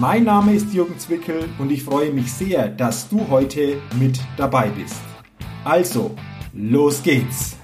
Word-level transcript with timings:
Mein 0.00 0.22
Name 0.22 0.54
ist 0.54 0.72
Jürgen 0.72 0.96
Zwickel 0.96 1.48
und 1.58 1.72
ich 1.72 1.82
freue 1.82 2.12
mich 2.12 2.32
sehr, 2.32 2.68
dass 2.68 3.08
du 3.08 3.28
heute 3.28 3.82
mit 3.98 4.20
dabei 4.36 4.68
bist. 4.68 5.00
Also, 5.64 6.14
los 6.52 7.02
geht's! 7.02 7.56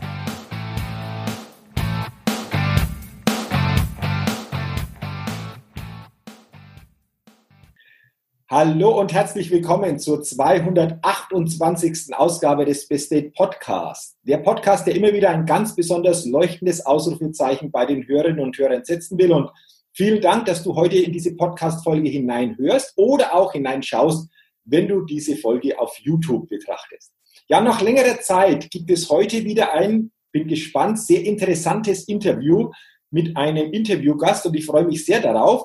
Hallo 8.51 8.99
und 9.01 9.13
herzlich 9.13 9.53
willkommen 9.53 10.01
zur 10.01 10.21
228. 10.21 12.17
Ausgabe 12.17 12.65
des 12.65 12.89
Best 12.89 13.13
Date 13.13 13.33
Podcasts. 13.33 14.17
Der 14.25 14.39
Podcast, 14.39 14.89
der 14.89 14.97
immer 14.97 15.13
wieder 15.13 15.31
ein 15.31 15.47
ganz 15.47 15.77
besonders 15.77 16.27
leuchtendes 16.27 16.85
Ausrufezeichen 16.85 17.71
bei 17.71 17.87
den 17.87 18.05
Hörerinnen 18.09 18.41
und 18.41 18.59
Hörern 18.59 18.85
setzen 18.85 19.19
will 19.19 19.31
und 19.33 19.51
Vielen 19.97 20.21
Dank, 20.21 20.47
dass 20.47 20.65
du 20.65 20.75
heute 20.75 20.97
in 20.97 21.13
diese 21.13 21.37
Podcast-Folge 21.37 22.09
hineinhörst 22.09 22.95
oder 22.97 23.33
auch 23.33 23.53
hineinschaust, 23.53 24.29
wenn 24.65 24.89
du 24.89 25.03
diese 25.03 25.37
Folge 25.37 25.79
auf 25.79 25.97
YouTube 26.01 26.49
betrachtest. 26.49 27.13
Ja, 27.47 27.61
nach 27.61 27.81
längerer 27.81 28.21
Zeit 28.21 28.71
gibt 28.73 28.91
es 28.91 29.09
heute 29.09 29.45
wieder 29.45 29.73
ein, 29.73 30.11
bin 30.33 30.49
gespannt, 30.49 30.99
sehr 30.99 31.23
interessantes 31.23 32.09
Interview 32.09 32.73
mit 33.11 33.37
einem 33.37 33.73
Interviewgast 33.73 34.45
und 34.47 34.57
ich 34.57 34.67
freue 34.67 34.85
mich 34.85 35.07
sehr 35.07 35.21
darauf. 35.21 35.65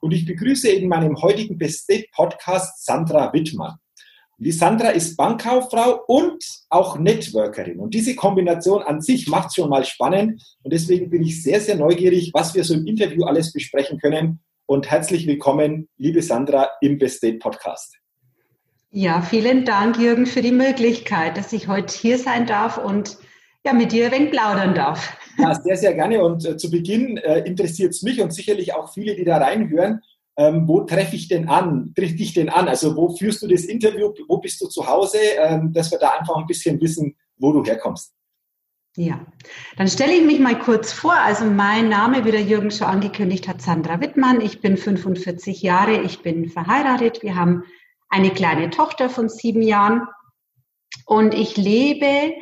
Und 0.00 0.10
ich 0.10 0.26
begrüße 0.26 0.68
in 0.70 0.88
meinem 0.88 1.20
heutigen 1.22 1.56
Best 1.56 1.88
Podcast 2.12 2.84
Sandra 2.84 3.32
Wittmann. 3.32 3.76
Die 4.40 4.52
Sandra 4.52 4.90
ist 4.90 5.16
Bankkauffrau 5.16 6.04
und 6.06 6.44
auch 6.68 6.96
Networkerin. 6.96 7.80
Und 7.80 7.92
diese 7.92 8.14
Kombination 8.14 8.82
an 8.82 9.00
sich 9.00 9.26
macht 9.26 9.52
schon 9.52 9.68
mal 9.68 9.84
spannend. 9.84 10.40
Und 10.62 10.72
deswegen 10.72 11.10
bin 11.10 11.24
ich 11.24 11.42
sehr, 11.42 11.60
sehr 11.60 11.74
neugierig, 11.74 12.30
was 12.32 12.54
wir 12.54 12.62
so 12.62 12.74
im 12.74 12.86
Interview 12.86 13.24
alles 13.24 13.52
besprechen 13.52 13.98
können. 13.98 14.38
Und 14.66 14.88
herzlich 14.88 15.26
willkommen, 15.26 15.88
liebe 15.96 16.22
Sandra, 16.22 16.68
im 16.80 16.98
Best 16.98 17.20
Date 17.20 17.40
Podcast. 17.40 17.96
Ja, 18.92 19.22
vielen 19.22 19.64
Dank, 19.64 19.98
Jürgen, 19.98 20.26
für 20.26 20.40
die 20.40 20.52
Möglichkeit, 20.52 21.36
dass 21.36 21.52
ich 21.52 21.66
heute 21.66 21.92
hier 21.92 22.16
sein 22.16 22.46
darf 22.46 22.78
und 22.78 23.18
ja, 23.66 23.72
mit 23.72 23.90
dir 23.90 24.06
ein 24.06 24.12
wenig 24.12 24.30
plaudern 24.30 24.72
darf. 24.72 25.16
Ja, 25.36 25.52
sehr, 25.60 25.76
sehr 25.76 25.94
gerne. 25.94 26.22
Und 26.22 26.46
äh, 26.46 26.56
zu 26.56 26.70
Beginn 26.70 27.16
äh, 27.16 27.40
interessiert 27.40 27.92
es 27.92 28.02
mich 28.02 28.20
und 28.20 28.32
sicherlich 28.32 28.72
auch 28.72 28.92
viele, 28.92 29.16
die 29.16 29.24
da 29.24 29.38
reinhören 29.38 30.00
ähm, 30.38 30.68
wo 30.68 30.80
treffe 30.82 31.16
ich 31.16 31.26
denn 31.26 31.48
an, 31.48 31.92
treffe 31.96 32.14
dich 32.14 32.32
denn 32.32 32.48
an? 32.48 32.68
Also 32.68 32.96
wo 32.96 33.14
führst 33.14 33.42
du 33.42 33.48
das 33.48 33.64
Interview, 33.64 34.14
wo 34.28 34.38
bist 34.38 34.60
du 34.60 34.68
zu 34.68 34.86
Hause, 34.86 35.18
ähm, 35.36 35.72
dass 35.72 35.90
wir 35.90 35.98
da 35.98 36.10
einfach 36.10 36.36
ein 36.36 36.46
bisschen 36.46 36.80
wissen, 36.80 37.16
wo 37.36 37.52
du 37.52 37.64
herkommst. 37.64 38.14
Ja, 38.96 39.26
dann 39.76 39.88
stelle 39.88 40.14
ich 40.14 40.24
mich 40.24 40.38
mal 40.38 40.58
kurz 40.58 40.92
vor. 40.92 41.14
Also 41.14 41.44
mein 41.44 41.88
Name, 41.88 42.24
wie 42.24 42.30
der 42.30 42.42
Jürgen 42.42 42.70
schon 42.70 42.86
angekündigt 42.86 43.48
hat, 43.48 43.60
Sandra 43.60 44.00
Wittmann. 44.00 44.40
Ich 44.40 44.60
bin 44.60 44.76
45 44.76 45.60
Jahre, 45.62 46.02
ich 46.02 46.22
bin 46.22 46.48
verheiratet. 46.48 47.22
Wir 47.22 47.34
haben 47.34 47.64
eine 48.08 48.30
kleine 48.30 48.70
Tochter 48.70 49.10
von 49.10 49.28
sieben 49.28 49.62
Jahren 49.62 50.02
und 51.04 51.34
ich 51.34 51.56
lebe 51.56 52.32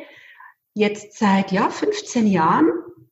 jetzt 0.73 1.17
seit 1.17 1.51
ja, 1.51 1.69
15 1.69 2.27
Jahren 2.27 2.69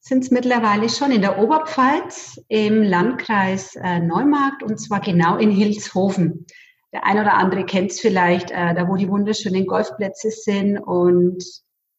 sind 0.08 0.24
es 0.24 0.30
mittlerweile 0.30 0.88
schon 0.88 1.12
in 1.12 1.22
der 1.22 1.40
Oberpfalz 1.40 2.40
im 2.48 2.84
Landkreis 2.84 3.76
äh, 3.76 4.00
Neumarkt 4.00 4.62
und 4.62 4.78
zwar 4.78 5.00
genau 5.00 5.38
in 5.38 5.50
Hilshofen. 5.50 6.46
Der 6.94 7.08
ein 7.08 7.18
oder 7.18 7.34
andere 7.34 7.66
kennt 7.66 7.90
es 7.90 8.00
vielleicht, 8.00 8.52
äh, 8.52 8.76
da 8.76 8.88
wo 8.88 8.98
die 8.98 9.10
wunderschönen 9.10 9.66
Golfplätze 9.66 10.30
sind 10.30 10.78
und 10.78 11.44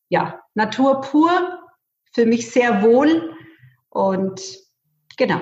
ja, 0.09 0.41
Natur 0.55 1.00
pur, 1.00 1.59
für 2.12 2.27
mich 2.27 2.49
sehr 2.49 2.81
wohl 2.83 3.34
und 3.89 4.41
genau. 5.16 5.41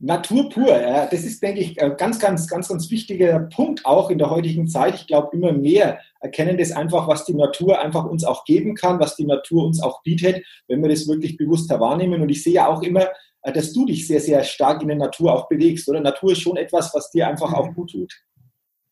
Natur 0.00 0.48
pur, 0.50 0.68
ja, 0.68 1.06
das 1.06 1.24
ist, 1.24 1.42
denke 1.42 1.60
ich, 1.60 1.80
ein 1.80 1.96
ganz, 1.96 2.18
ganz, 2.18 2.48
ganz, 2.48 2.68
ganz 2.68 2.90
wichtiger 2.90 3.38
Punkt 3.38 3.86
auch 3.86 4.10
in 4.10 4.18
der 4.18 4.28
heutigen 4.28 4.66
Zeit. 4.66 4.96
Ich 4.96 5.06
glaube, 5.06 5.36
immer 5.36 5.52
mehr 5.52 5.98
erkennen 6.20 6.58
das 6.58 6.72
einfach, 6.72 7.06
was 7.08 7.24
die 7.24 7.34
Natur 7.34 7.80
einfach 7.80 8.04
uns 8.04 8.24
auch 8.24 8.44
geben 8.44 8.74
kann, 8.74 8.98
was 8.98 9.16
die 9.16 9.24
Natur 9.24 9.64
uns 9.64 9.82
auch 9.82 10.02
bietet, 10.02 10.44
wenn 10.68 10.82
wir 10.82 10.90
das 10.90 11.06
wirklich 11.08 11.36
bewusster 11.36 11.80
wahrnehmen. 11.80 12.20
Und 12.20 12.28
ich 12.28 12.42
sehe 12.42 12.54
ja 12.54 12.66
auch 12.66 12.82
immer, 12.82 13.06
äh, 13.42 13.52
dass 13.52 13.72
du 13.72 13.86
dich 13.86 14.06
sehr, 14.06 14.20
sehr 14.20 14.42
stark 14.42 14.82
in 14.82 14.88
der 14.88 14.96
Natur 14.96 15.32
auch 15.32 15.48
bewegst, 15.48 15.88
oder? 15.88 16.00
Natur 16.00 16.32
ist 16.32 16.40
schon 16.40 16.56
etwas, 16.56 16.92
was 16.92 17.10
dir 17.10 17.28
einfach 17.28 17.52
auch 17.52 17.72
gut 17.74 17.92
tut. 17.92 18.12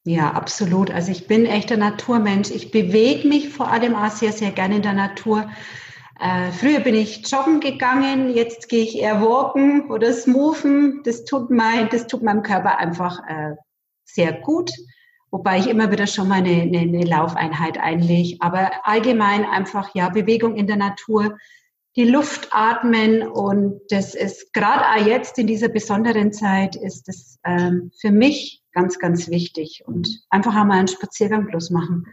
Ja, 0.05 0.33
absolut. 0.33 0.91
Also 0.91 1.13
ich 1.13 1.27
bin 1.27 1.47
echter 1.47 1.77
Naturmensch. 1.77 2.51
Ich 2.51 2.71
bewege 2.71 3.29
mich 3.29 3.51
vor 3.51 3.71
allem 3.71 3.95
auch 3.95 4.11
sehr, 4.11 4.33
sehr 4.33 4.51
gerne 4.51 4.77
in 4.77 4.83
der 4.83 4.95
Natur. 4.95 5.49
Äh, 6.23 6.53
früher 6.53 6.79
bin 6.79 6.95
ich 6.95 7.29
joggen 7.29 7.59
gegangen, 7.59 8.33
jetzt 8.33 8.69
gehe 8.69 8.85
ich 8.85 8.97
eher 8.97 9.21
walken 9.21 9.91
oder 9.91 10.13
smoothen. 10.13 11.03
Das 11.03 11.25
tut, 11.25 11.51
mein, 11.51 11.89
das 11.89 12.07
tut 12.07 12.23
meinem 12.23 12.45
Körper 12.45 12.79
einfach 12.79 13.19
äh, 13.27 13.57
sehr 14.05 14.33
gut, 14.33 14.71
wobei 15.33 15.59
ich 15.59 15.69
immer 15.69 15.91
wieder 15.91 16.07
schon 16.07 16.29
mal 16.29 16.37
eine, 16.37 16.63
eine, 16.63 16.79
eine 16.79 17.05
Laufeinheit 17.05 17.77
einlege. 17.77 18.37
Aber 18.39 18.71
allgemein 18.85 19.45
einfach 19.45 19.97
ja 19.97 20.11
Bewegung 20.11 20.55
in 20.55 20.69
der 20.69 20.77
Natur, 20.77 21.37
die 21.97 22.09
Luft 22.09 22.51
atmen 22.53 23.27
und 23.27 23.81
das 23.89 24.15
ist 24.15 24.55
gerade 24.55 24.85
auch 24.93 25.05
jetzt 25.05 25.41
in 25.41 25.49
dieser 25.49 25.69
besonderen 25.69 26.33
Zeit 26.33 26.77
ist 26.77 27.09
das 27.09 27.41
ähm, 27.45 27.91
für 28.01 28.13
mich 28.13 28.63
ganz, 28.73 29.01
ganz 29.01 29.29
wichtig 29.29 29.83
und 29.87 30.23
einfach 30.31 30.55
einmal 30.55 30.79
einen 30.79 30.89
Spaziergang 30.89 31.47
bloß 31.47 31.71
machen. 31.71 32.07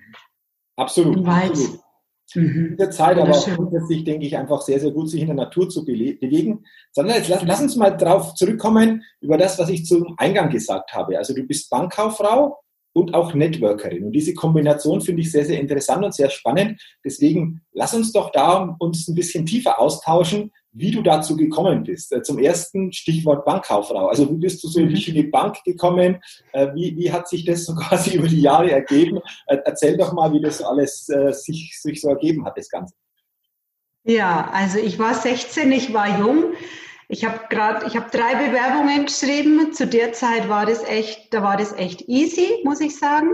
Absolut. 0.78 1.18
Im 1.18 1.28
Wald. 1.28 1.52
Absolut. 1.52 1.89
Mhm. 2.36 2.68
In 2.72 2.78
der 2.78 2.92
Zeit 2.92 3.18
aber 3.18 3.32
auch 3.32 3.56
grundsätzlich, 3.56 4.04
denke 4.04 4.26
ich, 4.26 4.38
einfach 4.38 4.62
sehr, 4.62 4.80
sehr 4.80 4.92
gut, 4.92 5.10
sich 5.10 5.22
in 5.22 5.28
der 5.28 5.36
Natur 5.36 5.70
zu 5.70 5.84
bewegen. 5.84 6.64
Sondern 6.92 7.18
jetzt 7.18 7.30
lass, 7.30 7.44
lass 7.44 7.62
uns 7.62 7.76
mal 7.76 7.96
darauf 7.96 8.34
zurückkommen, 8.36 9.04
über 9.22 9.38
das, 9.38 9.58
was 9.60 9.70
ich 9.70 9.86
zum 9.86 10.16
Eingang 10.18 10.50
gesagt 10.50 10.94
habe. 10.94 11.18
Also 11.18 11.34
du 11.34 11.44
bist 11.44 11.70
Bankkauffrau 11.70 12.60
und 12.94 13.14
auch 13.14 13.34
Networkerin. 13.34 14.06
Und 14.06 14.12
diese 14.12 14.34
Kombination 14.34 15.02
finde 15.02 15.22
ich 15.22 15.32
sehr, 15.32 15.46
sehr 15.46 15.60
interessant 15.60 16.04
und 16.04 16.14
sehr 16.14 16.30
spannend. 16.30 16.82
Deswegen 17.04 17.62
lass 17.72 17.94
uns 17.94 18.12
doch 18.12 18.32
da 18.32 18.76
uns 18.80 19.08
ein 19.08 19.16
bisschen 19.16 19.46
tiefer 19.46 19.80
austauschen, 19.80 20.52
wie 20.72 20.92
du 20.92 21.02
dazu 21.02 21.36
gekommen 21.36 21.84
bist. 21.84 22.12
Äh, 22.12 22.22
zum 22.22 22.40
ersten 22.40 22.92
Stichwort 22.92 23.46
Bankkauffrau. 23.46 24.08
Also 24.08 24.30
wie 24.30 24.38
bist 24.38 24.64
du 24.64 24.68
so 24.68 24.80
in 24.80 24.90
die 24.90 25.24
Bank 25.24 25.64
gekommen? 25.64 26.20
Äh, 26.54 26.68
wie, 26.74 26.96
wie 26.98 27.12
hat 27.12 27.28
sich 27.28 27.46
das 27.46 27.66
so 27.66 27.76
quasi 27.76 28.18
über 28.18 28.28
die 28.28 28.42
Jahre 28.42 28.72
ergeben? 28.72 29.20
Äh, 29.48 29.58
erzähl 29.66 29.98
doch 29.98 30.14
mal, 30.14 30.32
wie 30.34 30.42
das 30.42 30.62
alles 30.62 31.06
sich, 31.32 31.80
sich 31.80 32.02
so 32.02 32.10
ergeben 32.10 32.46
hat, 32.46 32.58
das 32.58 32.70
Ganze. 32.70 32.94
Ja, 34.04 34.50
also 34.52 34.80
ich 34.80 34.98
war 34.98 35.14
16, 35.14 35.72
ich 35.72 35.94
war 35.94 36.20
jung. 36.20 36.54
Ich 37.12 37.26
habe 37.26 37.40
gerade, 37.50 37.88
ich 37.88 37.98
habe 37.98 38.10
drei 38.12 38.36
Bewerbungen 38.36 39.06
geschrieben. 39.06 39.74
Zu 39.74 39.88
der 39.88 40.14
Zeit 40.14 40.48
war 40.48 40.66
das 40.66 40.84
echt, 40.84 41.34
da 41.34 41.42
war 41.42 41.58
das 41.58 41.74
echt 41.74 42.08
easy, 42.08 42.62
muss 42.64 42.80
ich 42.80 42.98
sagen. 42.98 43.30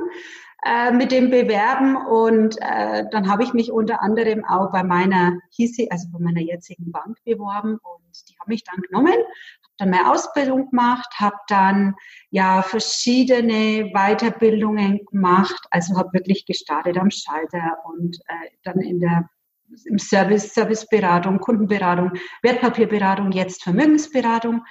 Äh, 0.68 0.92
mit 0.94 1.12
dem 1.12 1.30
Bewerben 1.30 1.96
und 1.96 2.58
äh, 2.60 3.04
dann 3.12 3.30
habe 3.30 3.44
ich 3.44 3.54
mich 3.54 3.72
unter 3.72 4.02
anderem 4.02 4.44
auch 4.46 4.72
bei 4.72 4.82
meiner 4.82 5.38
hieß 5.52 5.78
also 5.92 6.08
bei 6.12 6.18
meiner 6.18 6.42
jetzigen 6.42 6.92
Bank 6.92 7.20
beworben 7.24 7.78
und 7.84 8.30
die 8.30 8.36
haben 8.40 8.50
mich 8.50 8.64
dann 8.64 8.82
genommen, 8.82 9.14
habe 9.14 9.74
dann 9.78 9.90
meine 9.92 10.12
Ausbildung 10.12 10.72
gemacht, 10.72 11.08
habe 11.20 11.36
dann 11.50 11.94
ja 12.32 12.64
verschiedene 12.64 13.92
Weiterbildungen 13.94 15.06
gemacht, 15.06 15.68
also 15.70 15.98
habe 15.98 16.14
wirklich 16.14 16.48
gestartet 16.48 16.98
am 16.98 17.12
Schalter 17.12 17.78
und 17.84 18.18
äh, 18.26 18.50
dann 18.64 18.80
in 18.80 19.00
der 19.00 19.30
im 19.86 20.00
Service, 20.00 20.54
Serviceberatung, 20.54 21.40
Kundenberatung, 21.40 22.14
Wertpapierberatung, 22.42 23.32
jetzt 23.32 23.64
Vermögensberatung 23.64 24.64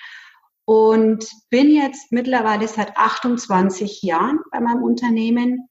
und 0.64 1.26
bin 1.50 1.70
jetzt 1.70 2.10
mittlerweile 2.10 2.68
seit 2.68 2.96
28 2.96 4.02
Jahren 4.02 4.40
bei 4.50 4.60
meinem 4.60 4.82
Unternehmen 4.82 5.68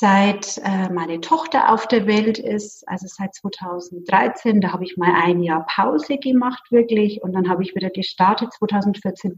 seit 0.00 0.56
äh, 0.64 0.88
meine 0.90 1.20
Tochter 1.20 1.72
auf 1.72 1.86
der 1.86 2.06
Welt 2.06 2.38
ist, 2.38 2.88
also 2.88 3.06
seit 3.06 3.34
2013, 3.34 4.60
da 4.60 4.72
habe 4.72 4.84
ich 4.84 4.96
mal 4.96 5.12
ein 5.14 5.42
Jahr 5.42 5.66
Pause 5.66 6.16
gemacht 6.16 6.62
wirklich 6.70 7.22
und 7.22 7.32
dann 7.32 7.50
habe 7.50 7.62
ich 7.62 7.74
wieder 7.74 7.90
gestartet. 7.90 8.52
2014 8.54 9.36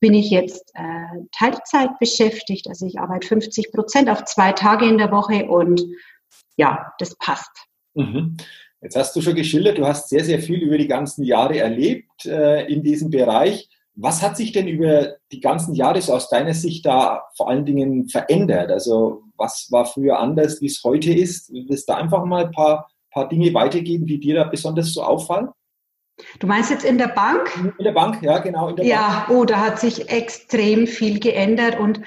bin 0.00 0.12
ich 0.12 0.30
jetzt 0.30 0.72
äh, 0.74 1.24
Teilzeit 1.32 1.98
beschäftigt, 2.00 2.68
also 2.68 2.86
ich 2.86 2.98
arbeite 2.98 3.26
50 3.26 3.72
Prozent 3.72 4.10
auf 4.10 4.24
zwei 4.24 4.52
Tage 4.52 4.86
in 4.86 4.98
der 4.98 5.10
Woche 5.10 5.46
und 5.46 5.82
ja, 6.56 6.92
das 6.98 7.16
passt. 7.16 7.66
Mhm. 7.94 8.36
Jetzt 8.80 8.96
hast 8.96 9.16
du 9.16 9.22
schon 9.22 9.34
geschildert, 9.34 9.78
du 9.78 9.86
hast 9.86 10.10
sehr, 10.10 10.24
sehr 10.24 10.40
viel 10.40 10.60
über 10.60 10.76
die 10.76 10.88
ganzen 10.88 11.24
Jahre 11.24 11.58
erlebt 11.58 12.26
äh, 12.26 12.66
in 12.66 12.82
diesem 12.82 13.10
Bereich. 13.10 13.70
Was 13.94 14.22
hat 14.22 14.36
sich 14.36 14.52
denn 14.52 14.68
über 14.68 15.14
die 15.32 15.40
ganzen 15.40 15.74
Jahre 15.74 16.02
so 16.02 16.12
aus 16.12 16.28
deiner 16.28 16.52
Sicht 16.52 16.84
da 16.84 17.22
vor 17.36 17.48
allen 17.48 17.64
Dingen 17.64 18.08
verändert? 18.08 18.70
Also 18.70 19.22
was 19.36 19.68
war 19.70 19.86
früher 19.86 20.18
anders, 20.18 20.60
wie 20.60 20.66
es 20.66 20.82
heute 20.84 21.12
ist? 21.12 21.50
Willst 21.50 21.88
du 21.88 21.92
da 21.92 21.98
einfach 21.98 22.24
mal 22.24 22.44
ein 22.44 22.52
paar, 22.52 22.90
paar 23.10 23.28
Dinge 23.28 23.54
weitergeben, 23.54 24.06
die 24.06 24.20
dir 24.20 24.34
da 24.34 24.44
besonders 24.44 24.92
so 24.92 25.02
auffallen? 25.02 25.48
Du 26.38 26.46
meinst 26.46 26.70
jetzt 26.70 26.84
in 26.84 26.98
der 26.98 27.08
Bank? 27.08 27.50
In 27.78 27.84
der 27.84 27.92
Bank, 27.92 28.22
ja, 28.22 28.38
genau. 28.38 28.68
In 28.68 28.76
der 28.76 28.84
ja, 28.84 29.24
Bank. 29.26 29.30
oh, 29.30 29.44
da 29.44 29.60
hat 29.60 29.80
sich 29.80 30.10
extrem 30.10 30.86
viel 30.86 31.18
geändert 31.18 31.78
und 31.78 32.00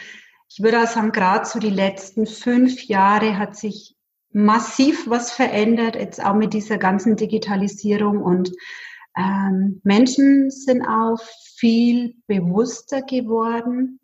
ich 0.49 0.61
würde 0.61 0.81
auch 0.81 0.87
sagen, 0.87 1.11
gerade 1.11 1.45
so 1.45 1.59
die 1.59 1.69
letzten 1.69 2.25
fünf 2.25 2.85
Jahre 2.85 3.37
hat 3.37 3.57
sich 3.57 3.96
massiv 4.31 5.09
was 5.09 5.31
verändert, 5.31 5.95
jetzt 5.95 6.23
auch 6.23 6.35
mit 6.35 6.53
dieser 6.53 6.77
ganzen 6.77 7.15
Digitalisierung 7.15 8.21
und 8.21 8.51
ähm, 9.17 9.81
Menschen 9.83 10.51
sind 10.51 10.83
auch 10.83 11.19
viel 11.57 12.15
bewusster 12.27 13.01
geworden. 13.01 13.99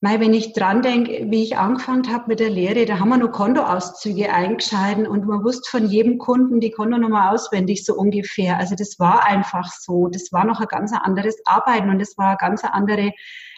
Mal, 0.00 0.20
wenn 0.20 0.34
ich 0.34 0.52
dran 0.52 0.82
denke, 0.82 1.26
wie 1.30 1.42
ich 1.42 1.56
angefangen 1.56 2.12
habe 2.12 2.26
mit 2.28 2.38
der 2.38 2.50
Lehre, 2.50 2.84
da 2.84 3.00
haben 3.00 3.08
wir 3.08 3.16
nur 3.16 3.32
Kontoauszüge 3.32 4.32
eingeschalten 4.32 5.06
und 5.06 5.26
man 5.26 5.42
wusste 5.42 5.70
von 5.70 5.88
jedem 5.88 6.18
Kunden 6.18 6.60
die 6.60 6.70
Kontonummer 6.70 7.32
auswendig, 7.32 7.84
so 7.84 7.94
ungefähr. 7.94 8.58
Also 8.58 8.76
das 8.76 8.98
war 8.98 9.24
einfach 9.24 9.72
so. 9.72 10.08
Das 10.08 10.32
war 10.32 10.44
noch 10.44 10.60
ein 10.60 10.68
ganz 10.68 10.92
anderes 10.92 11.36
Arbeiten 11.46 11.90
und 11.90 11.98
das 11.98 12.16
war 12.18 12.28
eine 12.28 12.36
ganz 12.36 12.62
andere 12.62 13.12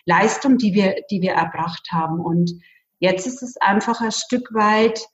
Leistung, 0.07 0.57
die 0.57 0.73
wir, 0.73 0.95
die 1.11 1.21
wir 1.21 1.33
erbracht 1.33 1.89
haben. 1.91 2.21
Und 2.21 2.53
jetzt 2.99 3.27
ist 3.27 3.43
es 3.43 3.57
einfach 3.59 4.01
ein 4.01 4.13
Stück 4.13 4.55
weit 4.55 5.05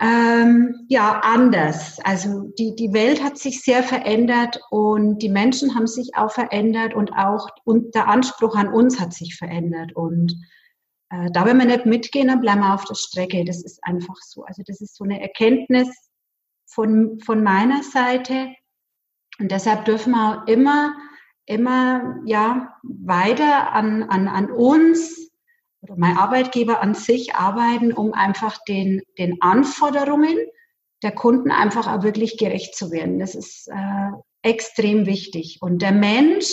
ähm, 0.00 0.86
ja, 0.88 1.20
anders. 1.24 1.98
Also 2.04 2.52
die, 2.56 2.76
die 2.76 2.92
Welt 2.92 3.22
hat 3.22 3.36
sich 3.36 3.62
sehr 3.62 3.82
verändert 3.82 4.60
und 4.70 5.18
die 5.18 5.28
Menschen 5.28 5.74
haben 5.74 5.88
sich 5.88 6.14
auch 6.14 6.30
verändert 6.30 6.94
und 6.94 7.12
auch 7.12 7.48
und 7.64 7.94
der 7.96 8.06
Anspruch 8.08 8.54
an 8.54 8.68
uns 8.68 9.00
hat 9.00 9.12
sich 9.12 9.36
verändert. 9.36 9.96
Und 9.96 10.36
äh, 11.10 11.30
da, 11.32 11.44
wenn 11.46 11.58
wir 11.58 11.64
nicht 11.64 11.86
mitgehen, 11.86 12.28
dann 12.28 12.40
bleiben 12.40 12.60
wir 12.60 12.74
auf 12.74 12.84
der 12.84 12.94
Strecke. 12.94 13.44
Das 13.44 13.64
ist 13.64 13.82
einfach 13.82 14.16
so. 14.22 14.44
Also 14.44 14.62
das 14.64 14.80
ist 14.80 14.94
so 14.94 15.02
eine 15.02 15.20
Erkenntnis 15.20 15.88
von, 16.66 17.18
von 17.20 17.42
meiner 17.42 17.82
Seite. 17.82 18.54
Und 19.40 19.50
deshalb 19.50 19.84
dürfen 19.84 20.12
wir 20.12 20.42
auch 20.42 20.46
immer, 20.46 20.96
immer 21.44 22.18
ja, 22.24 22.76
weiter 22.84 23.72
an, 23.72 24.04
an, 24.04 24.28
an 24.28 24.50
uns 24.50 25.27
oder 25.82 25.94
mein 25.96 26.16
Arbeitgeber 26.16 26.80
an 26.80 26.94
sich 26.94 27.34
arbeiten, 27.34 27.92
um 27.92 28.12
einfach 28.12 28.58
den, 28.64 29.02
den 29.18 29.40
Anforderungen 29.40 30.36
der 31.02 31.12
Kunden 31.12 31.50
einfach 31.50 31.86
auch 31.86 32.02
wirklich 32.02 32.38
gerecht 32.38 32.74
zu 32.74 32.90
werden. 32.90 33.18
Das 33.18 33.34
ist 33.34 33.68
äh, 33.68 34.10
extrem 34.42 35.06
wichtig. 35.06 35.58
Und 35.60 35.80
der 35.82 35.92
Mensch 35.92 36.50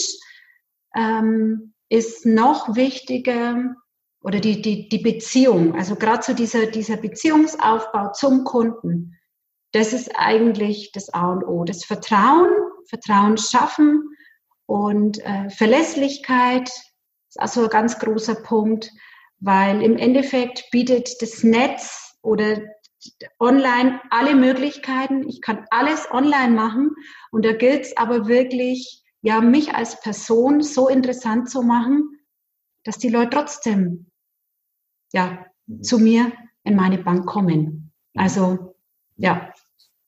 ähm, 0.95 1.73
ist 1.89 2.25
noch 2.25 2.75
wichtiger 2.75 3.75
oder 4.21 4.39
die, 4.39 4.61
die, 4.61 4.89
die 4.89 4.99
Beziehung, 4.99 5.75
also 5.75 5.95
gerade 5.95 6.23
so 6.23 6.33
dieser, 6.33 6.65
dieser 6.65 6.97
Beziehungsaufbau 6.97 8.11
zum 8.11 8.43
Kunden, 8.43 9.19
das 9.71 9.93
ist 9.93 10.11
eigentlich 10.15 10.91
das 10.93 11.13
A 11.13 11.31
und 11.31 11.43
O. 11.43 11.63
Das 11.63 11.83
Vertrauen, 11.83 12.49
Vertrauen 12.87 13.37
schaffen 13.37 14.15
und 14.65 15.23
äh, 15.23 15.49
Verlässlichkeit 15.49 16.69
ist 17.29 17.39
also 17.39 17.63
ein 17.63 17.69
ganz 17.69 17.99
großer 17.99 18.35
Punkt 18.35 18.89
weil 19.39 19.81
im 19.81 19.97
Endeffekt 19.97 20.65
bietet 20.71 21.21
das 21.21 21.43
Netz 21.43 22.17
oder 22.21 22.61
online 23.39 24.01
alle 24.09 24.35
Möglichkeiten. 24.35 25.27
Ich 25.27 25.41
kann 25.41 25.65
alles 25.69 26.09
online 26.11 26.53
machen 26.53 26.95
und 27.31 27.45
da 27.45 27.53
gilt 27.53 27.83
es 27.83 27.97
aber 27.97 28.27
wirklich, 28.27 29.03
ja, 29.21 29.41
mich 29.41 29.73
als 29.73 29.99
Person 30.01 30.61
so 30.61 30.87
interessant 30.87 31.49
zu 31.49 31.61
machen, 31.61 32.19
dass 32.83 32.97
die 32.97 33.09
Leute 33.09 33.31
trotzdem, 33.31 34.11
ja, 35.13 35.45
mhm. 35.67 35.83
zu 35.83 35.99
mir 35.99 36.31
in 36.63 36.75
meine 36.75 36.97
Bank 36.97 37.25
kommen. 37.25 37.91
Also, 38.15 38.75
ja 39.17 39.51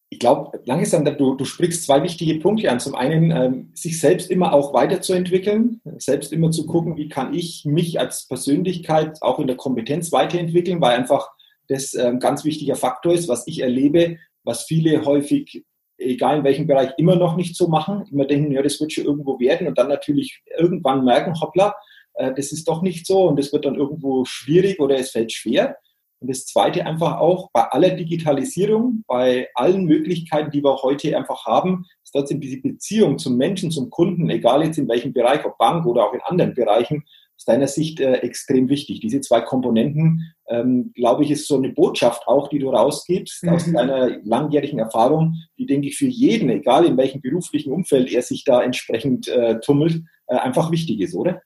ich 0.10 0.20
glaube, 0.20 0.62
langsam, 0.66 1.04
du, 1.04 1.36
du 1.36 1.44
sprichst 1.44 1.84
zwei 1.84 2.02
wichtige 2.02 2.40
Punkte 2.40 2.72
an. 2.72 2.80
Zum 2.80 2.96
einen, 2.96 3.32
ähm, 3.32 3.72
sich 3.74 4.00
selbst 4.00 4.32
immer 4.32 4.54
auch 4.54 4.74
weiterzuentwickeln, 4.74 5.82
selbst 5.98 6.32
immer 6.32 6.52
zu 6.52 6.66
gucken, 6.66 6.96
wie 6.96 7.10
kann 7.10 7.34
ich 7.34 7.66
mich 7.66 8.00
als 8.00 8.28
Persönlichkeit 8.28 9.22
auch 9.22 9.40
in 9.40 9.48
der 9.48 9.58
Kompetenz 9.58 10.12
weiterentwickeln, 10.14 10.80
weil 10.80 10.98
einfach 10.98 11.30
das 11.68 11.94
ein 11.94 12.16
ähm, 12.16 12.20
ganz 12.20 12.46
wichtiger 12.46 12.76
Faktor 12.76 13.14
ist, 13.14 13.28
was 13.28 13.46
ich 13.48 13.60
erlebe, 13.60 14.18
was 14.44 14.64
viele 14.64 15.04
häufig, 15.04 15.66
egal 15.98 16.38
in 16.38 16.44
welchem 16.46 16.68
Bereich, 16.68 16.92
immer 16.98 17.18
noch 17.18 17.36
nicht 17.36 17.58
so 17.58 17.68
machen. 17.68 18.06
Immer 18.10 18.26
denken, 18.26 18.54
ja, 18.54 18.62
das 18.62 18.80
wird 18.80 18.94
schon 18.94 19.04
irgendwo 19.04 19.42
werden 19.42 19.68
und 19.68 19.78
dann 19.78 19.90
natürlich 19.90 20.42
irgendwann 20.58 21.04
merken, 21.04 21.38
hoppla, 21.42 21.76
äh, 22.14 22.34
das 22.34 22.54
ist 22.54 22.70
doch 22.70 22.82
nicht 22.82 23.06
so 23.06 23.28
und 23.28 23.38
das 23.38 23.52
wird 23.52 23.66
dann 23.66 23.76
irgendwo 23.76 24.24
schwierig 24.24 24.80
oder 24.80 24.98
es 24.98 25.12
fällt 25.12 25.34
schwer. 25.34 25.76
Und 26.20 26.30
das 26.30 26.46
Zweite 26.46 26.86
einfach 26.86 27.20
auch, 27.20 27.52
bei 27.52 27.62
aller 27.62 27.92
Digitalisierung, 27.92 29.04
bei 29.08 29.50
allen 29.54 29.86
Möglichkeiten, 29.86 30.52
die 30.52 30.64
wir 30.64 30.82
heute 30.82 31.16
einfach 31.16 31.46
haben, 31.46 31.86
ist 32.04 32.12
trotzdem 32.12 32.40
diese 32.40 32.62
Beziehung 32.62 33.20
zum 33.20 33.38
Menschen, 33.38 33.70
zum 33.70 33.90
Kunden, 33.90 34.30
egal 34.30 34.64
jetzt 34.64 34.78
in 34.78 34.88
welchem 34.88 35.14
Bereich, 35.14 35.46
ob 35.46 35.58
Bank 35.58 35.86
oder 35.86 36.06
auch 36.06 36.14
in 36.14 36.22
anderen 36.22 36.56
Bereichen, 36.56 37.04
aus 37.38 37.46
deiner 37.46 37.68
Sicht 37.68 38.00
äh, 38.00 38.16
extrem 38.16 38.68
wichtig. 38.68 39.00
Diese 39.00 39.22
zwei 39.22 39.42
Komponenten, 39.42 40.34
ähm, 40.48 40.92
glaube 40.96 41.24
ich, 41.24 41.30
ist 41.30 41.48
so 41.48 41.56
eine 41.56 41.70
Botschaft 41.70 42.28
auch, 42.28 42.48
die 42.48 42.58
du 42.58 42.72
rausgibst 42.72 43.44
mhm. 43.44 43.50
aus 43.50 43.72
deiner 43.72 44.18
langjährigen 44.24 44.80
Erfahrung, 44.80 45.36
die, 45.60 45.68
denke 45.68 45.88
ich, 45.88 45.98
für 45.98 46.08
jeden, 46.08 46.50
egal 46.50 46.86
in 46.86 46.98
welchem 46.98 47.22
beruflichen 47.22 47.72
Umfeld 47.72 48.12
er 48.12 48.24
sich 48.24 48.44
da 48.44 48.64
entsprechend 48.64 49.28
äh, 49.28 49.60
tummelt, 49.60 50.02
äh, 50.26 50.36
einfach 50.36 50.72
wichtig 50.72 51.00
ist, 51.00 51.14
oder? 51.14 51.42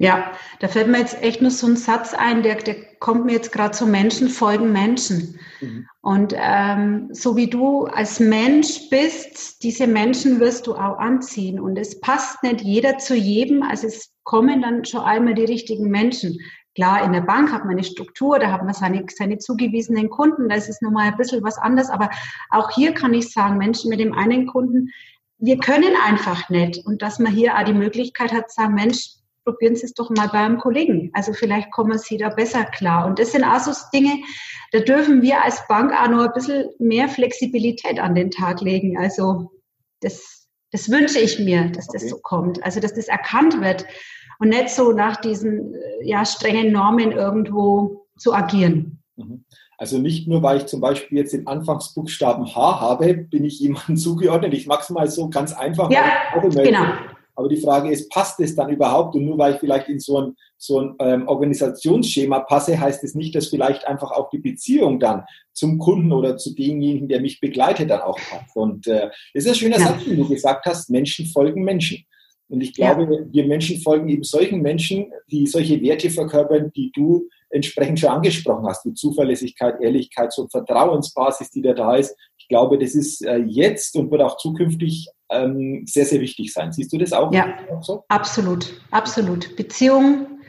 Ja, 0.00 0.32
da 0.60 0.68
fällt 0.68 0.86
mir 0.86 1.00
jetzt 1.00 1.20
echt 1.22 1.42
nur 1.42 1.50
so 1.50 1.66
ein 1.66 1.76
Satz 1.76 2.14
ein, 2.14 2.44
der, 2.44 2.54
der 2.54 2.76
kommt 3.00 3.26
mir 3.26 3.32
jetzt 3.32 3.50
gerade 3.50 3.72
zu 3.72 3.84
Menschen 3.84 4.28
folgen 4.28 4.70
Menschen. 4.70 5.40
Mhm. 5.60 5.88
Und 6.00 6.34
ähm, 6.36 7.08
so 7.10 7.36
wie 7.36 7.50
du 7.50 7.86
als 7.86 8.20
Mensch 8.20 8.90
bist, 8.90 9.64
diese 9.64 9.88
Menschen 9.88 10.38
wirst 10.38 10.68
du 10.68 10.74
auch 10.74 10.98
anziehen. 10.98 11.58
Und 11.58 11.76
es 11.76 12.00
passt 12.00 12.44
nicht 12.44 12.60
jeder 12.60 12.98
zu 12.98 13.16
jedem, 13.16 13.64
also 13.64 13.88
es 13.88 14.12
kommen 14.22 14.62
dann 14.62 14.84
schon 14.84 15.00
einmal 15.00 15.34
die 15.34 15.44
richtigen 15.44 15.90
Menschen. 15.90 16.38
Klar, 16.76 17.02
in 17.04 17.12
der 17.12 17.22
Bank 17.22 17.50
hat 17.50 17.64
man 17.64 17.72
eine 17.72 17.82
Struktur, 17.82 18.38
da 18.38 18.52
hat 18.52 18.64
man 18.64 18.74
seine, 18.74 19.04
seine 19.12 19.38
zugewiesenen 19.38 20.10
Kunden, 20.10 20.48
da 20.48 20.54
ist 20.54 20.68
es 20.68 20.80
nochmal 20.80 21.08
ein 21.08 21.16
bisschen 21.16 21.42
was 21.42 21.58
anderes. 21.58 21.90
Aber 21.90 22.08
auch 22.50 22.70
hier 22.70 22.94
kann 22.94 23.14
ich 23.14 23.32
sagen, 23.32 23.58
Menschen 23.58 23.90
mit 23.90 23.98
dem 23.98 24.12
einen 24.12 24.46
Kunden, 24.46 24.90
wir 25.38 25.58
können 25.58 25.94
einfach 26.06 26.48
nicht. 26.50 26.86
Und 26.86 27.02
dass 27.02 27.18
man 27.18 27.32
hier 27.32 27.58
auch 27.58 27.64
die 27.64 27.72
Möglichkeit 27.72 28.32
hat, 28.32 28.48
zu 28.50 28.62
sagen, 28.62 28.74
Mensch, 28.74 29.17
probieren 29.48 29.76
Sie 29.76 29.86
es 29.86 29.94
doch 29.94 30.10
mal 30.10 30.28
beim 30.28 30.58
Kollegen. 30.58 31.10
Also 31.14 31.32
vielleicht 31.32 31.70
kommen 31.70 31.98
Sie 31.98 32.18
da 32.18 32.28
besser 32.28 32.64
klar. 32.64 33.06
Und 33.06 33.18
das 33.18 33.32
sind 33.32 33.44
auch 33.44 33.60
so 33.60 33.72
Dinge, 33.94 34.12
da 34.72 34.80
dürfen 34.80 35.22
wir 35.22 35.42
als 35.42 35.66
Bank 35.68 35.90
auch 35.92 36.08
noch 36.08 36.26
ein 36.26 36.32
bisschen 36.34 36.68
mehr 36.78 37.08
Flexibilität 37.08 37.98
an 37.98 38.14
den 38.14 38.30
Tag 38.30 38.60
legen. 38.60 38.98
Also 38.98 39.50
das, 40.00 40.46
das 40.70 40.90
wünsche 40.90 41.18
ich 41.18 41.38
mir, 41.38 41.70
dass 41.70 41.88
okay. 41.88 41.98
das 41.98 42.10
so 42.10 42.18
kommt. 42.18 42.62
Also 42.62 42.80
dass 42.80 42.92
das 42.92 43.08
erkannt 43.08 43.58
wird 43.62 43.86
und 44.38 44.50
nicht 44.50 44.68
so 44.68 44.92
nach 44.92 45.16
diesen 45.16 45.74
ja, 46.02 46.26
strengen 46.26 46.70
Normen 46.70 47.12
irgendwo 47.12 48.06
zu 48.18 48.34
agieren. 48.34 49.02
Mhm. 49.16 49.44
Also 49.78 49.98
nicht 49.98 50.28
nur, 50.28 50.42
weil 50.42 50.58
ich 50.58 50.66
zum 50.66 50.80
Beispiel 50.80 51.18
jetzt 51.18 51.32
den 51.32 51.46
Anfangsbuchstaben 51.46 52.54
H 52.54 52.80
habe, 52.80 53.14
bin 53.14 53.44
ich 53.44 53.60
jemandem 53.60 53.96
zugeordnet. 53.96 54.52
Ich 54.52 54.66
mache 54.66 54.82
es 54.82 54.90
mal 54.90 55.08
so 55.08 55.30
ganz 55.30 55.54
einfach. 55.54 55.90
Ja, 55.90 56.04
genau. 56.42 56.84
Aber 57.38 57.48
die 57.48 57.60
Frage 57.60 57.92
ist, 57.92 58.10
passt 58.10 58.40
es 58.40 58.56
dann 58.56 58.68
überhaupt? 58.68 59.14
Und 59.14 59.24
nur 59.24 59.38
weil 59.38 59.54
ich 59.54 59.60
vielleicht 59.60 59.88
in 59.88 60.00
so 60.00 60.20
ein, 60.20 60.36
so 60.56 60.80
ein 60.80 60.96
ähm, 60.98 61.28
Organisationsschema 61.28 62.40
passe, 62.40 62.80
heißt 62.80 63.04
es 63.04 63.14
nicht, 63.14 63.32
dass 63.36 63.46
vielleicht 63.46 63.86
einfach 63.86 64.10
auch 64.10 64.28
die 64.30 64.38
Beziehung 64.38 64.98
dann 64.98 65.22
zum 65.52 65.78
Kunden 65.78 66.10
oder 66.10 66.36
zu 66.36 66.52
demjenigen, 66.52 67.06
der 67.06 67.20
mich 67.20 67.38
begleitet, 67.38 67.90
dann 67.90 68.00
auch 68.00 68.18
passt. 68.18 68.56
Und 68.56 68.88
äh, 68.88 69.10
das 69.34 69.44
ist 69.44 69.50
ein 69.50 69.54
schöner 69.54 69.78
ja. 69.78 69.86
Satz, 69.86 70.04
den 70.04 70.16
du 70.16 70.28
gesagt 70.28 70.66
hast, 70.66 70.90
Menschen 70.90 71.26
folgen 71.26 71.62
Menschen. 71.62 72.04
Und 72.48 72.60
ich 72.60 72.74
glaube, 72.74 73.04
ja. 73.04 73.20
wir 73.30 73.46
Menschen 73.46 73.78
folgen 73.82 74.08
eben 74.08 74.24
solchen 74.24 74.60
Menschen, 74.60 75.12
die 75.30 75.46
solche 75.46 75.80
Werte 75.80 76.10
verkörpern, 76.10 76.72
die 76.74 76.90
du 76.92 77.28
entsprechend 77.50 78.00
schon 78.00 78.10
angesprochen 78.10 78.66
hast, 78.66 78.84
wie 78.84 78.94
Zuverlässigkeit, 78.94 79.80
Ehrlichkeit, 79.80 80.32
so 80.32 80.42
eine 80.42 80.50
Vertrauensbasis, 80.50 81.50
die 81.50 81.62
da 81.62 81.72
da 81.72 81.94
ist. 81.94 82.16
Ich 82.48 82.56
glaube, 82.56 82.78
das 82.78 82.94
ist 82.94 83.22
äh, 83.26 83.36
jetzt 83.36 83.94
und 83.94 84.10
wird 84.10 84.22
auch 84.22 84.38
zukünftig 84.38 85.10
ähm, 85.28 85.84
sehr, 85.86 86.06
sehr 86.06 86.22
wichtig 86.22 86.50
sein. 86.50 86.72
Siehst 86.72 86.90
du 86.90 86.96
das 86.96 87.12
auch? 87.12 87.30
Ja, 87.30 87.58
so? 87.82 88.06
absolut, 88.08 88.80
absolut. 88.90 89.54
Beziehung, 89.54 90.40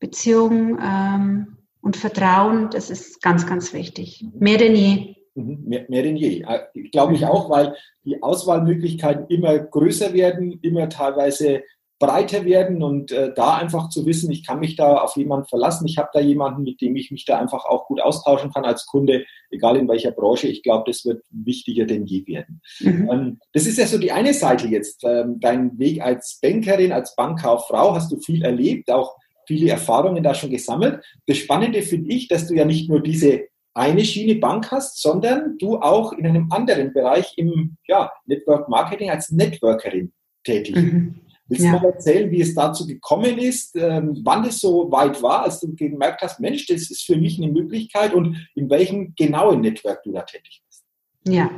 Beziehung 0.00 0.78
ähm, 0.82 1.58
und 1.82 1.98
Vertrauen, 1.98 2.70
das 2.70 2.88
ist 2.88 3.20
ganz, 3.20 3.46
ganz 3.46 3.74
wichtig. 3.74 4.24
Mehr 4.38 4.56
denn 4.56 4.74
je. 4.74 5.16
Mhm, 5.34 5.64
mehr, 5.66 5.84
mehr 5.90 6.02
denn 6.02 6.16
je. 6.16 6.46
Äh, 6.48 6.88
glaube 6.90 7.12
ich 7.12 7.26
auch, 7.26 7.50
weil 7.50 7.76
die 8.06 8.22
Auswahlmöglichkeiten 8.22 9.26
immer 9.28 9.58
größer 9.58 10.14
werden, 10.14 10.58
immer 10.62 10.88
teilweise 10.88 11.62
breiter 12.04 12.44
werden 12.44 12.82
und 12.82 13.12
äh, 13.12 13.32
da 13.34 13.56
einfach 13.56 13.88
zu 13.88 14.04
wissen, 14.04 14.30
ich 14.30 14.46
kann 14.46 14.60
mich 14.60 14.76
da 14.76 14.98
auf 14.98 15.16
jemanden 15.16 15.46
verlassen, 15.46 15.86
ich 15.86 15.96
habe 15.96 16.10
da 16.12 16.20
jemanden, 16.20 16.62
mit 16.62 16.80
dem 16.80 16.96
ich 16.96 17.10
mich 17.10 17.24
da 17.24 17.38
einfach 17.38 17.64
auch 17.64 17.86
gut 17.86 18.00
austauschen 18.00 18.52
kann 18.52 18.64
als 18.64 18.84
Kunde, 18.86 19.24
egal 19.50 19.76
in 19.76 19.88
welcher 19.88 20.10
Branche. 20.10 20.48
Ich 20.48 20.62
glaube, 20.62 20.84
das 20.86 21.04
wird 21.04 21.22
wichtiger 21.30 21.86
denn 21.86 22.04
je 22.04 22.26
werden. 22.26 22.60
Mhm. 22.80 23.08
Ähm, 23.10 23.38
das 23.52 23.66
ist 23.66 23.78
ja 23.78 23.86
so 23.86 23.98
die 23.98 24.12
eine 24.12 24.34
Seite 24.34 24.68
jetzt. 24.68 25.02
Ähm, 25.04 25.40
dein 25.40 25.78
Weg 25.78 26.02
als 26.02 26.38
Bankerin, 26.42 26.92
als 26.92 27.16
Bankkauffrau 27.16 27.94
hast 27.94 28.12
du 28.12 28.18
viel 28.18 28.44
erlebt, 28.44 28.90
auch 28.90 29.16
viele 29.46 29.70
Erfahrungen 29.70 30.22
da 30.22 30.34
schon 30.34 30.50
gesammelt. 30.50 31.02
Das 31.26 31.38
Spannende 31.38 31.82
finde 31.82 32.12
ich, 32.12 32.28
dass 32.28 32.46
du 32.46 32.54
ja 32.54 32.64
nicht 32.64 32.90
nur 32.90 33.02
diese 33.02 33.44
eine 33.72 34.04
Schiene 34.04 34.36
Bank 34.36 34.70
hast, 34.70 35.00
sondern 35.00 35.56
du 35.58 35.78
auch 35.78 36.12
in 36.12 36.26
einem 36.26 36.48
anderen 36.50 36.92
Bereich 36.92 37.32
im 37.36 37.76
ja, 37.88 38.12
Network 38.26 38.68
Marketing 38.68 39.10
als 39.10 39.30
Networkerin 39.30 40.12
tätig. 40.44 40.76
Mhm. 40.76 41.20
Willst 41.48 41.64
du 41.64 41.68
mal 41.68 41.84
erzählen, 41.84 42.30
wie 42.30 42.40
es 42.40 42.54
dazu 42.54 42.86
gekommen 42.86 43.38
ist, 43.38 43.76
ähm, 43.76 44.18
wann 44.24 44.44
es 44.44 44.60
so 44.60 44.90
weit 44.90 45.22
war, 45.22 45.42
als 45.42 45.60
du 45.60 45.74
gemerkt 45.74 46.22
hast, 46.22 46.40
Mensch, 46.40 46.66
das 46.66 46.90
ist 46.90 47.04
für 47.04 47.16
mich 47.16 47.38
eine 47.38 47.52
Möglichkeit 47.52 48.14
und 48.14 48.48
in 48.54 48.70
welchem 48.70 49.14
genauen 49.14 49.60
Netzwerk 49.60 50.02
du 50.04 50.12
da 50.12 50.22
tätig 50.22 50.62
bist? 50.66 50.84
Ja, 51.26 51.50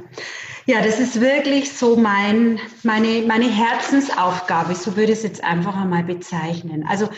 ja, 0.67 0.83
das 0.83 0.99
ist 0.99 1.21
wirklich 1.21 1.73
so 1.73 1.97
mein, 1.97 2.59
meine, 2.83 3.23
meine 3.27 3.49
Herzensaufgabe, 3.49 4.75
so 4.75 4.97
würde 4.97 5.13
ich 5.13 5.19
es 5.19 5.25
jetzt 5.25 5.45
einfach 5.45 5.77
einmal 5.77 6.03
bezeichnen. 6.03 6.85
Also 6.89 7.09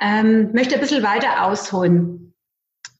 ähm, 0.00 0.52
möchte 0.52 0.74
ein 0.74 0.80
bisschen 0.80 1.04
weiter 1.04 1.46
ausholen. 1.46 2.31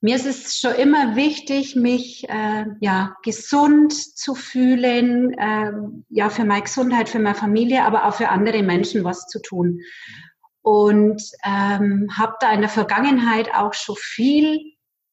Mir 0.05 0.17
ist 0.17 0.27
es 0.27 0.59
schon 0.59 0.75
immer 0.75 1.15
wichtig, 1.15 1.77
mich 1.77 2.29
äh, 2.29 2.65
ja 2.81 3.17
gesund 3.23 3.93
zu 3.93 4.35
fühlen, 4.35 5.33
äh, 5.39 5.73
ja 6.09 6.29
für 6.29 6.45
meine 6.45 6.65
Gesundheit, 6.65 7.09
für 7.09 7.21
meine 7.21 7.37
Familie, 7.37 7.85
aber 7.85 8.07
auch 8.07 8.15
für 8.15 8.29
andere 8.29 8.65
Menschen 8.65 9.05
was 9.05 9.29
zu 9.29 9.41
tun. 9.41 9.81
Und 10.61 11.23
ähm, 11.45 12.09
habe 12.19 12.35
da 12.41 12.53
in 12.53 12.63
der 12.63 12.69
Vergangenheit 12.69 13.55
auch 13.55 13.75
schon 13.75 13.95
viel 13.97 14.59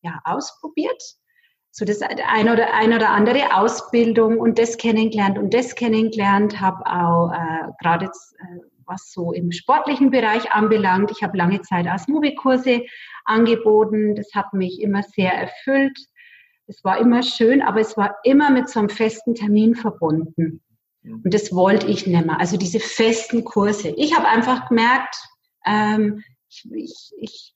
ja 0.01 0.22
ausprobiert, 0.24 1.03
so 1.69 1.86
das 1.86 2.01
eine 2.01 2.53
oder 2.53 2.74
eine 2.74 2.96
oder 2.96 3.10
andere 3.10 3.55
Ausbildung 3.55 4.39
und 4.39 4.58
das 4.58 4.77
kennengelernt 4.77 5.38
und 5.38 5.53
das 5.53 5.75
kennengelernt, 5.75 6.60
habe 6.60 6.84
auch 6.88 7.31
äh, 7.31 7.72
gerade 7.79 8.08
äh, 8.08 8.60
was 8.89 9.12
so 9.12 9.31
im 9.31 9.51
sportlichen 9.51 10.12
Bereich 10.12 10.51
anbelangt. 10.51 11.12
Ich 11.12 11.24
habe 11.24 11.38
lange 11.38 11.62
Zeit 11.62 11.88
als 11.88 12.08
Mobi-Kurse 12.08 12.84
angeboten. 13.24 14.15
Das 14.15 14.34
hat 14.34 14.53
mich 14.53 14.81
immer 14.81 15.03
sehr 15.03 15.31
erfüllt. 15.31 15.98
Es 16.67 16.84
war 16.84 17.00
immer 17.00 17.24
schön, 17.24 17.62
aber 17.62 17.79
es 17.79 17.96
war 17.96 18.15
immer 18.24 18.50
mit 18.50 18.69
so 18.69 18.79
einem 18.79 18.89
festen 18.89 19.36
Termin 19.36 19.75
verbunden. 19.75 20.62
Und 21.03 21.34
das 21.34 21.53
wollte 21.53 21.88
ich 21.88 22.05
nicht 22.05 22.25
mehr. 22.25 22.39
Also 22.39 22.58
diese 22.58 22.79
festen 22.79 23.46
Kurse. 23.46 23.89
Ich 23.96 24.15
habe 24.15 24.27
einfach 24.27 24.67
gemerkt, 24.67 25.15
ähm, 25.65 26.24
ich, 26.50 26.65
ich, 26.72 27.12
ich 27.17 27.53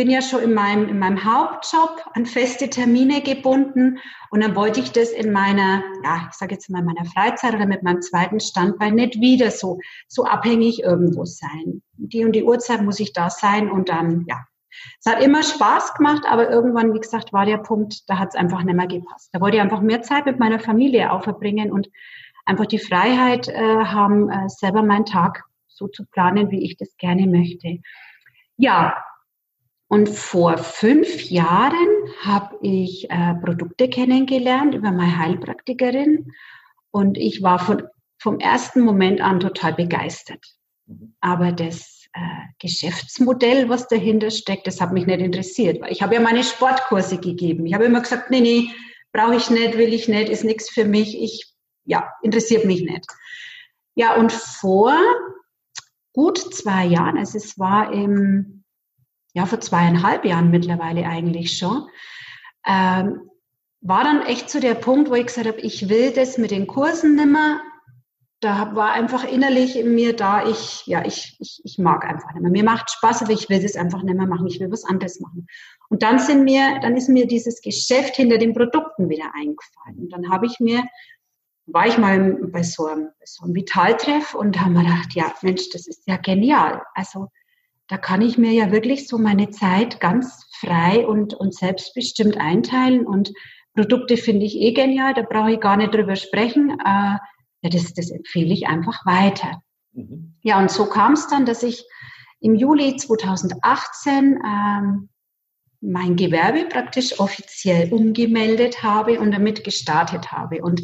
bin 0.00 0.08
ja 0.08 0.22
schon 0.22 0.42
in 0.42 0.54
meinem, 0.54 0.88
in 0.88 0.98
meinem 0.98 1.22
Hauptjob 1.26 2.02
an 2.14 2.24
feste 2.24 2.70
Termine 2.70 3.20
gebunden 3.20 3.98
und 4.30 4.42
dann 4.42 4.56
wollte 4.56 4.80
ich 4.80 4.92
das 4.92 5.10
in 5.10 5.30
meiner, 5.30 5.82
ja, 6.02 6.26
ich 6.30 6.38
sage 6.38 6.54
jetzt 6.54 6.70
mal 6.70 6.78
in 6.78 6.86
meiner 6.86 7.04
Freizeit 7.04 7.52
oder 7.52 7.66
mit 7.66 7.82
meinem 7.82 8.00
zweiten 8.00 8.40
Standbein 8.40 8.94
nicht 8.94 9.20
wieder 9.20 9.50
so, 9.50 9.78
so 10.08 10.24
abhängig 10.24 10.82
irgendwo 10.82 11.26
sein. 11.26 11.82
Die 11.98 12.24
und 12.24 12.32
die 12.32 12.44
Uhrzeit 12.44 12.80
muss 12.80 12.98
ich 12.98 13.12
da 13.12 13.28
sein 13.28 13.70
und 13.70 13.90
dann, 13.90 14.24
ja. 14.26 14.38
Es 14.98 15.12
hat 15.12 15.22
immer 15.22 15.42
Spaß 15.42 15.92
gemacht, 15.92 16.22
aber 16.26 16.48
irgendwann, 16.48 16.94
wie 16.94 17.00
gesagt, 17.00 17.34
war 17.34 17.44
der 17.44 17.58
Punkt, 17.58 18.08
da 18.08 18.18
hat 18.18 18.30
es 18.30 18.36
einfach 18.36 18.62
nicht 18.62 18.76
mehr 18.76 18.86
gepasst. 18.86 19.28
Da 19.34 19.40
wollte 19.42 19.58
ich 19.58 19.62
einfach 19.62 19.82
mehr 19.82 20.00
Zeit 20.00 20.24
mit 20.24 20.38
meiner 20.38 20.60
Familie 20.60 21.12
auch 21.12 21.24
verbringen 21.24 21.72
und 21.72 21.90
einfach 22.46 22.64
die 22.64 22.78
Freiheit 22.78 23.48
äh, 23.48 23.84
haben, 23.84 24.30
äh, 24.30 24.48
selber 24.48 24.82
meinen 24.82 25.04
Tag 25.04 25.44
so 25.68 25.88
zu 25.88 26.06
planen, 26.06 26.50
wie 26.50 26.64
ich 26.64 26.78
das 26.78 26.96
gerne 26.96 27.26
möchte. 27.26 27.80
Ja, 28.56 28.96
und 29.90 30.08
vor 30.08 30.56
fünf 30.56 31.24
Jahren 31.30 31.88
habe 32.22 32.56
ich 32.62 33.10
äh, 33.10 33.34
Produkte 33.42 33.88
kennengelernt 33.88 34.72
über 34.72 34.92
meine 34.92 35.18
Heilpraktikerin 35.18 36.32
und 36.92 37.18
ich 37.18 37.42
war 37.42 37.58
von, 37.58 37.82
vom 38.16 38.38
ersten 38.38 38.82
Moment 38.82 39.20
an 39.20 39.40
total 39.40 39.74
begeistert. 39.74 40.46
Mhm. 40.86 41.16
Aber 41.20 41.50
das 41.50 42.06
äh, 42.12 42.20
Geschäftsmodell, 42.60 43.68
was 43.68 43.88
dahinter 43.88 44.30
steckt, 44.30 44.68
das 44.68 44.80
hat 44.80 44.92
mich 44.92 45.06
nicht 45.06 45.18
interessiert. 45.18 45.80
Weil 45.80 45.90
ich 45.90 46.02
habe 46.02 46.14
ja 46.14 46.20
meine 46.20 46.44
Sportkurse 46.44 47.18
gegeben. 47.18 47.66
Ich 47.66 47.74
habe 47.74 47.86
immer 47.86 48.00
gesagt, 48.00 48.30
nee, 48.30 48.40
nee, 48.40 48.70
brauche 49.10 49.34
ich 49.34 49.50
nicht, 49.50 49.76
will 49.76 49.92
ich 49.92 50.06
nicht, 50.06 50.28
ist 50.28 50.44
nichts 50.44 50.70
für 50.70 50.84
mich. 50.84 51.20
Ich, 51.20 51.52
ja, 51.84 52.08
interessiert 52.22 52.64
mich 52.64 52.82
nicht. 52.82 53.06
Ja, 53.96 54.14
und 54.14 54.30
vor 54.30 54.94
gut 56.12 56.38
zwei 56.38 56.84
Jahren, 56.84 57.18
also 57.18 57.38
es 57.38 57.58
war 57.58 57.92
im 57.92 58.59
ja, 59.32 59.46
vor 59.46 59.60
zweieinhalb 59.60 60.24
Jahren 60.24 60.50
mittlerweile 60.50 61.06
eigentlich 61.06 61.56
schon, 61.56 61.88
ähm, 62.66 63.30
war 63.80 64.04
dann 64.04 64.22
echt 64.22 64.50
so 64.50 64.60
der 64.60 64.74
Punkt, 64.74 65.10
wo 65.10 65.14
ich 65.14 65.26
gesagt 65.26 65.46
habe, 65.46 65.60
ich 65.60 65.88
will 65.88 66.12
das 66.12 66.36
mit 66.38 66.50
den 66.50 66.66
Kursen 66.66 67.16
nimmer. 67.16 67.60
Da 68.40 68.74
war 68.74 68.92
einfach 68.92 69.24
innerlich 69.24 69.78
in 69.78 69.94
mir 69.94 70.16
da, 70.16 70.46
ich, 70.48 70.86
ja, 70.86 71.04
ich, 71.04 71.36
ich, 71.40 71.60
ich 71.62 71.78
mag 71.78 72.04
einfach 72.04 72.32
nicht 72.32 72.42
mehr. 72.42 72.50
Mir 72.50 72.64
macht 72.64 72.90
Spaß, 72.90 73.22
aber 73.22 73.32
ich 73.32 73.48
will 73.48 73.62
das 73.62 73.76
einfach 73.76 74.02
nicht 74.02 74.16
mehr 74.16 74.26
machen. 74.26 74.46
Ich 74.46 74.60
will 74.60 74.70
was 74.70 74.84
anderes 74.84 75.20
machen. 75.20 75.46
Und 75.88 76.02
dann 76.02 76.18
sind 76.18 76.44
mir, 76.44 76.78
dann 76.80 76.96
ist 76.96 77.08
mir 77.08 77.26
dieses 77.26 77.60
Geschäft 77.60 78.16
hinter 78.16 78.38
den 78.38 78.54
Produkten 78.54 79.08
wieder 79.08 79.32
eingefallen. 79.34 79.98
Und 79.98 80.12
dann 80.12 80.30
habe 80.30 80.46
ich 80.46 80.58
mir, 80.58 80.84
war 81.66 81.86
ich 81.86 81.98
mal 81.98 82.38
bei 82.50 82.62
so 82.62 82.86
einem, 82.86 83.08
so 83.24 83.44
einem 83.44 83.54
Vitaltreff 83.54 84.34
und 84.34 84.60
habe 84.60 84.70
mir 84.70 84.84
gedacht, 84.84 85.14
ja, 85.14 85.32
Mensch, 85.42 85.68
das 85.70 85.86
ist 85.86 86.06
ja 86.06 86.16
genial. 86.16 86.82
Also, 86.94 87.28
da 87.90 87.98
kann 87.98 88.22
ich 88.22 88.38
mir 88.38 88.52
ja 88.52 88.70
wirklich 88.70 89.08
so 89.08 89.18
meine 89.18 89.50
Zeit 89.50 89.98
ganz 89.98 90.46
frei 90.60 91.04
und, 91.04 91.34
und 91.34 91.56
selbstbestimmt 91.56 92.38
einteilen. 92.38 93.04
Und 93.04 93.32
Produkte 93.74 94.16
finde 94.16 94.46
ich 94.46 94.54
eh 94.54 94.72
genial, 94.72 95.12
da 95.12 95.22
brauche 95.22 95.50
ich 95.52 95.60
gar 95.60 95.76
nicht 95.76 95.92
drüber 95.92 96.14
sprechen. 96.14 96.78
Äh, 96.78 97.18
ja, 97.62 97.68
das, 97.68 97.92
das 97.92 98.10
empfehle 98.10 98.54
ich 98.54 98.68
einfach 98.68 99.04
weiter. 99.04 99.60
Mhm. 99.92 100.36
Ja, 100.42 100.60
und 100.60 100.70
so 100.70 100.86
kam 100.86 101.14
es 101.14 101.26
dann, 101.26 101.46
dass 101.46 101.64
ich 101.64 101.84
im 102.38 102.54
Juli 102.54 102.94
2018 102.94 104.38
ähm, 104.46 105.08
mein 105.80 106.14
Gewerbe 106.14 106.66
praktisch 106.66 107.18
offiziell 107.18 107.92
umgemeldet 107.92 108.84
habe 108.84 109.18
und 109.18 109.32
damit 109.32 109.64
gestartet 109.64 110.30
habe. 110.30 110.62
Und 110.62 110.80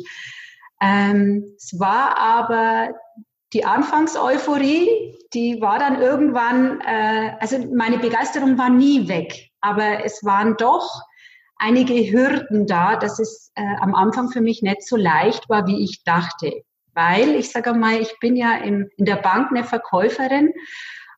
ähm, 0.81 1.55
es 1.57 1.79
war 1.79 2.19
aber 2.19 2.95
die 3.57 3.65
Anfangseuphorie, 3.65 5.17
die 5.33 5.63
war 5.63 5.79
dann 5.79 5.99
irgendwann, 5.99 6.79
äh, 6.83 7.33
also 7.41 7.59
meine 7.75 7.99
Begeisterung 7.99 8.59
war 8.59 8.69
nie 8.69 9.09
weg, 9.09 9.49
aber 9.63 10.05
es 10.05 10.23
waren 10.25 10.57
doch 10.59 10.87
einige 11.57 11.95
Hürden 11.95 12.67
da, 12.67 12.97
dass 12.97 13.19
es 13.19 13.53
äh, 13.55 13.63
am 13.81 13.95
Anfang 13.95 14.29
für 14.29 14.43
mich 14.43 14.61
nicht 14.61 14.87
so 14.87 14.97
leicht 14.97 15.49
war, 15.49 15.67
wie 15.67 15.83
ich 15.83 16.05
dachte. 16.05 16.53
Weil, 16.93 17.35
ich 17.35 17.51
sage 17.51 17.73
mal, 17.73 17.99
ich 17.99 18.19
bin 18.21 18.37
ja 18.37 18.57
in, 18.59 18.91
in 18.99 19.07
der 19.07 19.17
Bank 19.17 19.51
eine 19.51 19.65
Verkäuferin 19.65 20.53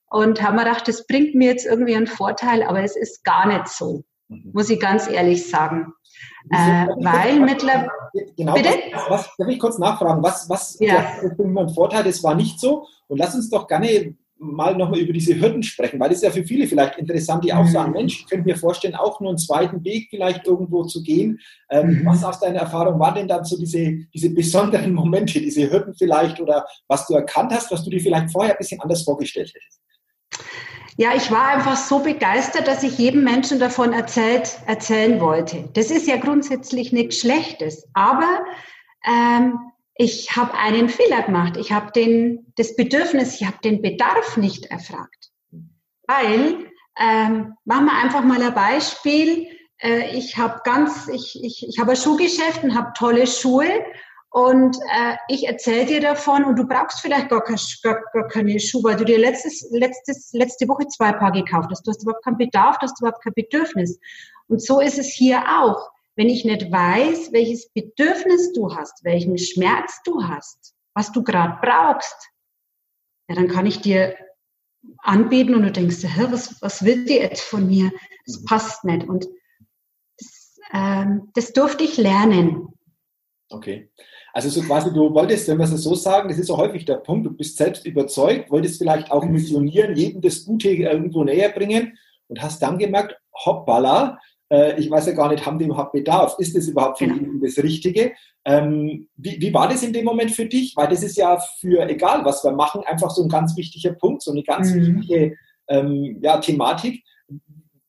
und 0.08 0.40
habe 0.40 0.58
mir 0.58 0.64
gedacht, 0.64 0.86
das 0.86 1.08
bringt 1.08 1.34
mir 1.34 1.50
jetzt 1.50 1.66
irgendwie 1.66 1.96
einen 1.96 2.06
Vorteil, 2.06 2.62
aber 2.62 2.84
es 2.84 2.94
ist 2.94 3.24
gar 3.24 3.48
nicht 3.48 3.66
so, 3.66 4.04
mhm. 4.28 4.52
muss 4.54 4.70
ich 4.70 4.78
ganz 4.78 5.08
ehrlich 5.08 5.50
sagen. 5.50 5.92
Äh, 6.50 6.86
weil 6.96 7.40
mittlerweile. 7.40 7.88
Genau, 8.36 8.54
Bitte? 8.54 8.70
Was, 8.92 9.10
was, 9.10 9.36
darf 9.36 9.48
ich 9.48 9.58
kurz 9.58 9.78
nachfragen? 9.78 10.22
Was, 10.22 10.48
was 10.48 10.78
ja. 10.80 11.12
ein 11.22 11.68
Vorteil, 11.74 12.04
das 12.04 12.22
war 12.22 12.34
nicht 12.34 12.58
so? 12.58 12.86
Und 13.06 13.18
lass 13.18 13.34
uns 13.34 13.50
doch 13.50 13.66
gerne 13.66 14.14
mal 14.38 14.76
nochmal 14.76 15.00
über 15.00 15.12
diese 15.12 15.38
Hürden 15.38 15.62
sprechen, 15.62 15.98
weil 15.98 16.08
das 16.10 16.18
ist 16.18 16.24
ja 16.24 16.30
für 16.30 16.44
viele 16.44 16.66
vielleicht 16.66 16.96
interessant, 16.98 17.44
die 17.44 17.52
auch 17.52 17.64
mhm. 17.64 17.70
sagen, 17.70 17.92
Mensch, 17.92 18.20
ich 18.20 18.26
könnte 18.28 18.46
mir 18.46 18.56
vorstellen, 18.56 18.94
auch 18.94 19.20
nur 19.20 19.30
einen 19.30 19.38
zweiten 19.38 19.82
Weg 19.84 20.08
vielleicht 20.10 20.46
irgendwo 20.46 20.84
zu 20.84 21.02
gehen. 21.02 21.40
Ähm, 21.70 22.00
mhm. 22.00 22.06
Was 22.06 22.24
aus 22.24 22.40
deiner 22.40 22.60
Erfahrung 22.60 22.98
waren 23.00 23.16
denn 23.16 23.28
dann 23.28 23.44
so 23.44 23.58
diese, 23.58 23.96
diese 24.14 24.30
besonderen 24.30 24.92
Momente, 24.94 25.40
diese 25.40 25.70
Hürden 25.70 25.94
vielleicht 25.94 26.40
oder 26.40 26.64
was 26.86 27.06
du 27.06 27.14
erkannt 27.14 27.52
hast, 27.52 27.70
was 27.70 27.82
du 27.82 27.90
dir 27.90 28.00
vielleicht 28.00 28.30
vorher 28.30 28.52
ein 28.52 28.58
bisschen 28.58 28.80
anders 28.80 29.02
vorgestellt 29.02 29.52
hättest? 29.52 29.80
Ja, 31.00 31.14
ich 31.14 31.30
war 31.30 31.46
einfach 31.46 31.76
so 31.76 32.00
begeistert, 32.00 32.66
dass 32.66 32.82
ich 32.82 32.98
jedem 32.98 33.22
Menschen 33.22 33.60
davon 33.60 33.92
erzählt, 33.92 34.58
erzählen 34.66 35.20
wollte. 35.20 35.68
Das 35.74 35.92
ist 35.92 36.08
ja 36.08 36.16
grundsätzlich 36.16 36.92
nichts 36.92 37.20
Schlechtes, 37.20 37.88
aber 37.94 38.44
ähm, 39.06 39.60
ich 39.94 40.34
habe 40.36 40.54
einen 40.54 40.88
Fehler 40.88 41.22
gemacht. 41.22 41.56
Ich 41.56 41.70
habe 41.70 41.92
den 41.92 42.52
das 42.56 42.74
Bedürfnis, 42.74 43.40
ich 43.40 43.46
habe 43.46 43.58
den 43.62 43.80
Bedarf 43.80 44.36
nicht 44.38 44.66
erfragt, 44.66 45.30
weil 46.08 46.66
ähm, 46.98 47.54
machen 47.64 47.86
wir 47.86 48.02
einfach 48.02 48.24
mal 48.24 48.42
ein 48.42 48.54
Beispiel. 48.54 49.46
Äh, 49.80 50.16
ich 50.16 50.36
habe 50.36 50.62
ganz, 50.64 51.06
ich, 51.06 51.38
ich, 51.44 51.64
ich 51.68 51.78
habe 51.78 51.92
ein 51.92 51.96
Schuhgeschäft 51.96 52.64
und 52.64 52.74
habe 52.74 52.92
tolle 52.96 53.28
Schuhe 53.28 53.68
und 54.30 54.76
äh, 54.76 55.16
ich 55.28 55.46
erzähle 55.46 55.86
dir 55.86 56.00
davon 56.00 56.44
und 56.44 56.56
du 56.56 56.66
brauchst 56.66 57.00
vielleicht 57.00 57.30
gar, 57.30 57.42
keine, 57.42 57.58
gar, 57.82 58.02
gar 58.12 58.28
keine 58.28 58.60
Schuhe, 58.60 58.84
weil 58.84 58.96
du 58.96 59.04
dir 59.04 59.18
letztes, 59.18 59.66
letztes, 59.70 60.32
letzte 60.32 60.68
Woche 60.68 60.86
zwei 60.88 61.12
Paar 61.12 61.32
gekauft 61.32 61.68
hast. 61.70 61.86
Du 61.86 61.90
hast 61.90 62.02
überhaupt 62.02 62.24
keinen 62.24 62.36
Bedarf, 62.36 62.78
du 62.78 62.82
hast 62.82 63.00
überhaupt 63.00 63.22
kein 63.22 63.32
Bedürfnis. 63.32 63.98
Und 64.46 64.62
so 64.62 64.80
ist 64.80 64.98
es 64.98 65.08
hier 65.08 65.42
auch. 65.60 65.90
Wenn 66.14 66.28
ich 66.28 66.44
nicht 66.44 66.70
weiß, 66.70 67.32
welches 67.32 67.70
Bedürfnis 67.70 68.52
du 68.52 68.74
hast, 68.74 69.02
welchen 69.04 69.38
Schmerz 69.38 70.00
du 70.04 70.22
hast, 70.24 70.74
was 70.92 71.12
du 71.12 71.22
gerade 71.22 71.58
brauchst, 71.62 72.30
ja, 73.28 73.36
dann 73.36 73.48
kann 73.48 73.66
ich 73.66 73.80
dir 73.80 74.16
anbieten 74.98 75.54
und 75.54 75.62
du 75.62 75.72
denkst, 75.72 76.02
Hä, 76.02 76.26
was, 76.30 76.60
was 76.60 76.84
will 76.84 77.04
die 77.04 77.14
jetzt 77.14 77.42
von 77.42 77.66
mir? 77.66 77.92
Das 78.26 78.40
mhm. 78.40 78.44
passt 78.44 78.84
nicht. 78.84 79.08
Und 79.08 79.26
das, 80.18 80.58
ähm, 80.72 81.30
das 81.34 81.52
durfte 81.52 81.84
ich 81.84 81.96
lernen. 81.96 82.68
Okay. 83.48 83.90
Also 84.32 84.48
so 84.48 84.62
quasi, 84.62 84.92
du 84.92 85.12
wolltest, 85.14 85.48
wenn 85.48 85.58
wir 85.58 85.64
es 85.64 85.82
so 85.82 85.94
sagen, 85.94 86.28
das 86.28 86.38
ist 86.38 86.46
so 86.46 86.56
häufig 86.56 86.84
der 86.84 86.96
Punkt, 86.96 87.26
du 87.26 87.30
bist 87.30 87.56
selbst 87.56 87.86
überzeugt, 87.86 88.50
wolltest 88.50 88.78
vielleicht 88.78 89.10
auch 89.10 89.24
missionieren, 89.24 89.96
jedem 89.96 90.20
das 90.20 90.44
Gute 90.44 90.70
irgendwo 90.70 91.24
näher 91.24 91.50
bringen 91.50 91.98
und 92.28 92.42
hast 92.42 92.62
dann 92.62 92.78
gemerkt, 92.78 93.16
hoppala, 93.44 94.18
äh, 94.50 94.78
ich 94.78 94.90
weiß 94.90 95.06
ja 95.06 95.12
gar 95.12 95.30
nicht, 95.30 95.44
haben 95.44 95.58
die 95.58 95.66
überhaupt 95.66 95.92
Bedarf? 95.92 96.36
Ist 96.38 96.56
das 96.56 96.68
überhaupt 96.68 96.98
für 96.98 97.04
ihn 97.04 97.40
das 97.42 97.58
Richtige? 97.58 98.12
Ähm, 98.44 99.08
wie, 99.16 99.40
wie, 99.40 99.52
war 99.52 99.68
das 99.68 99.82
in 99.82 99.92
dem 99.92 100.04
Moment 100.04 100.30
für 100.30 100.46
dich? 100.46 100.74
Weil 100.76 100.88
das 100.88 101.02
ist 101.02 101.16
ja 101.16 101.38
für, 101.60 101.88
egal 101.88 102.24
was 102.24 102.44
wir 102.44 102.52
machen, 102.52 102.82
einfach 102.86 103.10
so 103.10 103.22
ein 103.22 103.28
ganz 103.28 103.56
wichtiger 103.56 103.92
Punkt, 103.92 104.22
so 104.22 104.32
eine 104.32 104.42
ganz 104.42 104.72
mhm. 104.72 104.98
wichtige 104.98 105.36
ähm, 105.68 106.18
ja, 106.22 106.38
Thematik. 106.38 107.02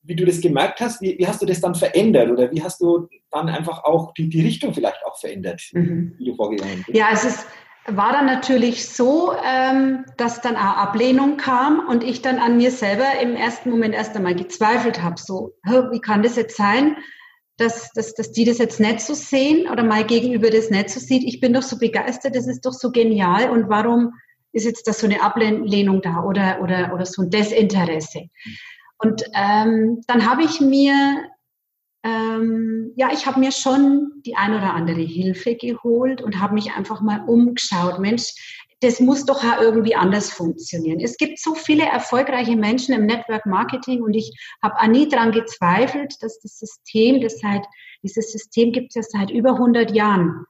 Wie 0.09 0.15
du 0.15 0.25
das 0.25 0.41
gemerkt 0.41 0.81
hast, 0.81 1.01
wie, 1.01 1.19
wie, 1.19 1.27
hast 1.27 1.39
du 1.39 1.45
das 1.45 1.61
dann 1.61 1.75
verändert 1.75 2.31
oder 2.31 2.51
wie 2.51 2.63
hast 2.63 2.81
du 2.81 3.07
dann 3.29 3.47
einfach 3.47 3.83
auch 3.83 4.11
die, 4.15 4.27
die 4.27 4.41
Richtung 4.41 4.73
vielleicht 4.73 5.05
auch 5.05 5.19
verändert, 5.19 5.61
mhm. 5.71 6.15
wie 6.17 6.25
du 6.25 6.35
vorgegangen 6.35 6.83
bist? 6.83 6.97
Ja, 6.97 7.09
es 7.13 7.23
ist, 7.25 7.45
war 7.85 8.11
dann 8.11 8.25
natürlich 8.25 8.87
so, 8.89 9.33
ähm, 9.45 10.05
dass 10.17 10.41
dann 10.41 10.55
auch 10.55 10.77
Ablehnung 10.77 11.37
kam 11.37 11.87
und 11.87 12.03
ich 12.03 12.23
dann 12.23 12.39
an 12.39 12.57
mir 12.57 12.71
selber 12.71 13.05
im 13.21 13.35
ersten 13.35 13.69
Moment 13.69 13.93
erst 13.93 14.15
einmal 14.15 14.33
gezweifelt 14.33 15.03
habe. 15.03 15.21
So, 15.21 15.53
wie 15.63 16.01
kann 16.01 16.23
das 16.23 16.35
jetzt 16.37 16.57
sein, 16.57 16.97
dass, 17.57 17.91
dass, 17.91 18.15
dass 18.15 18.31
die 18.31 18.45
das 18.45 18.57
jetzt 18.57 18.79
nicht 18.79 19.01
so 19.01 19.13
sehen 19.13 19.69
oder 19.69 19.83
mal 19.83 20.05
gegenüber 20.05 20.49
das 20.49 20.71
nicht 20.71 20.89
so 20.89 20.99
sieht? 20.99 21.23
Ich 21.23 21.39
bin 21.39 21.53
doch 21.53 21.61
so 21.61 21.77
begeistert, 21.77 22.35
das 22.35 22.47
ist 22.47 22.65
doch 22.65 22.73
so 22.73 22.91
genial 22.91 23.51
und 23.51 23.69
warum 23.69 24.13
ist 24.53 24.65
jetzt 24.65 24.87
da 24.87 24.93
so 24.93 25.05
eine 25.05 25.21
Ablehnung 25.21 26.01
da 26.01 26.23
oder, 26.23 26.61
oder, 26.63 26.93
oder 26.95 27.05
so 27.05 27.21
ein 27.21 27.29
Desinteresse? 27.29 28.29
Und 28.99 29.23
ähm, 29.33 30.01
dann 30.07 30.29
habe 30.29 30.43
ich 30.43 30.61
mir 30.61 31.29
ähm, 32.03 32.93
ja, 32.95 33.09
ich 33.11 33.25
habe 33.25 33.39
mir 33.39 33.51
schon 33.51 34.21
die 34.25 34.35
ein 34.35 34.53
oder 34.53 34.73
andere 34.73 35.01
Hilfe 35.01 35.55
geholt 35.55 36.21
und 36.21 36.39
habe 36.39 36.53
mich 36.53 36.71
einfach 36.71 37.01
mal 37.01 37.23
umgeschaut. 37.27 37.99
Mensch, 37.99 38.65
das 38.81 39.01
muss 39.01 39.25
doch 39.25 39.43
auch 39.43 39.59
irgendwie 39.59 39.95
anders 39.95 40.31
funktionieren. 40.31 41.01
Es 41.01 41.17
gibt 41.17 41.39
so 41.39 41.53
viele 41.53 41.83
erfolgreiche 41.83 42.55
Menschen 42.55 42.95
im 42.95 43.05
Network 43.05 43.45
Marketing 43.45 44.01
und 44.01 44.13
ich 44.13 44.31
habe 44.63 44.75
auch 44.77 44.87
nie 44.87 45.09
daran 45.09 45.33
gezweifelt, 45.33 46.15
dass 46.21 46.39
das 46.39 46.59
System, 46.59 47.19
das 47.19 47.39
seit, 47.39 47.65
dieses 48.03 48.31
System 48.31 48.71
gibt 48.71 48.95
es 48.95 48.95
ja 48.95 49.19
seit 49.19 49.31
über 49.31 49.51
100 49.51 49.91
Jahren. 49.91 50.45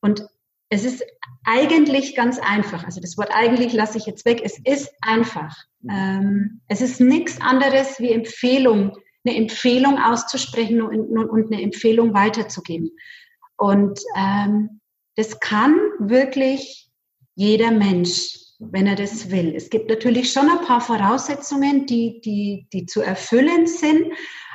Und 0.00 0.26
es 0.70 0.84
ist 0.84 1.04
eigentlich 1.44 2.14
ganz 2.14 2.38
einfach. 2.38 2.84
Also 2.84 3.00
das 3.00 3.18
Wort 3.18 3.30
eigentlich 3.32 3.72
lasse 3.72 3.98
ich 3.98 4.06
jetzt 4.06 4.24
weg. 4.24 4.40
Es 4.42 4.58
ist 4.64 4.90
einfach. 5.02 5.54
Mhm. 5.82 5.90
Ähm, 5.90 6.60
es 6.68 6.80
ist 6.80 7.00
nichts 7.00 7.40
anderes 7.40 8.00
wie 8.00 8.12
Empfehlung 8.12 8.96
eine 9.24 9.36
Empfehlung 9.36 9.98
auszusprechen 9.98 10.82
und, 10.82 11.10
und 11.10 11.52
eine 11.52 11.62
Empfehlung 11.62 12.14
weiterzugeben. 12.14 12.90
Und 13.56 14.00
ähm, 14.16 14.80
das 15.16 15.40
kann 15.40 15.76
wirklich 15.98 16.90
jeder 17.34 17.70
Mensch, 17.70 18.34
wenn 18.58 18.86
er 18.86 18.96
das 18.96 19.30
will. 19.30 19.54
Es 19.54 19.70
gibt 19.70 19.88
natürlich 19.88 20.32
schon 20.32 20.48
ein 20.48 20.64
paar 20.64 20.80
Voraussetzungen, 20.80 21.86
die, 21.86 22.20
die, 22.22 22.66
die 22.72 22.86
zu 22.86 23.00
erfüllen 23.02 23.66
sind, 23.66 24.12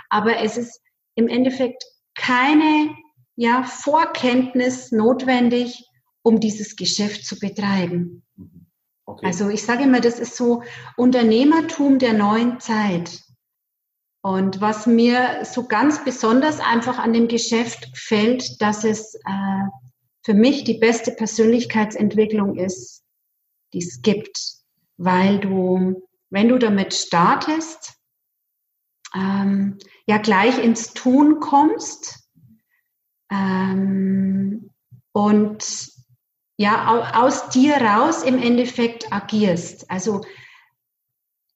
aber 0.09 0.37
es 0.37 0.57
ist 0.57 0.81
im 1.15 1.27
Endeffekt 1.27 1.83
keine 2.15 2.95
ja, 3.35 3.63
Vorkenntnis 3.63 4.91
notwendig, 4.91 5.83
um 6.25 6.39
dieses 6.39 6.75
Geschäft 6.75 7.23
zu 7.23 7.37
betreiben. 7.37 8.23
Okay. 9.05 9.27
Also 9.27 9.49
ich 9.49 9.61
sage 9.61 9.83
immer, 9.83 10.01
das 10.01 10.19
ist 10.19 10.35
so 10.35 10.63
Unternehmertum 10.97 11.99
der 11.99 12.13
neuen 12.13 12.59
Zeit. 12.59 13.21
Und 14.21 14.59
was 14.59 14.87
mir 14.87 15.45
so 15.45 15.67
ganz 15.67 16.03
besonders 16.03 16.59
einfach 16.59 16.97
an 16.97 17.13
dem 17.13 17.27
Geschäft 17.27 17.93
gefällt, 17.93 18.59
dass 18.59 18.83
es 18.83 19.13
äh, 19.13 19.69
für 20.23 20.33
mich 20.33 20.63
die 20.63 20.79
beste 20.79 21.11
Persönlichkeitsentwicklung 21.11 22.57
ist, 22.57 23.03
die 23.73 23.79
es 23.79 24.01
gibt, 24.01 24.39
weil 24.97 25.39
du, 25.39 26.07
wenn 26.31 26.47
du 26.47 26.57
damit 26.57 26.95
startest, 26.95 27.93
ähm, 29.13 29.77
ja 30.07 30.17
gleich 30.17 30.57
ins 30.57 30.93
Tun 30.95 31.39
kommst 31.39 32.27
ähm, 33.29 34.71
und 35.11 35.94
ja 36.57 37.13
aus 37.15 37.49
dir 37.49 37.75
raus 37.75 38.23
im 38.23 38.41
Endeffekt 38.41 39.11
agierst. 39.11 39.89
Also 39.89 40.21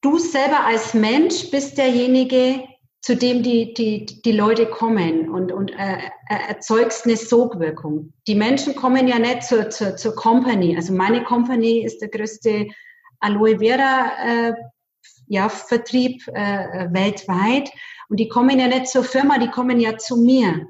du 0.01 0.17
selber 0.17 0.65
als 0.65 0.93
Mensch 0.93 1.49
bist 1.51 1.77
derjenige, 1.77 2.63
zu 3.01 3.15
dem 3.15 3.43
die, 3.43 3.73
die, 3.73 4.05
die 4.05 4.31
Leute 4.33 4.65
kommen 4.65 5.29
und, 5.29 5.51
und 5.53 5.71
äh, 5.71 5.97
äh, 6.29 6.49
erzeugst 6.49 7.05
eine 7.05 7.15
Sogwirkung. 7.15 8.12
Die 8.27 8.35
Menschen 8.35 8.75
kommen 8.75 9.07
ja 9.07 9.19
nicht 9.19 9.43
zur, 9.43 9.69
zur, 9.69 9.95
zur 9.95 10.15
Company. 10.15 10.75
Also 10.75 10.93
meine 10.93 11.23
Company 11.23 11.85
ist 11.85 11.99
der 12.01 12.09
größte 12.09 12.67
Aloe 13.21 13.59
Vera 13.59 14.12
äh, 14.25 14.53
ja, 15.27 15.47
Vertrieb 15.47 16.27
äh, 16.27 16.91
weltweit. 16.91 17.71
Und 18.09 18.19
die 18.19 18.27
kommen 18.27 18.59
ja 18.59 18.67
nicht 18.67 18.88
zur 18.88 19.05
Firma, 19.05 19.38
die 19.38 19.49
kommen 19.49 19.79
ja 19.79 19.97
zu 19.97 20.17
mir. 20.17 20.67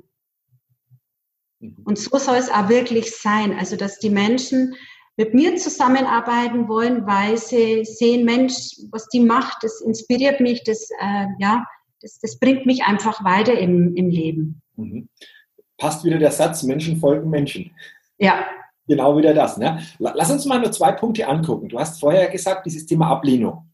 Mhm. 1.60 1.78
Und 1.84 1.98
so 1.98 2.18
soll 2.18 2.38
es 2.38 2.50
auch 2.50 2.70
wirklich 2.70 3.16
sein. 3.16 3.58
Also, 3.58 3.76
dass 3.76 4.00
die 4.00 4.10
Menschen 4.10 4.76
mit 5.18 5.34
mir 5.34 5.58
zusammenarbeiten 5.58 6.68
wollen, 6.70 7.06
weil 7.06 7.38
sie 7.38 7.84
sehen, 7.84 8.24
Mensch, 8.24 8.78
was 8.92 9.08
die 9.10 9.20
macht, 9.20 9.64
das 9.64 9.82
inspiriert 9.82 10.40
mich, 10.40 10.64
das, 10.64 10.90
äh, 11.02 11.26
ja, 11.40 11.66
das, 12.02 12.20
das 12.20 12.40
bringt 12.40 12.66
mich 12.66 12.84
einfach 12.84 13.24
weiter 13.24 13.58
im, 13.58 13.96
im 13.96 14.10
Leben. 14.10 14.62
Mhm. 14.78 15.10
Passt 15.78 16.04
wieder 16.04 16.18
der 16.18 16.32
Satz, 16.32 16.64
Menschen 16.64 16.98
folgen 16.98 17.30
Menschen. 17.30 17.72
Ja. 18.18 18.46
Genau 18.88 19.18
wieder 19.18 19.34
das. 19.34 19.58
Ne? 19.58 19.82
Lass 20.00 20.32
uns 20.32 20.46
mal 20.46 20.60
nur 20.60 20.72
zwei 20.72 20.92
Punkte 20.94 21.28
angucken. 21.28 21.70
Du 21.70 21.80
hast 21.80 22.00
vorher 22.00 22.28
gesagt, 22.30 22.66
dieses 22.66 22.86
Thema 22.86 23.08
Ablehnung 23.08 23.70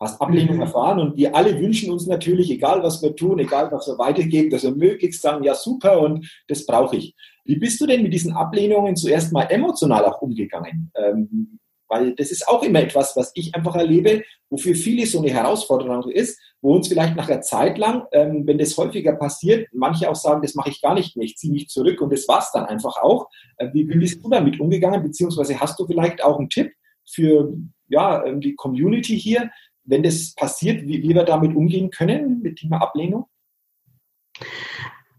hast 0.00 0.20
Ablehnung 0.20 0.56
mhm. 0.56 0.62
erfahren 0.62 0.98
und 0.98 1.16
wir 1.16 1.34
alle 1.34 1.60
wünschen 1.60 1.92
uns 1.92 2.06
natürlich, 2.06 2.50
egal 2.50 2.82
was 2.82 3.02
wir 3.02 3.14
tun, 3.14 3.38
egal 3.38 3.70
was 3.70 3.86
wir 3.86 3.98
weitergeben, 3.98 4.50
dass 4.50 4.62
wir 4.62 4.74
möglichst 4.74 5.20
sagen, 5.20 5.44
ja 5.44 5.54
super 5.54 6.00
und 6.00 6.26
das 6.48 6.64
brauche 6.64 6.96
ich. 6.96 7.14
Wie 7.44 7.56
bist 7.56 7.80
du 7.80 7.86
denn 7.86 8.02
mit 8.02 8.12
diesen 8.12 8.32
Ablehnungen 8.32 8.96
zuerst 8.96 9.32
mal 9.32 9.44
emotional 9.44 10.04
auch 10.06 10.22
umgegangen? 10.22 10.90
Ähm, 10.96 11.58
weil 11.90 12.14
das 12.14 12.30
ist 12.30 12.46
auch 12.48 12.62
immer 12.62 12.80
etwas, 12.80 13.16
was 13.16 13.32
ich 13.34 13.54
einfach 13.54 13.74
erlebe, 13.74 14.22
wofür 14.48 14.74
viele 14.74 15.04
so 15.06 15.18
eine 15.18 15.30
Herausforderung 15.30 16.08
ist, 16.08 16.40
wo 16.62 16.74
uns 16.74 16.88
vielleicht 16.88 17.16
nach 17.16 17.28
einer 17.28 17.42
Zeit 17.42 17.78
lang, 17.78 18.04
ähm, 18.12 18.46
wenn 18.46 18.58
das 18.58 18.76
häufiger 18.78 19.16
passiert, 19.16 19.68
manche 19.72 20.08
auch 20.08 20.14
sagen, 20.14 20.40
das 20.40 20.54
mache 20.54 20.70
ich 20.70 20.80
gar 20.80 20.94
nicht 20.94 21.16
mehr, 21.16 21.24
ich 21.24 21.36
ziehe 21.36 21.52
mich 21.52 21.68
zurück 21.68 22.00
und 22.00 22.12
das 22.12 22.28
war 22.28 22.38
es 22.38 22.52
dann 22.52 22.64
einfach 22.64 22.96
auch. 23.02 23.28
Äh, 23.56 23.68
wie, 23.72 23.88
wie 23.88 23.98
bist 23.98 24.24
du 24.24 24.30
damit 24.30 24.60
umgegangen, 24.60 25.02
beziehungsweise 25.02 25.58
hast 25.60 25.78
du 25.80 25.86
vielleicht 25.86 26.22
auch 26.22 26.38
einen 26.38 26.48
Tipp 26.48 26.72
für 27.04 27.52
ja, 27.88 28.24
ähm, 28.24 28.40
die 28.40 28.54
Community 28.54 29.18
hier, 29.18 29.50
wenn 29.90 30.02
das 30.02 30.34
passiert, 30.34 30.82
wie, 30.82 31.02
wie 31.02 31.14
wir 31.14 31.24
damit 31.24 31.54
umgehen 31.54 31.90
können 31.90 32.40
mit 32.40 32.56
Thema 32.56 32.80
Ablehnung? 32.80 33.26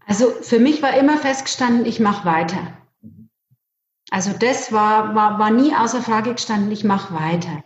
Also 0.06 0.30
für 0.30 0.58
mich 0.58 0.82
war 0.82 0.96
immer 0.96 1.16
festgestanden, 1.18 1.86
ich 1.86 2.00
mache 2.00 2.26
weiter. 2.26 2.76
Also 4.10 4.32
das 4.38 4.72
war, 4.72 5.14
war, 5.14 5.38
war 5.38 5.50
nie 5.50 5.74
außer 5.74 6.02
Frage 6.02 6.32
gestanden, 6.34 6.70
ich 6.70 6.84
mache 6.84 7.14
weiter. 7.14 7.62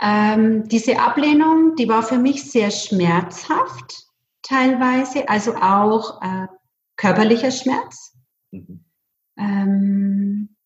Ähm, 0.00 0.68
diese 0.68 1.00
Ablehnung, 1.00 1.76
die 1.76 1.88
war 1.88 2.02
für 2.02 2.18
mich 2.18 2.50
sehr 2.50 2.70
schmerzhaft 2.70 4.04
teilweise, 4.42 5.28
also 5.28 5.56
auch 5.56 6.20
äh, 6.22 6.46
körperlicher 6.96 7.50
Schmerz. 7.50 8.16
Mhm. 8.50 8.84
Ähm, 9.36 10.56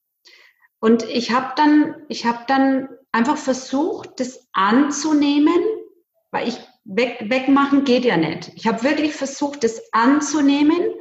und 0.80 1.04
ich 1.04 1.32
habe 1.32 1.52
dann, 1.56 1.94
ich 2.08 2.26
habe 2.26 2.44
dann 2.46 2.88
einfach 3.12 3.36
versucht, 3.36 4.20
das 4.20 4.46
anzunehmen, 4.52 5.58
weil 6.30 6.48
ich 6.48 6.58
weg, 6.84 7.18
wegmachen 7.28 7.84
geht 7.84 8.04
ja 8.04 8.16
nicht. 8.16 8.52
Ich 8.54 8.66
habe 8.66 8.82
wirklich 8.82 9.14
versucht, 9.14 9.64
das 9.64 9.80
anzunehmen, 9.92 10.94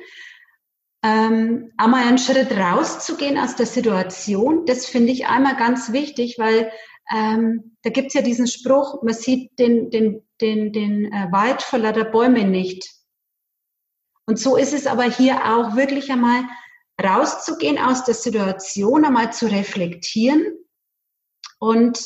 ähm, 1.04 1.72
einmal 1.78 2.06
einen 2.06 2.18
Schritt 2.18 2.52
rauszugehen 2.52 3.38
aus 3.38 3.56
der 3.56 3.66
Situation. 3.66 4.66
Das 4.66 4.86
finde 4.86 5.12
ich 5.12 5.28
einmal 5.28 5.56
ganz 5.56 5.92
wichtig, 5.92 6.38
weil 6.38 6.72
ähm, 7.14 7.78
da 7.84 7.90
gibt 7.90 8.08
es 8.08 8.14
ja 8.14 8.22
diesen 8.22 8.48
Spruch, 8.48 9.02
man 9.04 9.14
sieht 9.14 9.58
den, 9.60 9.90
den, 9.90 10.24
den, 10.42 10.74
den 10.74 11.12
äh, 11.12 11.28
Wald 11.32 11.62
vor 11.62 11.80
lauter 11.80 12.04
Bäume 12.04 12.46
nicht. 12.46 12.90
Und 14.26 14.40
so 14.40 14.58
ist 14.58 14.74
es 14.74 14.88
aber 14.88 15.04
hier 15.04 15.46
auch 15.46 15.78
wirklich 15.78 16.12
einmal 16.12 16.44
rauszugehen 17.02 17.78
aus 17.78 18.04
der 18.04 18.16
Situation, 18.16 19.06
einmal 19.06 19.32
zu 19.32 19.46
reflektieren 19.50 20.67
und 21.60 22.00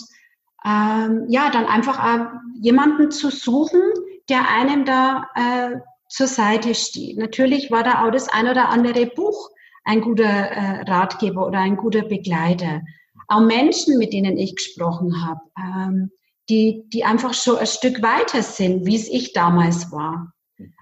ähm, 0.65 1.25
ja, 1.27 1.49
dann 1.49 1.65
einfach 1.65 1.99
äh, 2.03 2.25
jemanden 2.61 3.11
zu 3.11 3.29
suchen, 3.31 3.81
der 4.29 4.49
einem 4.49 4.85
da 4.85 5.27
äh, 5.35 5.77
zur 6.07 6.27
Seite 6.27 6.75
steht. 6.75 7.17
Natürlich 7.17 7.71
war 7.71 7.83
da 7.83 8.05
auch 8.05 8.11
das 8.11 8.29
ein 8.29 8.47
oder 8.47 8.69
andere 8.69 9.07
Buch 9.07 9.49
ein 9.83 10.01
guter 10.01 10.25
äh, 10.25 10.81
Ratgeber 10.81 11.47
oder 11.47 11.59
ein 11.59 11.77
guter 11.77 12.03
Begleiter. 12.03 12.81
Auch 13.27 13.41
Menschen, 13.41 13.97
mit 13.97 14.13
denen 14.13 14.37
ich 14.37 14.55
gesprochen 14.55 15.25
habe, 15.25 15.39
ähm, 15.57 16.11
die, 16.49 16.83
die 16.93 17.05
einfach 17.05 17.33
schon 17.33 17.57
ein 17.57 17.65
Stück 17.65 18.03
weiter 18.03 18.43
sind, 18.43 18.85
wie 18.85 18.95
es 18.95 19.07
ich 19.07 19.33
damals 19.33 19.91
war. 19.91 20.33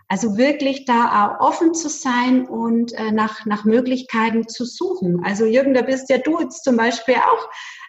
Also 0.08 0.38
wirklich 0.38 0.86
da 0.86 1.38
auch 1.38 1.48
offen 1.48 1.76
zu 1.76 1.88
sein 1.88 2.48
und 2.48 2.94
äh, 2.94 3.12
nach, 3.12 3.46
nach 3.46 3.64
Möglichkeiten 3.64 4.48
zu 4.48 4.66
suchen. 4.66 5.24
Also 5.24 5.46
Jürgen, 5.46 5.76
da 5.76 5.84
bist 5.84 6.10
ja 6.10 6.18
du 6.18 6.40
jetzt 6.40 6.64
zum 6.64 6.76
Beispiel 6.76 7.16
auch, 7.16 7.48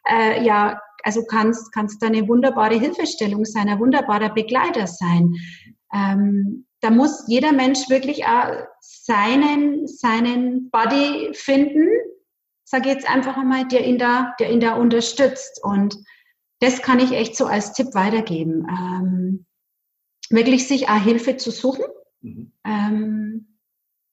äh, 0.08 0.44
ja, 0.44 0.80
also 1.02 1.24
kannst, 1.24 1.72
kannst 1.72 2.02
da 2.02 2.06
eine 2.06 2.28
wunderbare 2.28 2.78
Hilfestellung 2.78 3.44
sein, 3.44 3.68
ein 3.68 3.80
wunderbarer 3.80 4.30
Begleiter 4.30 4.86
sein. 4.86 5.34
Ähm, 5.92 6.66
da 6.80 6.90
muss 6.90 7.24
jeder 7.26 7.52
Mensch 7.52 7.88
wirklich 7.88 8.24
auch 8.26 8.66
seinen, 8.80 9.86
seinen 9.86 10.70
Body 10.70 11.30
finden, 11.34 11.88
sage 12.64 12.88
jetzt 12.88 13.08
einfach 13.08 13.36
einmal, 13.36 13.66
der 13.68 13.86
ihn 13.86 13.98
da, 13.98 14.34
der 14.38 14.50
ihn 14.50 14.60
da 14.60 14.74
unterstützt. 14.74 15.60
Und 15.62 15.96
das 16.60 16.82
kann 16.82 17.00
ich 17.00 17.12
echt 17.12 17.36
so 17.36 17.46
als 17.46 17.72
Tipp 17.72 17.94
weitergeben. 17.94 18.66
Ähm, 18.68 19.46
wirklich 20.30 20.68
sich 20.68 20.88
auch 20.88 21.02
Hilfe 21.02 21.36
zu 21.36 21.50
suchen, 21.50 21.84
mhm. 22.20 22.52
ähm, 22.64 23.49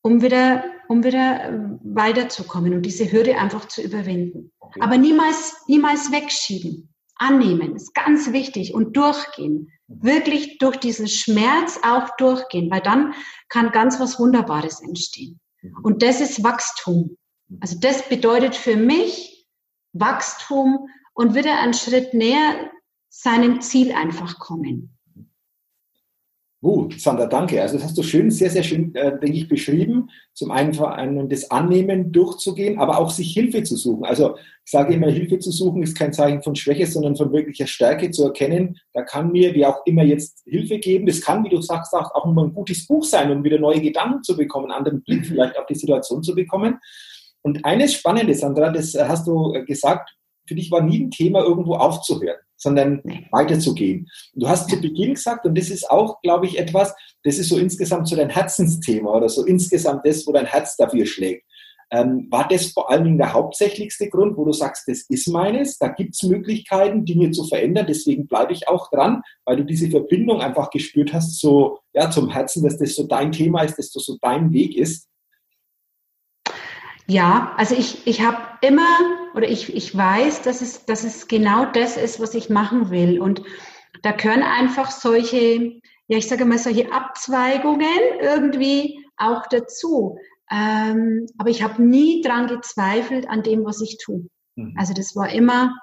um 0.08 0.22
wieder, 0.22 0.64
um 0.88 1.04
wieder 1.04 1.44
äh, 1.44 1.60
weiterzukommen 1.84 2.74
und 2.74 2.84
diese 2.84 3.12
Hürde 3.12 3.38
einfach 3.38 3.68
zu 3.68 3.82
überwinden. 3.82 4.52
Okay. 4.60 4.80
Aber 4.82 4.98
niemals, 4.98 5.56
niemals 5.68 6.12
wegschieben. 6.12 6.94
Annehmen 7.16 7.76
ist 7.76 7.94
ganz 7.94 8.32
wichtig 8.32 8.74
und 8.74 8.96
durchgehen. 8.96 9.72
Wirklich 9.88 10.60
durch 10.60 10.78
diesen 10.78 11.08
Schmerz 11.08 11.80
auch 11.84 12.16
durchgehen, 12.18 12.70
weil 12.72 12.82
dann 12.82 13.14
kann 13.50 13.72
ganz 13.72 14.00
was 14.00 14.20
Wunderbares 14.20 14.82
entstehen. 14.82 15.40
Mhm. 15.62 15.78
Und 15.84 16.04
das 16.04 16.22
ist 16.22 16.44
Wachstum. 16.44 17.18
Also 17.60 17.78
das 17.80 18.08
bedeutet 18.08 18.56
für 18.56 18.76
mich 18.76 19.48
Wachstum 19.94 20.88
und 21.14 21.36
wieder 21.36 21.60
einen 21.60 21.74
Schritt 21.74 22.14
näher 22.14 22.72
seinem 23.10 23.62
Ziel 23.62 23.94
einfach 23.94 24.40
kommen. 24.40 24.97
Gut, 26.68 27.00
Sandra, 27.00 27.28
danke. 27.28 27.62
Also 27.62 27.76
das 27.76 27.86
hast 27.86 27.98
du 27.98 28.04
schön, 28.04 28.30
sehr, 28.30 28.50
sehr 28.50 28.62
schön, 28.62 28.94
äh, 28.94 29.18
denke 29.18 29.38
ich, 29.38 29.48
beschrieben. 29.48 30.10
Zum 30.34 30.52
einen 30.52 31.30
das 31.30 31.50
Annehmen 31.50 32.12
durchzugehen, 32.12 32.78
aber 32.78 32.98
auch 32.98 33.10
sich 33.10 33.32
Hilfe 33.32 33.64
zu 33.64 33.78
suchen. 33.78 34.04
Also 34.04 34.36
ich 34.36 34.72
sage 34.72 34.94
immer, 34.94 35.08
Hilfe 35.08 35.40
zu 35.40 35.50
suchen 35.50 35.82
ist 35.82 35.98
kein 35.98 36.12
Zeichen 36.12 36.44
von 36.44 36.58
Schwäche, 36.58 36.86
sondern 36.86 37.16
von 37.16 37.32
wirklicher 37.32 37.68
Stärke 37.68 38.12
zu 38.12 38.26
erkennen. 38.26 38.78
Da 38.92 39.04
kann 39.04 39.32
mir, 39.32 39.56
wie 39.56 39.66
auch 39.66 39.78
immer, 39.86 40.04
jetzt 40.04 40.44
Hilfe 40.44 40.80
geben. 40.80 41.06
Das 41.06 41.22
kann, 41.22 41.46
wie 41.46 41.50
du 41.50 41.62
sagst, 41.62 41.94
auch 41.94 42.26
immer 42.26 42.44
ein 42.44 42.54
gutes 42.54 42.86
Buch 42.86 43.06
sein, 43.06 43.32
um 43.32 43.46
wieder 43.46 43.60
neue 43.60 43.80
Gedanken 43.80 44.22
zu 44.24 44.36
bekommen, 44.36 44.66
einen 44.66 44.80
anderen 44.80 45.04
Blick 45.04 45.26
vielleicht 45.26 45.58
auf 45.58 45.68
die 45.68 45.76
Situation 45.76 46.22
zu 46.22 46.36
bekommen. 46.36 46.80
Und 47.44 47.64
eines 47.64 47.94
Spannendes, 47.94 48.42
Sandra, 48.42 48.72
das 48.72 48.94
hast 48.94 49.26
du 49.26 49.54
gesagt, 49.66 50.14
für 50.46 50.56
dich 50.56 50.70
war 50.70 50.82
nie 50.82 51.00
ein 51.00 51.12
Thema, 51.12 51.46
irgendwo 51.46 51.76
aufzuhören 51.76 52.40
sondern 52.58 53.02
weiterzugehen. 53.32 54.08
Du 54.34 54.48
hast 54.48 54.70
zu 54.70 54.82
Beginn 54.82 55.14
gesagt, 55.14 55.46
und 55.46 55.58
das 55.58 55.70
ist 55.70 55.90
auch, 55.90 56.22
glaube 56.22 56.48
ich, 56.48 56.58
etwas, 56.58 56.94
das 57.24 57.38
ist 57.38 57.50
so 57.50 57.58
insgesamt 57.58 58.08
so 58.08 58.16
dein 58.16 58.30
Herzensthema 58.30 59.16
oder 59.16 59.30
so 59.30 59.46
insgesamt 59.46 60.06
das, 60.06 60.26
wo 60.28 60.32
dein 60.32 60.46
Herz 60.46 60.76
dafür 60.76 61.06
schlägt. 61.06 61.46
Ähm, 61.90 62.28
war 62.30 62.48
das 62.50 62.68
vor 62.74 62.92
allen 62.92 63.06
Dingen 63.06 63.18
der 63.18 63.32
hauptsächlichste 63.32 64.10
Grund, 64.10 64.36
wo 64.36 64.44
du 64.44 64.52
sagst, 64.52 64.88
das 64.88 65.06
ist 65.08 65.28
meines, 65.30 65.78
da 65.78 65.88
gibt 65.88 66.16
es 66.16 66.24
Möglichkeiten, 66.24 67.06
Dinge 67.06 67.32
zu 67.32 67.46
verändern, 67.46 67.86
deswegen 67.88 68.28
bleibe 68.28 68.52
ich 68.52 68.68
auch 68.68 68.90
dran, 68.90 69.22
weil 69.46 69.56
du 69.58 69.64
diese 69.64 69.90
Verbindung 69.90 70.42
einfach 70.42 70.70
gespürt 70.70 71.14
hast, 71.14 71.40
so 71.40 71.80
ja, 71.94 72.12
zum 72.12 72.30
Herzen, 72.30 72.64
dass 72.64 72.78
das 72.78 72.96
so 72.96 73.08
dein 73.08 73.32
Thema 73.32 73.62
ist, 73.62 73.78
dass 73.78 73.92
das 73.92 74.04
so 74.04 74.18
dein 74.22 74.52
Weg 74.52 74.76
ist? 74.76 75.08
Ja, 77.08 77.54
also 77.58 77.74
ich, 77.76 78.06
ich 78.06 78.22
habe 78.22 78.38
immer 78.62 78.88
oder 79.34 79.48
ich, 79.48 79.74
ich 79.74 79.96
weiß, 79.96 80.42
dass 80.42 80.62
es, 80.62 80.86
dass 80.86 81.06
es 81.06 81.28
genau 81.28 81.66
das 81.66 81.96
ist, 81.96 82.20
was 82.20 82.34
ich 82.34 82.50
machen 82.50 82.90
will. 82.90 83.22
Und 83.22 83.42
da 84.02 84.12
können 84.12 84.44
einfach 84.44 84.92
solche, 84.92 85.80
ja, 86.08 86.18
ich 86.18 86.28
sage 86.28 86.44
mal, 86.44 86.58
solche 86.58 86.92
Abzweigungen 86.92 87.88
irgendwie 88.22 89.06
auch 89.16 89.48
dazu. 89.48 90.18
Ähm, 90.52 91.28
aber 91.38 91.50
ich 91.50 91.64
habe 91.64 91.82
nie 91.82 92.22
dran 92.22 92.48
gezweifelt 92.48 93.30
an 93.30 93.42
dem, 93.42 93.64
was 93.64 93.82
ich 93.82 93.98
tue. 93.98 94.28
Mhm. 94.56 94.76
Also 94.78 94.94
das 94.94 95.16
war 95.16 95.30
immer, 95.30 95.76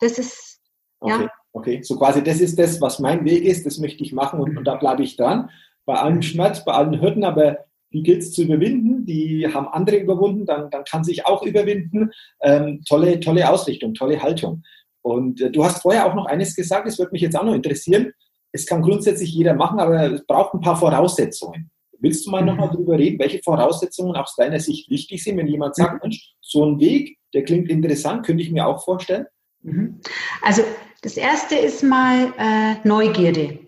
das 0.00 0.18
ist, 0.18 0.60
okay. 1.00 1.24
ja. 1.24 1.30
Okay, 1.54 1.82
so 1.82 1.98
quasi 1.98 2.22
das 2.22 2.40
ist 2.40 2.58
das, 2.58 2.80
was 2.80 2.98
mein 2.98 3.26
Weg 3.26 3.44
ist, 3.44 3.66
das 3.66 3.76
möchte 3.78 4.02
ich 4.02 4.14
machen 4.14 4.40
und, 4.40 4.56
und 4.56 4.64
da 4.64 4.76
bleibe 4.76 5.02
ich 5.02 5.16
dran. 5.16 5.50
Bei 5.84 5.96
allem 5.96 6.22
Schmerz, 6.22 6.64
bei 6.64 6.72
allen 6.72 6.98
Hürden, 6.98 7.24
aber 7.24 7.66
die 7.92 8.02
gilt 8.02 8.22
es 8.22 8.32
zu 8.32 8.42
überwinden, 8.42 9.04
die 9.06 9.46
haben 9.46 9.68
andere 9.68 9.96
überwunden, 9.96 10.46
dann, 10.46 10.70
dann 10.70 10.84
kann 10.84 11.04
sich 11.04 11.26
auch 11.26 11.42
überwinden. 11.42 12.10
Ähm, 12.40 12.82
tolle, 12.88 13.20
tolle 13.20 13.48
Ausrichtung, 13.50 13.94
tolle 13.94 14.22
Haltung. 14.22 14.62
Und 15.02 15.40
äh, 15.40 15.50
du 15.50 15.64
hast 15.64 15.82
vorher 15.82 16.06
auch 16.06 16.14
noch 16.14 16.26
eines 16.26 16.54
gesagt, 16.54 16.86
das 16.86 16.98
würde 16.98 17.12
mich 17.12 17.22
jetzt 17.22 17.36
auch 17.36 17.44
noch 17.44 17.54
interessieren. 17.54 18.12
Es 18.52 18.66
kann 18.66 18.82
grundsätzlich 18.82 19.32
jeder 19.32 19.54
machen, 19.54 19.80
aber 19.80 20.12
es 20.12 20.26
braucht 20.26 20.54
ein 20.54 20.60
paar 20.60 20.76
Voraussetzungen. 20.76 21.70
Willst 21.98 22.26
du 22.26 22.30
mal 22.30 22.44
nochmal 22.44 22.68
mhm. 22.68 22.72
darüber 22.72 22.98
reden, 22.98 23.18
welche 23.18 23.40
Voraussetzungen 23.42 24.16
aus 24.16 24.34
deiner 24.36 24.60
Sicht 24.60 24.90
wichtig 24.90 25.22
sind, 25.22 25.36
wenn 25.36 25.46
jemand 25.46 25.76
sagt, 25.76 25.94
mhm. 25.94 26.00
Mensch, 26.02 26.34
so 26.40 26.64
ein 26.64 26.80
Weg, 26.80 27.18
der 27.32 27.44
klingt 27.44 27.68
interessant, 27.70 28.26
könnte 28.26 28.42
ich 28.42 28.50
mir 28.50 28.66
auch 28.66 28.84
vorstellen? 28.84 29.26
Mhm. 29.62 30.00
Also 30.42 30.62
das 31.02 31.16
erste 31.16 31.54
ist 31.54 31.82
mal 31.82 32.32
äh, 32.38 32.86
Neugierde. 32.86 33.58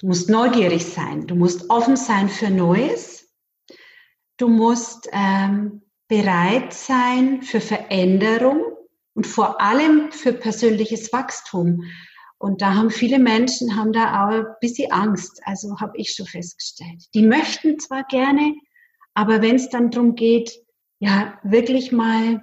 Du 0.00 0.08
musst 0.08 0.28
neugierig 0.28 0.84
sein, 0.84 1.26
du 1.26 1.34
musst 1.34 1.70
offen 1.70 1.96
sein 1.96 2.28
für 2.28 2.50
Neues 2.50 3.15
Du 4.36 4.48
musst 4.48 5.08
ähm, 5.12 5.82
bereit 6.08 6.72
sein 6.72 7.42
für 7.42 7.60
Veränderung 7.60 8.62
und 9.14 9.26
vor 9.26 9.60
allem 9.60 10.12
für 10.12 10.32
persönliches 10.32 11.12
Wachstum. 11.12 11.84
Und 12.38 12.60
da 12.60 12.74
haben 12.74 12.90
viele 12.90 13.18
Menschen 13.18 13.76
haben 13.76 13.92
da 13.92 14.26
auch 14.26 14.30
ein 14.30 14.44
bisschen 14.60 14.92
Angst. 14.92 15.40
Also 15.44 15.80
habe 15.80 15.96
ich 15.96 16.12
schon 16.12 16.26
festgestellt. 16.26 17.04
Die 17.14 17.22
möchten 17.22 17.78
zwar 17.78 18.04
gerne, 18.04 18.54
aber 19.14 19.40
wenn 19.40 19.56
es 19.56 19.70
dann 19.70 19.90
darum 19.90 20.14
geht, 20.14 20.52
ja, 20.98 21.38
wirklich 21.42 21.92
mal 21.92 22.42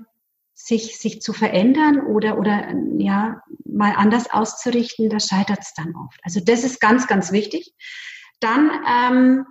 sich, 0.56 0.98
sich 0.98 1.22
zu 1.22 1.34
verändern 1.34 2.02
oder, 2.02 2.40
oder 2.40 2.74
ja, 2.98 3.42
mal 3.66 3.94
anders 3.96 4.32
auszurichten, 4.32 5.10
da 5.10 5.20
scheitert 5.20 5.60
es 5.62 5.74
dann 5.76 5.96
oft. 5.96 6.20
Also 6.24 6.40
das 6.40 6.64
ist 6.64 6.80
ganz, 6.80 7.08
ganz 7.08 7.32
wichtig. 7.32 7.74
Dann 8.40 8.72
ähm, 8.88 9.46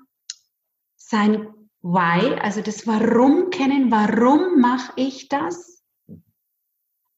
sein 0.96 1.61
Why, 1.82 2.38
also 2.40 2.62
das 2.62 2.86
Warum 2.86 3.50
kennen, 3.50 3.90
warum 3.90 4.60
mache 4.60 4.92
ich 4.96 5.28
das? 5.28 5.82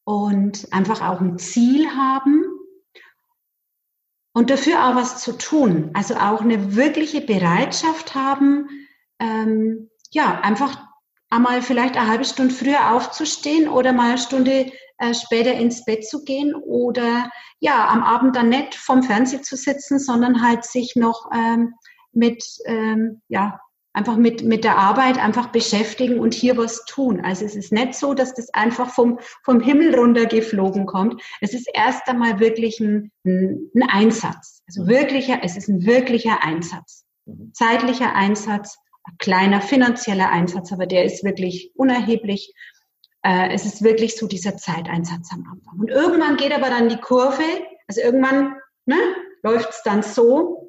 Und 0.05 0.69
einfach 0.73 1.03
auch 1.03 1.21
ein 1.21 1.39
Ziel 1.39 1.89
haben 1.91 2.45
und 4.35 4.51
dafür 4.51 4.87
auch 4.87 4.97
was 4.97 5.21
zu 5.21 5.37
tun. 5.37 5.91
Also 5.95 6.17
auch 6.17 6.41
eine 6.41 6.77
wirkliche 6.77 7.21
Bereitschaft 7.21 8.15
haben, 8.15 8.69
ähm, 9.19 9.91
ja, 10.11 10.41
einfach 10.41 10.83
einmal 11.31 11.63
vielleicht 11.63 11.97
eine 11.97 12.09
halbe 12.09 12.25
Stunde 12.25 12.55
früher 12.55 12.93
aufzustehen 12.93 13.69
oder 13.69 13.93
mal 13.93 14.11
eine 14.11 14.19
Stunde 14.19 14.73
äh, 14.99 15.15
später 15.15 15.53
ins 15.53 15.85
Bett 15.85 16.07
zu 16.07 16.25
gehen 16.25 16.55
oder 16.55 17.31
ja, 17.61 17.89
am 17.89 18.03
Abend 18.03 18.37
dann 18.37 18.49
nicht 18.49 18.75
vom 18.75 19.03
Fernseher 19.03 19.43
zu 19.43 19.57
sitzen, 19.57 19.99
sondern 19.99 20.43
halt 20.43 20.65
sich 20.65 20.97
noch 20.97 21.31
ähm, 21.35 21.75
mit 22.13 22.45
ähm, 22.67 23.23
ja, 23.29 23.61
einfach 23.95 24.17
mit, 24.17 24.43
mit 24.43 24.65
der 24.65 24.77
Arbeit 24.77 25.19
einfach 25.19 25.47
beschäftigen 25.47 26.19
und 26.19 26.35
hier 26.35 26.57
was 26.57 26.85
tun. 26.85 27.21
Also 27.25 27.45
es 27.45 27.55
ist 27.55 27.73
nicht 27.73 27.95
so, 27.95 28.13
dass 28.13 28.35
das 28.35 28.53
einfach 28.53 28.91
vom, 28.91 29.21
vom 29.45 29.61
Himmel 29.61 29.95
runtergeflogen 29.95 30.85
kommt. 30.85 31.23
Es 31.41 31.55
ist 31.55 31.69
erst 31.73 32.07
einmal 32.09 32.41
wirklich 32.41 32.81
ein, 32.81 33.13
ein 33.25 33.71
Einsatz. 33.89 34.63
Also 34.67 34.83
mhm. 34.83 34.89
wirklicher, 34.89 35.39
es 35.43 35.57
ist 35.57 35.69
ein 35.69 35.87
wirklicher 35.87 36.43
Einsatz. 36.43 37.05
Mhm. 37.25 37.53
Zeitlicher 37.55 38.15
Einsatz, 38.15 38.79
ein 39.05 39.17
kleiner 39.19 39.61
finanzieller 39.61 40.29
Einsatz, 40.29 40.73
aber 40.73 40.87
der 40.87 41.05
ist 41.05 41.23
wirklich 41.23 41.71
unerheblich. 41.77 42.53
Äh, 43.23 43.53
es 43.53 43.65
ist 43.65 43.85
wirklich 43.85 44.17
so 44.17 44.27
dieser 44.27 44.57
Zeiteinsatz 44.57 45.31
am 45.33 45.47
Anfang. 45.51 45.79
Und 45.79 45.91
irgendwann 45.91 46.37
geht 46.37 46.53
aber 46.53 46.69
dann 46.69 46.89
die 46.89 47.01
Kurve, 47.01 47.45
also 47.87 48.01
irgendwann 48.01 48.57
ne, 48.87 48.97
läuft 49.45 49.71
es 49.71 49.83
dann 49.85 50.03
so, 50.03 50.64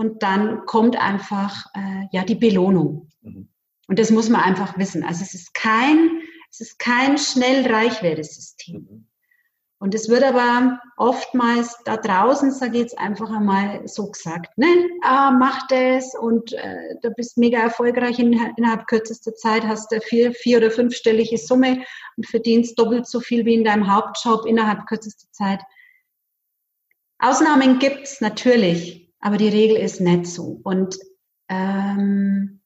und 0.00 0.22
dann 0.22 0.64
kommt 0.64 0.96
einfach 0.96 1.66
äh, 1.74 2.06
ja 2.10 2.24
die 2.24 2.34
Belohnung. 2.34 3.10
Mhm. 3.20 3.50
Und 3.86 3.98
das 3.98 4.10
muss 4.10 4.30
man 4.30 4.40
einfach 4.40 4.78
wissen. 4.78 5.04
Also 5.04 5.22
es 5.22 5.34
ist 5.34 5.52
kein, 5.52 6.22
es 6.50 6.62
ist 6.62 6.78
kein 6.78 7.18
schnell 7.18 7.70
Reichwertesystem. 7.70 8.88
Mhm. 8.90 9.06
Und 9.78 9.94
es 9.94 10.08
wird 10.08 10.22
aber 10.24 10.80
oftmals 10.96 11.76
da 11.84 11.98
draußen, 11.98 12.50
sage 12.50 12.76
ich 12.76 12.80
jetzt 12.84 12.98
einfach 12.98 13.30
einmal 13.30 13.86
so 13.86 14.10
gesagt, 14.10 14.56
ne, 14.56 14.88
ah, 15.02 15.32
mach 15.32 15.66
das 15.68 16.14
und 16.18 16.54
äh, 16.54 16.96
du 17.02 17.10
bist 17.10 17.36
mega 17.36 17.58
erfolgreich 17.58 18.18
in, 18.18 18.32
innerhalb 18.56 18.86
kürzester 18.86 19.34
Zeit, 19.34 19.66
hast 19.66 19.92
du 19.92 20.00
vier, 20.00 20.32
vier 20.32 20.58
oder 20.58 20.70
fünfstellige 20.70 21.36
Summe 21.36 21.84
und 22.16 22.26
verdienst 22.26 22.78
doppelt 22.78 23.06
so 23.06 23.20
viel 23.20 23.44
wie 23.44 23.54
in 23.54 23.64
deinem 23.64 23.92
Hauptjob 23.92 24.46
innerhalb 24.46 24.86
kürzester 24.86 25.30
Zeit. 25.32 25.60
Ausnahmen 27.18 27.78
gibt's 27.78 28.22
natürlich, 28.22 28.99
aber 29.20 29.36
die 29.36 29.48
Regel 29.48 29.76
ist 29.76 30.00
nicht 30.00 30.26
so. 30.26 30.60
Und 30.64 30.98
ähm, 31.48 32.60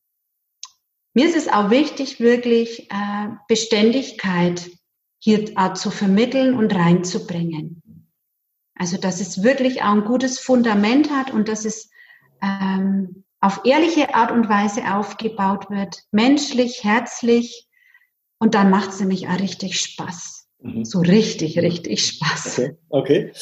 mir 1.13 1.27
ist 1.27 1.37
es 1.37 1.49
auch 1.49 1.71
wichtig, 1.71 2.21
wirklich 2.21 2.91
äh, 2.91 3.29
Beständigkeit 3.49 4.71
hier 5.19 5.57
äh, 5.57 5.75
zu 5.75 5.91
vermitteln 5.91 6.55
und 6.55 6.75
reinzubringen. 6.75 7.83
Also 8.77 8.97
dass 8.97 9.21
es 9.21 9.43
wirklich 9.43 9.83
auch 9.83 9.93
ein 9.93 10.05
gutes 10.05 10.41
Fundament 10.41 11.11
hat 11.11 11.31
und 11.31 11.49
dass 11.49 11.65
es 11.65 11.91
ähm, 12.43 13.25
auf 13.41 13.61
ehrliche 13.65 14.15
Art 14.15 14.33
und 14.33 14.49
Weise 14.49 14.95
aufgebaut 14.95 15.71
wird, 15.71 16.03
menschlich, 16.11 16.83
herzlich. 16.83 17.69
Und 18.39 18.55
dann 18.55 18.71
macht 18.71 18.91
es 18.91 19.01
nämlich 19.01 19.29
auch 19.29 19.39
richtig 19.39 19.79
Spaß. 19.79 20.49
Mhm. 20.61 20.85
So 20.85 21.01
richtig, 21.01 21.59
richtig 21.59 22.07
Spaß. 22.07 22.59
Okay. 22.89 23.31
okay. 23.31 23.33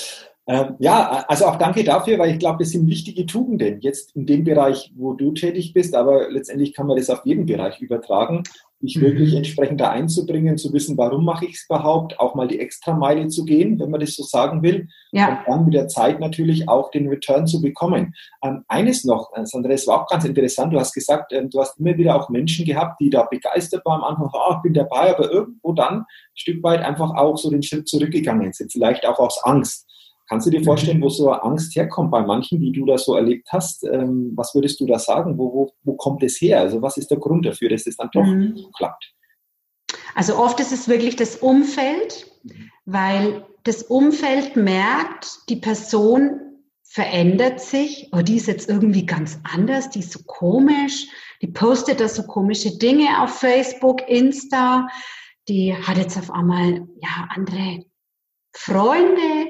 Ähm, 0.48 0.74
ja, 0.81 1.24
also 1.28 1.46
auch 1.46 1.57
danke 1.57 1.85
dafür, 1.85 2.18
weil 2.18 2.33
ich 2.33 2.38
glaube, 2.38 2.59
das 2.61 2.70
sind 2.70 2.88
wichtige 2.88 3.26
Tugenden 3.26 3.81
jetzt 3.81 4.16
in 4.16 4.26
dem 4.26 4.42
Bereich, 4.42 4.92
wo 4.96 5.12
du 5.12 5.33
tätig 5.33 5.72
bist, 5.72 5.94
aber 5.94 6.31
letztendlich 6.31 6.74
kann 6.74 6.87
man 6.87 6.96
das 6.96 7.11
auf 7.11 7.24
jeden 7.24 7.46
Bereich 7.46 7.81
übertragen 7.81 8.42
wirklich 8.83 9.31
mhm. 9.31 9.38
entsprechend 9.38 9.81
da 9.81 9.90
einzubringen, 9.90 10.59
zu 10.59 10.72
wissen, 10.72 10.98
warum 10.98 11.24
mache 11.24 11.46
ich 11.46 11.55
es 11.55 11.66
überhaupt, 11.68 12.18
auch 12.18 12.35
mal 12.35 12.48
die 12.48 12.59
Extrameile 12.59 13.28
zu 13.28 13.44
gehen, 13.44 13.78
wenn 13.78 13.90
man 13.90 14.00
das 14.00 14.14
so 14.14 14.24
sagen 14.24 14.62
will, 14.62 14.88
ja. 15.12 15.28
und 15.28 15.38
dann 15.46 15.64
mit 15.64 15.74
der 15.74 15.88
Zeit 15.88 16.18
natürlich 16.20 16.68
auch 16.68 16.90
den 16.90 17.09
Return 17.09 17.46
zu 17.46 17.61
bekommen. 17.61 18.14
Ähm, 18.42 18.64
eines 18.68 19.05
noch, 19.05 19.31
äh, 19.35 19.46
Sandra, 19.46 19.70
es 19.70 19.87
war 19.87 20.02
auch 20.02 20.09
ganz 20.09 20.24
interessant, 20.24 20.72
du 20.72 20.81
hast 20.81 20.92
gesagt, 20.92 21.33
ähm, 21.33 21.48
du 21.48 21.61
hast 21.61 21.78
immer 21.78 21.96
wieder 21.96 22.16
auch 22.16 22.28
Menschen 22.28 22.66
gehabt, 22.66 23.00
die 23.00 23.11
da 23.11 23.22
begeistert 23.22 23.85
waren 23.87 24.02
am 24.02 24.16
Anfang, 24.16 24.31
oh, 24.33 24.55
ich 24.57 24.62
bin 24.62 24.74
dabei, 24.74 25.14
aber 25.16 25.31
irgendwo 25.31 25.72
dann 25.72 25.98
ein 25.98 26.07
Stück 26.35 26.62
weit 26.62 26.81
einfach 26.83 27.14
auch 27.14 27.37
so 27.37 27.50
den 27.50 27.62
Schritt 27.62 27.88
zurückgegangen 27.88 28.52
sind, 28.52 28.72
vielleicht 28.72 29.07
auch 29.07 29.18
aus 29.18 29.40
Angst. 29.44 29.87
Kannst 30.33 30.47
du 30.47 30.51
dir 30.51 30.64
vorstellen, 30.64 31.03
wo 31.03 31.11
so 31.11 31.31
Angst 31.31 31.77
herkommt 31.77 32.11
bei 32.11 32.23
manchen, 32.23 32.59
die 32.59 32.73
du 32.73 32.87
da 32.87 32.97
so 32.97 33.14
erlebt 33.16 33.49
hast? 33.53 33.85
Ähm, 33.85 34.33
was 34.35 34.55
würdest 34.55 34.81
du 34.81 34.87
da 34.87 34.99
sagen? 34.99 35.37
Wo, 35.37 35.53
wo, 35.53 35.73
wo 35.83 35.92
kommt 35.92 36.23
es 36.23 36.40
her? 36.40 36.61
Also 36.61 36.81
was 36.81 36.97
ist 36.97 37.11
der 37.11 37.18
Grund 37.18 37.45
dafür, 37.45 37.68
dass 37.68 37.87
es 37.87 37.99
dann 37.99 38.09
doch 38.14 38.25
mhm. 38.25 38.57
so 38.57 38.71
klappt? 38.71 39.12
Also 40.14 40.38
oft 40.38 40.59
ist 40.59 40.73
es 40.73 40.88
wirklich 40.88 41.16
das 41.16 41.37
Umfeld, 41.37 42.33
weil 42.87 43.45
das 43.64 43.83
Umfeld 43.83 44.57
merkt, 44.57 45.51
die 45.51 45.57
Person 45.57 46.40
verändert 46.83 47.61
sich, 47.61 48.09
oh, 48.12 48.23
die 48.23 48.37
ist 48.37 48.47
jetzt 48.47 48.71
irgendwie 48.71 49.05
ganz 49.05 49.38
anders, 49.45 49.90
die 49.90 49.99
ist 49.99 50.12
so 50.12 50.21
komisch, 50.27 51.09
die 51.42 51.49
postet 51.49 52.01
da 52.01 52.09
so 52.09 52.23
komische 52.23 52.79
Dinge 52.79 53.23
auf 53.23 53.38
Facebook, 53.38 54.09
Insta, 54.09 54.88
die 55.51 55.77
hat 55.77 55.99
jetzt 55.99 56.16
auf 56.16 56.31
einmal 56.31 56.88
ja 57.03 57.29
andere 57.35 57.85
Freunde 58.55 59.41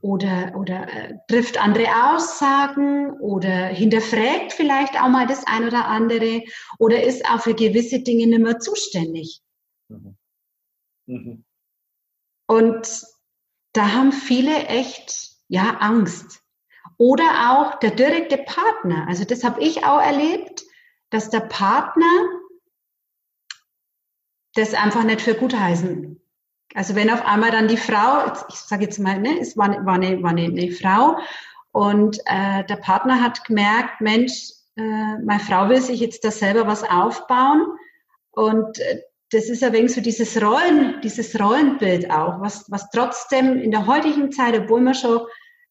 oder, 0.00 0.54
oder 0.56 0.88
äh, 0.88 1.18
trifft 1.28 1.58
andere 1.58 1.86
Aussagen 2.12 3.12
oder 3.20 3.66
hinterfragt 3.66 4.52
vielleicht 4.52 5.00
auch 5.00 5.08
mal 5.08 5.26
das 5.26 5.46
ein 5.46 5.66
oder 5.66 5.86
andere 5.86 6.42
oder 6.78 7.02
ist 7.02 7.28
auch 7.28 7.40
für 7.40 7.54
gewisse 7.54 8.00
Dinge 8.00 8.26
nicht 8.26 8.40
mehr 8.40 8.58
zuständig. 8.58 9.40
Mhm. 9.88 10.16
Mhm. 11.06 11.44
Und 12.46 13.02
da 13.72 13.92
haben 13.92 14.12
viele 14.12 14.66
echt, 14.66 15.36
ja, 15.48 15.78
Angst. 15.80 16.42
Oder 16.96 17.52
auch 17.52 17.78
der 17.78 17.92
direkte 17.92 18.38
Partner. 18.38 19.06
Also 19.08 19.24
das 19.24 19.44
habe 19.44 19.62
ich 19.62 19.84
auch 19.84 20.00
erlebt, 20.00 20.64
dass 21.10 21.30
der 21.30 21.40
Partner 21.40 22.10
das 24.54 24.74
einfach 24.74 25.04
nicht 25.04 25.20
für 25.20 25.34
gut 25.34 25.54
heißen 25.54 26.20
also 26.74 26.94
wenn 26.94 27.10
auf 27.10 27.24
einmal 27.24 27.50
dann 27.50 27.68
die 27.68 27.76
Frau, 27.76 28.32
ich 28.48 28.56
sage 28.56 28.84
jetzt 28.84 28.98
mal, 28.98 29.18
ne, 29.18 29.38
es 29.40 29.56
war, 29.56 29.84
war, 29.84 29.94
eine, 29.94 30.22
war 30.22 30.30
eine, 30.30 30.44
eine 30.44 30.70
Frau 30.70 31.16
und 31.72 32.18
äh, 32.26 32.64
der 32.64 32.76
Partner 32.76 33.22
hat 33.22 33.44
gemerkt, 33.44 34.00
Mensch, 34.00 34.52
äh, 34.76 35.18
meine 35.24 35.40
Frau 35.40 35.68
will 35.68 35.80
sich 35.80 36.00
jetzt 36.00 36.24
da 36.24 36.30
selber 36.30 36.66
was 36.66 36.82
aufbauen 36.84 37.66
und 38.32 38.78
äh, 38.78 39.02
das 39.30 39.48
ist 39.48 39.62
ein 39.62 39.72
wenig 39.72 39.92
so 39.92 40.00
dieses 40.00 40.40
Rollen, 40.40 41.00
dieses 41.02 41.38
Rollenbild 41.38 42.10
auch, 42.10 42.40
was, 42.40 42.70
was 42.70 42.88
trotzdem 42.90 43.58
in 43.58 43.70
der 43.70 43.86
heutigen 43.86 44.32
Zeit, 44.32 44.58
obwohl 44.58 44.80
wir 44.80 44.94
schon 44.94 45.20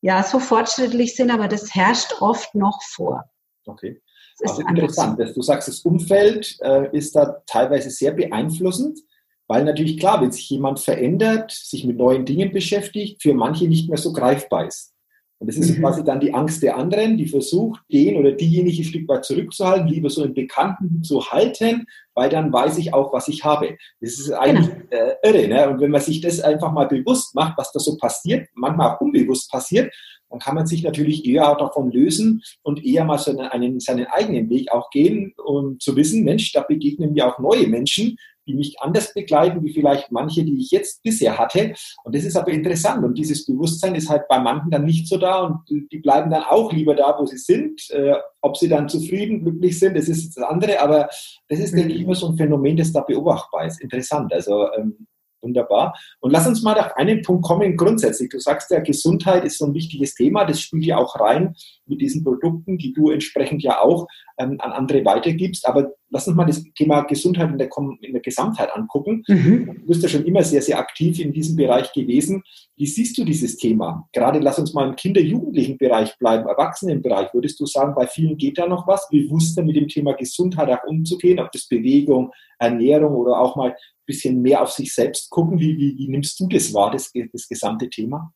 ja 0.01 0.21
so 0.23 0.39
fortschrittlich 0.39 1.15
sind, 1.15 1.31
aber 1.31 1.47
das 1.47 1.73
herrscht 1.73 2.21
oft 2.21 2.53
noch 2.53 2.81
vor. 2.83 3.23
Okay. 3.65 4.01
Also 4.43 4.61
interessant, 4.61 5.19
dass 5.19 5.33
du 5.33 5.41
sagst, 5.41 5.67
das 5.67 5.79
Umfeld 5.79 6.57
äh, 6.61 6.95
ist 6.95 7.15
da 7.15 7.41
teilweise 7.47 7.89
sehr 7.89 8.11
beeinflussend. 8.11 8.99
Weil 9.47 9.63
natürlich 9.63 9.97
klar, 9.97 10.21
wenn 10.21 10.31
sich 10.31 10.49
jemand 10.49 10.79
verändert, 10.79 11.51
sich 11.51 11.85
mit 11.85 11.97
neuen 11.97 12.25
Dingen 12.25 12.51
beschäftigt, 12.51 13.21
für 13.21 13.33
manche 13.33 13.67
nicht 13.67 13.89
mehr 13.89 13.97
so 13.97 14.11
greifbar 14.11 14.67
ist. 14.67 14.93
Und 15.39 15.47
das 15.47 15.57
ist 15.57 15.77
mhm. 15.77 15.81
quasi 15.81 16.03
dann 16.03 16.19
die 16.19 16.33
Angst 16.33 16.63
der 16.63 16.77
anderen, 16.77 17.15
die 17.17 17.27
versucht, 17.27 17.81
den 17.91 18.17
oder 18.17 18.31
diejenige 18.31 18.81
ein 18.81 18.85
Stück 18.85 19.07
weit 19.07 19.23
zurückzuhalten, 19.23 19.87
lieber 19.87 20.09
so 20.09 20.23
einen 20.23 20.33
Bekannten 20.33 21.03
zu 21.03 21.29
halten, 21.29 21.85
weil 22.15 22.29
dann 22.29 22.51
weiß 22.51 22.79
ich 22.79 22.93
auch, 22.93 23.13
was 23.13 23.27
ich 23.27 23.43
habe. 23.43 23.77
Das 24.01 24.13
ist 24.13 24.31
eigentlich 24.31 24.67
genau. 24.67 24.85
äh, 24.89 25.15
irre. 25.23 25.47
Ne? 25.47 25.69
Und 25.69 25.79
wenn 25.79 25.91
man 25.91 26.01
sich 26.01 26.21
das 26.21 26.39
einfach 26.39 26.71
mal 26.71 26.87
bewusst 26.87 27.35
macht, 27.35 27.55
was 27.57 27.71
da 27.71 27.79
so 27.79 27.97
passiert, 27.97 28.47
manchmal 28.55 28.95
auch 28.95 29.01
unbewusst 29.01 29.51
passiert, 29.51 29.93
dann 30.29 30.39
kann 30.39 30.55
man 30.55 30.65
sich 30.65 30.83
natürlich 30.83 31.25
eher 31.25 31.49
auch 31.49 31.57
davon 31.57 31.91
lösen 31.91 32.41
und 32.63 32.83
eher 32.83 33.05
mal 33.05 33.19
so 33.19 33.37
einen, 33.37 33.79
seinen 33.79 34.07
eigenen 34.07 34.49
Weg 34.49 34.71
auch 34.71 34.89
gehen, 34.89 35.33
um 35.43 35.79
zu 35.79 35.95
wissen, 35.95 36.23
Mensch, 36.23 36.51
da 36.51 36.61
begegnen 36.61 37.13
mir 37.13 37.27
auch 37.27 37.39
neue 37.39 37.67
Menschen, 37.67 38.17
die 38.47 38.55
mich 38.55 38.79
anders 38.79 39.13
begleiten, 39.13 39.63
wie 39.63 39.73
vielleicht 39.73 40.11
manche, 40.11 40.43
die 40.43 40.59
ich 40.59 40.71
jetzt 40.71 41.03
bisher 41.03 41.37
hatte. 41.37 41.73
Und 42.03 42.15
das 42.15 42.23
ist 42.23 42.35
aber 42.35 42.51
interessant. 42.51 43.03
Und 43.03 43.17
dieses 43.17 43.45
Bewusstsein 43.45 43.95
ist 43.95 44.09
halt 44.09 44.27
bei 44.27 44.39
manchen 44.39 44.71
dann 44.71 44.85
nicht 44.85 45.07
so 45.07 45.17
da 45.17 45.41
und 45.41 45.59
die 45.69 45.99
bleiben 45.99 46.31
dann 46.31 46.43
auch 46.43 46.71
lieber 46.71 46.95
da, 46.95 47.15
wo 47.19 47.25
sie 47.25 47.37
sind. 47.37 47.89
Äh, 47.91 48.15
ob 48.41 48.55
sie 48.55 48.69
dann 48.69 48.87
zufrieden, 48.87 49.43
glücklich 49.43 49.77
sind, 49.77 49.97
das 49.97 50.07
ist 50.07 50.37
das 50.37 50.43
andere. 50.43 50.79
Aber 50.79 51.09
das 51.49 51.59
ist, 51.59 51.75
denke 51.75 51.93
ich, 51.93 52.01
immer 52.01 52.15
so 52.15 52.27
ein 52.29 52.37
Phänomen, 52.37 52.77
das 52.77 52.93
da 52.93 53.01
beobachtbar 53.01 53.65
ist. 53.65 53.81
Interessant. 53.81 54.31
Also 54.33 54.71
ähm, 54.73 55.07
Wunderbar. 55.41 55.97
Und 56.19 56.31
lass 56.31 56.47
uns 56.47 56.63
mal 56.63 56.77
auf 56.79 56.95
einen 56.95 57.21
Punkt 57.21 57.45
kommen, 57.45 57.77
grundsätzlich. 57.77 58.29
Du 58.29 58.39
sagst 58.39 58.71
ja, 58.71 58.79
Gesundheit 58.79 59.43
ist 59.45 59.59
so 59.59 59.65
ein 59.65 59.73
wichtiges 59.73 60.15
Thema. 60.15 60.45
Das 60.45 60.59
spielt 60.59 60.85
ja 60.85 60.97
auch 60.97 61.19
rein 61.19 61.55
mit 61.85 62.01
diesen 62.01 62.23
Produkten, 62.23 62.77
die 62.77 62.91
du 62.93 63.11
entsprechend 63.11 63.61
ja 63.61 63.79
auch 63.79 64.07
ähm, 64.37 64.57
an 64.59 64.71
andere 64.71 65.05
weitergibst. 65.05 65.67
Aber 65.67 65.91
lass 66.09 66.27
uns 66.27 66.35
mal 66.37 66.45
das 66.45 66.63
Thema 66.75 67.01
Gesundheit 67.01 67.49
in 67.49 67.57
der, 67.57 67.69
in 68.01 68.13
der 68.13 68.21
Gesamtheit 68.21 68.73
angucken. 68.73 69.23
Mhm. 69.27 69.79
Du 69.81 69.87
bist 69.87 70.03
ja 70.03 70.09
schon 70.09 70.25
immer 70.25 70.43
sehr, 70.43 70.61
sehr 70.61 70.79
aktiv 70.79 71.19
in 71.19 71.33
diesem 71.33 71.55
Bereich 71.55 71.91
gewesen. 71.93 72.43
Wie 72.75 72.85
siehst 72.85 73.17
du 73.17 73.25
dieses 73.25 73.57
Thema? 73.57 74.07
Gerade 74.13 74.39
lass 74.39 74.59
uns 74.59 74.73
mal 74.73 74.87
im 74.87 74.95
Kinder-Jugendlichen-Bereich 74.95 76.17
bleiben, 76.17 76.47
Erwachsenenbereich. 76.47 77.33
Würdest 77.33 77.59
du 77.59 77.65
sagen, 77.65 77.93
bei 77.95 78.07
vielen 78.07 78.37
geht 78.37 78.57
da 78.57 78.67
noch 78.67 78.87
was, 78.87 79.07
bewusster 79.09 79.63
mit 79.63 79.75
dem 79.75 79.87
Thema 79.87 80.13
Gesundheit 80.13 80.69
auch 80.69 80.87
umzugehen, 80.87 81.39
ob 81.39 81.51
das 81.51 81.67
Bewegung, 81.67 82.31
Ernährung 82.59 83.13
oder 83.13 83.39
auch 83.39 83.55
mal 83.55 83.75
bisschen 84.07 84.41
mehr 84.41 84.61
auf 84.61 84.71
sich 84.71 84.95
selbst 84.95 85.29
gucken. 85.29 85.59
Wie, 85.59 85.77
wie, 85.77 85.95
wie 85.97 86.07
nimmst 86.07 86.39
du 86.39 86.47
das 86.47 86.73
wahr, 86.73 86.91
das, 86.91 87.11
das 87.33 87.47
gesamte 87.47 87.89
Thema? 87.89 88.33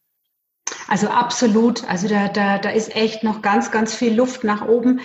Also 0.88 1.08
absolut. 1.08 1.88
Also 1.90 2.08
da, 2.08 2.28
da, 2.28 2.60
da 2.60 2.70
ist 2.70 2.96
echt 2.96 3.24
noch 3.24 3.42
ganz, 3.42 3.72
ganz 3.72 3.96
viel 3.96 4.14
Luft 4.14 4.44
nach 4.44 4.68
oben. 4.68 5.00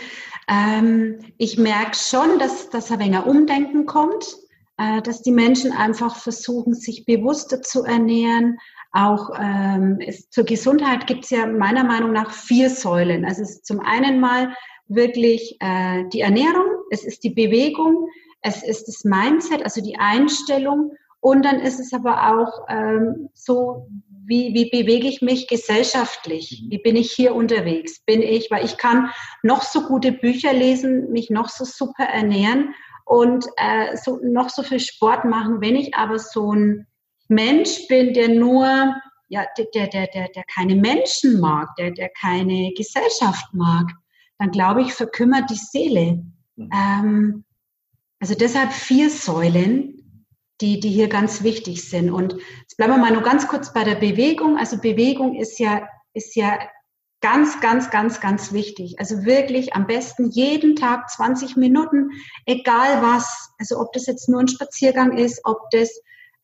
Ähm, 0.48 1.18
ich 1.38 1.58
merke 1.58 1.96
schon, 1.96 2.38
dass, 2.38 2.70
dass 2.70 2.90
ein 2.90 3.00
wenig 3.00 3.24
Umdenken 3.24 3.86
kommt, 3.86 4.36
äh, 4.78 5.02
dass 5.02 5.22
die 5.22 5.32
Menschen 5.32 5.72
einfach 5.72 6.16
versuchen, 6.16 6.74
sich 6.74 7.04
bewusster 7.04 7.62
zu 7.62 7.84
ernähren. 7.84 8.58
Auch 8.92 9.30
ähm, 9.38 9.98
es, 10.00 10.30
zur 10.30 10.44
Gesundheit 10.44 11.06
gibt 11.06 11.24
es 11.24 11.30
ja 11.30 11.46
meiner 11.46 11.84
Meinung 11.84 12.12
nach 12.12 12.30
vier 12.30 12.70
Säulen. 12.70 13.24
Also 13.24 13.42
es 13.42 13.50
ist 13.50 13.66
zum 13.66 13.80
einen 13.80 14.20
mal 14.20 14.54
wirklich 14.88 15.56
äh, 15.60 16.04
die 16.12 16.20
Ernährung, 16.20 16.66
es 16.90 17.04
ist 17.04 17.24
die 17.24 17.30
Bewegung, 17.30 18.08
es 18.42 18.62
ist 18.62 18.86
das 18.86 19.04
Mindset, 19.04 19.64
also 19.64 19.80
die 19.82 19.98
Einstellung. 19.98 20.92
Und 21.20 21.44
dann 21.44 21.58
ist 21.58 21.80
es 21.80 21.92
aber 21.92 22.38
auch 22.38 22.66
ähm, 22.68 23.30
so, 23.34 23.88
wie, 24.26 24.54
wie 24.54 24.70
bewege 24.70 25.08
ich 25.08 25.22
mich 25.22 25.46
gesellschaftlich? 25.46 26.62
Mhm. 26.62 26.70
Wie 26.70 26.78
bin 26.78 26.96
ich 26.96 27.12
hier 27.12 27.34
unterwegs? 27.34 28.00
Bin 28.04 28.22
ich, 28.22 28.50
weil 28.50 28.64
ich 28.64 28.76
kann 28.76 29.10
noch 29.42 29.62
so 29.62 29.86
gute 29.86 30.12
Bücher 30.12 30.52
lesen, 30.52 31.10
mich 31.12 31.30
noch 31.30 31.48
so 31.48 31.64
super 31.64 32.04
ernähren 32.04 32.74
und 33.04 33.46
äh, 33.56 33.96
so, 33.96 34.18
noch 34.22 34.50
so 34.50 34.62
viel 34.62 34.80
Sport 34.80 35.24
machen. 35.24 35.60
Wenn 35.60 35.76
ich 35.76 35.94
aber 35.94 36.18
so 36.18 36.52
ein 36.52 36.86
Mensch 37.28 37.86
bin, 37.88 38.14
der 38.14 38.28
nur, 38.28 38.94
ja, 39.28 39.46
der, 39.56 39.86
der, 39.86 40.06
der, 40.08 40.28
der 40.28 40.44
keine 40.52 40.74
Menschen 40.74 41.40
mag, 41.40 41.74
der, 41.76 41.92
der 41.92 42.10
keine 42.20 42.72
Gesellschaft 42.76 43.46
mag, 43.52 43.90
dann 44.38 44.50
glaube 44.50 44.82
ich, 44.82 44.92
verkümmert 44.92 45.50
die 45.50 45.54
Seele. 45.54 46.24
Mhm. 46.56 46.70
Ähm, 46.74 47.44
also 48.18 48.34
deshalb 48.34 48.72
vier 48.72 49.10
Säulen, 49.10 50.05
die, 50.60 50.80
die 50.80 50.90
hier 50.90 51.08
ganz 51.08 51.42
wichtig 51.42 51.88
sind. 51.88 52.10
Und 52.10 52.36
jetzt 52.60 52.76
bleiben 52.76 52.94
wir 52.94 52.98
mal 52.98 53.12
nur 53.12 53.22
ganz 53.22 53.48
kurz 53.48 53.72
bei 53.72 53.84
der 53.84 53.96
Bewegung. 53.96 54.58
Also 54.58 54.78
Bewegung 54.78 55.36
ist 55.36 55.58
ja, 55.58 55.88
ist 56.14 56.34
ja 56.36 56.58
ganz, 57.20 57.60
ganz, 57.60 57.90
ganz, 57.90 58.20
ganz 58.20 58.52
wichtig. 58.52 58.98
Also 58.98 59.24
wirklich 59.24 59.74
am 59.74 59.86
besten 59.86 60.30
jeden 60.30 60.76
Tag 60.76 61.10
20 61.10 61.56
Minuten, 61.56 62.10
egal 62.46 63.02
was. 63.02 63.50
Also 63.58 63.80
ob 63.80 63.92
das 63.92 64.06
jetzt 64.06 64.28
nur 64.28 64.40
ein 64.40 64.48
Spaziergang 64.48 65.16
ist, 65.16 65.40
ob 65.44 65.70
das 65.70 65.90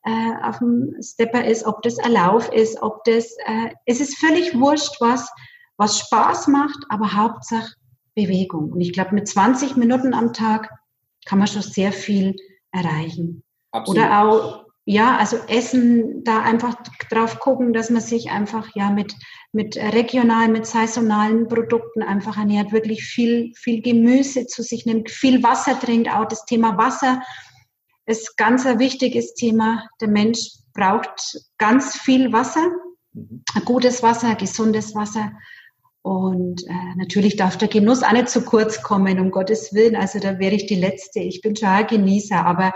äh, 0.05 0.33
auf 0.43 0.59
dem 0.59 0.97
Stepper 1.01 1.45
ist, 1.45 1.65
ob 1.65 1.83
das 1.83 1.99
ein 1.99 2.13
Lauf 2.13 2.53
ist, 2.53 2.83
ob 2.83 3.05
das, 3.05 3.37
äh, 3.47 3.71
es 3.87 4.01
ist 4.01 4.19
völlig 4.19 4.59
wurscht, 4.59 5.01
was, 5.01 5.31
was 5.77 5.99
Spaß 5.99 6.49
macht, 6.49 6.79
aber 6.89 7.15
Hauptsache 7.15 7.75
Bewegung. 8.15 8.73
Und 8.73 8.81
ich 8.81 8.93
glaube, 8.93 9.15
mit 9.15 9.29
20 9.29 9.77
Minuten 9.77 10.15
am 10.15 10.33
Tag 10.33 10.71
kann 11.25 11.39
man 11.39 11.49
schon 11.49 11.63
sehr 11.63 11.93
viel 11.93 12.37
erreichen. 12.73 13.43
Absolut. 13.73 14.03
Oder 14.03 14.23
auch 14.23 14.63
ja, 14.85 15.17
also 15.17 15.37
Essen, 15.47 16.25
da 16.25 16.43
einfach 16.43 16.75
drauf 17.09 17.39
gucken, 17.39 17.73
dass 17.73 17.89
man 17.91 18.03
sich 18.03 18.31
einfach 18.31 18.71
ja 18.75 18.91
mit, 18.91 19.15
mit 19.53 19.77
regionalen, 19.77 20.51
mit 20.51 20.67
saisonalen 20.67 21.47
Produkten 21.47 22.03
einfach 22.03 22.37
ernährt, 22.37 22.73
wirklich 22.73 23.05
viel, 23.05 23.53
viel 23.55 23.81
Gemüse 23.81 24.47
zu 24.47 24.63
sich 24.63 24.85
nimmt, 24.85 25.09
viel 25.09 25.43
Wasser 25.43 25.79
trinkt. 25.79 26.11
Auch 26.11 26.27
das 26.27 26.45
Thema 26.47 26.77
Wasser 26.79 27.23
ist 28.07 28.37
ganz 28.37 28.67
ein 28.67 28.81
wichtiges 28.81 29.35
Thema. 29.35 29.87
Der 30.01 30.09
Mensch 30.09 30.51
braucht 30.75 31.39
ganz 31.59 31.97
viel 31.97 32.33
Wasser, 32.33 32.69
mhm. 33.13 33.45
gutes 33.65 34.03
Wasser, 34.03 34.35
gesundes 34.35 34.97
Wasser. 34.97 35.31
Und 36.05 36.65
äh, 36.67 36.97
natürlich 36.97 37.37
darf 37.37 37.57
der 37.57 37.69
Genuss 37.69 38.03
auch 38.03 38.11
nicht 38.11 38.31
zu 38.31 38.45
kurz 38.45 38.83
kommen, 38.83 39.21
um 39.21 39.31
Gottes 39.31 39.73
Willen. 39.73 39.95
Also 39.95 40.19
da 40.19 40.41
wäre 40.41 40.57
ich 40.57 40.67
die 40.67 40.75
Letzte. 40.75 41.21
Ich 41.21 41.41
bin 41.41 41.55
schon 41.55 41.69
ein 41.69 41.87
Genießer, 41.87 42.45
aber 42.45 42.73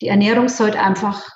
die 0.00 0.08
Ernährung 0.08 0.48
sollte 0.48 0.80
einfach 0.80 1.28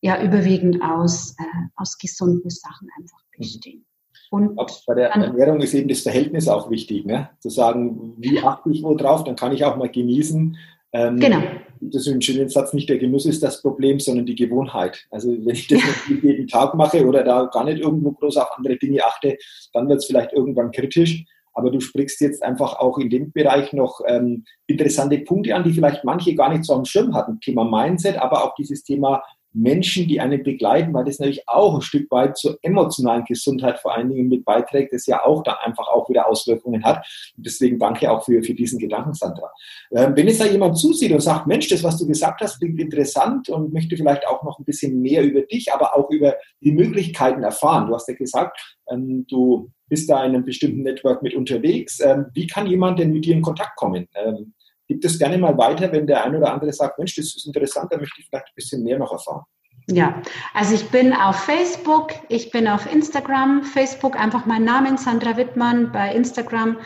ja 0.00 0.22
überwiegend 0.22 0.82
aus, 0.82 1.34
äh, 1.38 1.44
aus 1.76 1.98
gesunden 1.98 2.50
Sachen 2.50 2.88
einfach 2.96 3.18
mhm. 3.36 3.38
bestehen. 3.38 3.84
Und 4.30 4.56
bei 4.86 4.94
der 4.94 5.10
Ernährung 5.10 5.60
ist 5.60 5.72
eben 5.72 5.88
das 5.88 6.02
Verhältnis 6.02 6.48
auch 6.48 6.70
wichtig, 6.70 7.06
ne? 7.06 7.30
zu 7.40 7.48
sagen, 7.48 8.14
wie 8.18 8.38
achte 8.40 8.70
ich 8.70 8.82
wo 8.82 8.94
drauf, 8.94 9.24
dann 9.24 9.36
kann 9.36 9.52
ich 9.52 9.64
auch 9.64 9.76
mal 9.76 9.88
genießen. 9.88 10.56
Ähm, 10.92 11.18
genau. 11.18 11.40
Das 11.80 12.06
ist 12.06 12.12
ein 12.12 12.20
schöner 12.20 12.48
Satz, 12.48 12.72
nicht 12.72 12.88
der 12.88 12.98
Genuss 12.98 13.24
ist 13.24 13.42
das 13.42 13.62
Problem, 13.62 14.00
sondern 14.00 14.26
die 14.26 14.34
Gewohnheit. 14.34 15.06
Also 15.10 15.30
wenn 15.30 15.54
ich 15.54 15.68
das 15.68 15.80
ja. 15.80 16.16
jeden 16.22 16.46
Tag 16.46 16.74
mache 16.74 17.06
oder 17.06 17.24
da 17.24 17.44
gar 17.44 17.64
nicht 17.64 17.78
irgendwo 17.78 18.12
groß 18.12 18.36
auf 18.36 18.48
andere 18.56 18.76
Dinge 18.76 19.04
achte, 19.04 19.38
dann 19.72 19.88
wird 19.88 19.98
es 19.98 20.06
vielleicht 20.06 20.32
irgendwann 20.32 20.72
kritisch. 20.72 21.24
Aber 21.58 21.72
du 21.72 21.80
sprichst 21.80 22.20
jetzt 22.20 22.42
einfach 22.42 22.78
auch 22.78 22.98
in 22.98 23.10
dem 23.10 23.32
Bereich 23.32 23.72
noch 23.72 24.00
ähm, 24.06 24.44
interessante 24.68 25.18
Punkte 25.18 25.56
an, 25.56 25.64
die 25.64 25.72
vielleicht 25.72 26.04
manche 26.04 26.34
gar 26.36 26.50
nicht 26.50 26.64
so 26.64 26.72
am 26.72 26.84
Schirm 26.84 27.14
hatten. 27.14 27.40
Thema 27.40 27.64
Mindset, 27.64 28.16
aber 28.16 28.44
auch 28.44 28.54
dieses 28.54 28.84
Thema 28.84 29.22
Menschen, 29.52 30.06
die 30.06 30.20
einen 30.20 30.42
begleiten, 30.42 30.92
weil 30.94 31.04
das 31.04 31.18
natürlich 31.18 31.48
auch 31.48 31.74
ein 31.74 31.80
Stück 31.80 32.10
weit 32.10 32.36
zur 32.36 32.58
emotionalen 32.62 33.24
Gesundheit 33.24 33.80
vor 33.80 33.94
allen 33.94 34.08
Dingen 34.08 34.28
mit 34.28 34.44
beiträgt, 34.44 34.92
das 34.92 35.06
ja 35.06 35.24
auch 35.24 35.42
da 35.42 35.58
einfach 35.64 35.88
auch 35.88 36.08
wieder 36.08 36.28
Auswirkungen 36.28 36.84
hat. 36.84 37.04
Und 37.36 37.44
deswegen 37.44 37.78
danke 37.78 38.10
auch 38.10 38.24
für, 38.24 38.42
für 38.42 38.54
diesen 38.54 38.78
Gedanken, 38.78 39.14
Sandra. 39.14 39.50
Ähm, 39.90 40.14
wenn 40.14 40.28
jetzt 40.28 40.40
da 40.40 40.44
jemand 40.44 40.78
zusieht 40.78 41.10
und 41.12 41.20
sagt, 41.20 41.46
Mensch, 41.46 41.68
das, 41.68 41.82
was 41.82 41.98
du 41.98 42.06
gesagt 42.06 42.40
hast, 42.40 42.58
klingt 42.58 42.78
interessant 42.78 43.48
und 43.48 43.72
möchte 43.72 43.96
vielleicht 43.96 44.28
auch 44.28 44.44
noch 44.44 44.58
ein 44.58 44.64
bisschen 44.64 45.00
mehr 45.00 45.24
über 45.24 45.40
dich, 45.42 45.72
aber 45.72 45.96
auch 45.96 46.10
über 46.10 46.36
die 46.60 46.72
Möglichkeiten 46.72 47.42
erfahren. 47.42 47.88
Du 47.88 47.94
hast 47.94 48.08
ja 48.08 48.14
gesagt, 48.14 48.76
ähm, 48.90 49.26
du 49.28 49.70
bist 49.88 50.10
da 50.10 50.24
in 50.24 50.34
einem 50.34 50.44
bestimmten 50.44 50.82
Network 50.82 51.22
mit 51.22 51.34
unterwegs. 51.34 52.00
Ähm, 52.00 52.26
wie 52.34 52.46
kann 52.46 52.66
jemand 52.66 52.98
denn 52.98 53.12
mit 53.12 53.24
dir 53.24 53.34
in 53.34 53.42
Kontakt 53.42 53.76
kommen? 53.76 54.08
Ähm, 54.14 54.54
gib 54.86 55.02
das 55.02 55.18
gerne 55.18 55.38
mal 55.38 55.56
weiter, 55.56 55.92
wenn 55.92 56.06
der 56.06 56.24
ein 56.24 56.34
oder 56.34 56.52
andere 56.52 56.72
sagt, 56.72 56.98
Mensch, 56.98 57.14
das 57.14 57.36
ist 57.36 57.46
interessant, 57.46 57.92
da 57.92 57.98
möchte 57.98 58.20
ich 58.20 58.26
vielleicht 58.26 58.46
ein 58.46 58.54
bisschen 58.54 58.82
mehr 58.82 58.98
noch 58.98 59.12
erfahren. 59.12 59.44
Ja, 59.90 60.20
also 60.52 60.74
ich 60.74 60.90
bin 60.90 61.14
auf 61.14 61.44
Facebook, 61.44 62.12
ich 62.28 62.50
bin 62.50 62.68
auf 62.68 62.92
Instagram, 62.92 63.62
Facebook 63.62 64.20
einfach 64.20 64.44
mein 64.44 64.64
Name, 64.64 64.98
Sandra 64.98 65.38
Wittmann, 65.38 65.92
bei 65.92 66.14
Instagram 66.14 66.76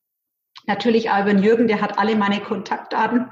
natürlich 0.67 1.11
den 1.11 1.43
Jürgen, 1.43 1.69
der 1.69 1.81
hat 1.81 1.99
alle 1.99 2.17
meine 2.17 2.41
Kontaktdaten. 2.41 3.31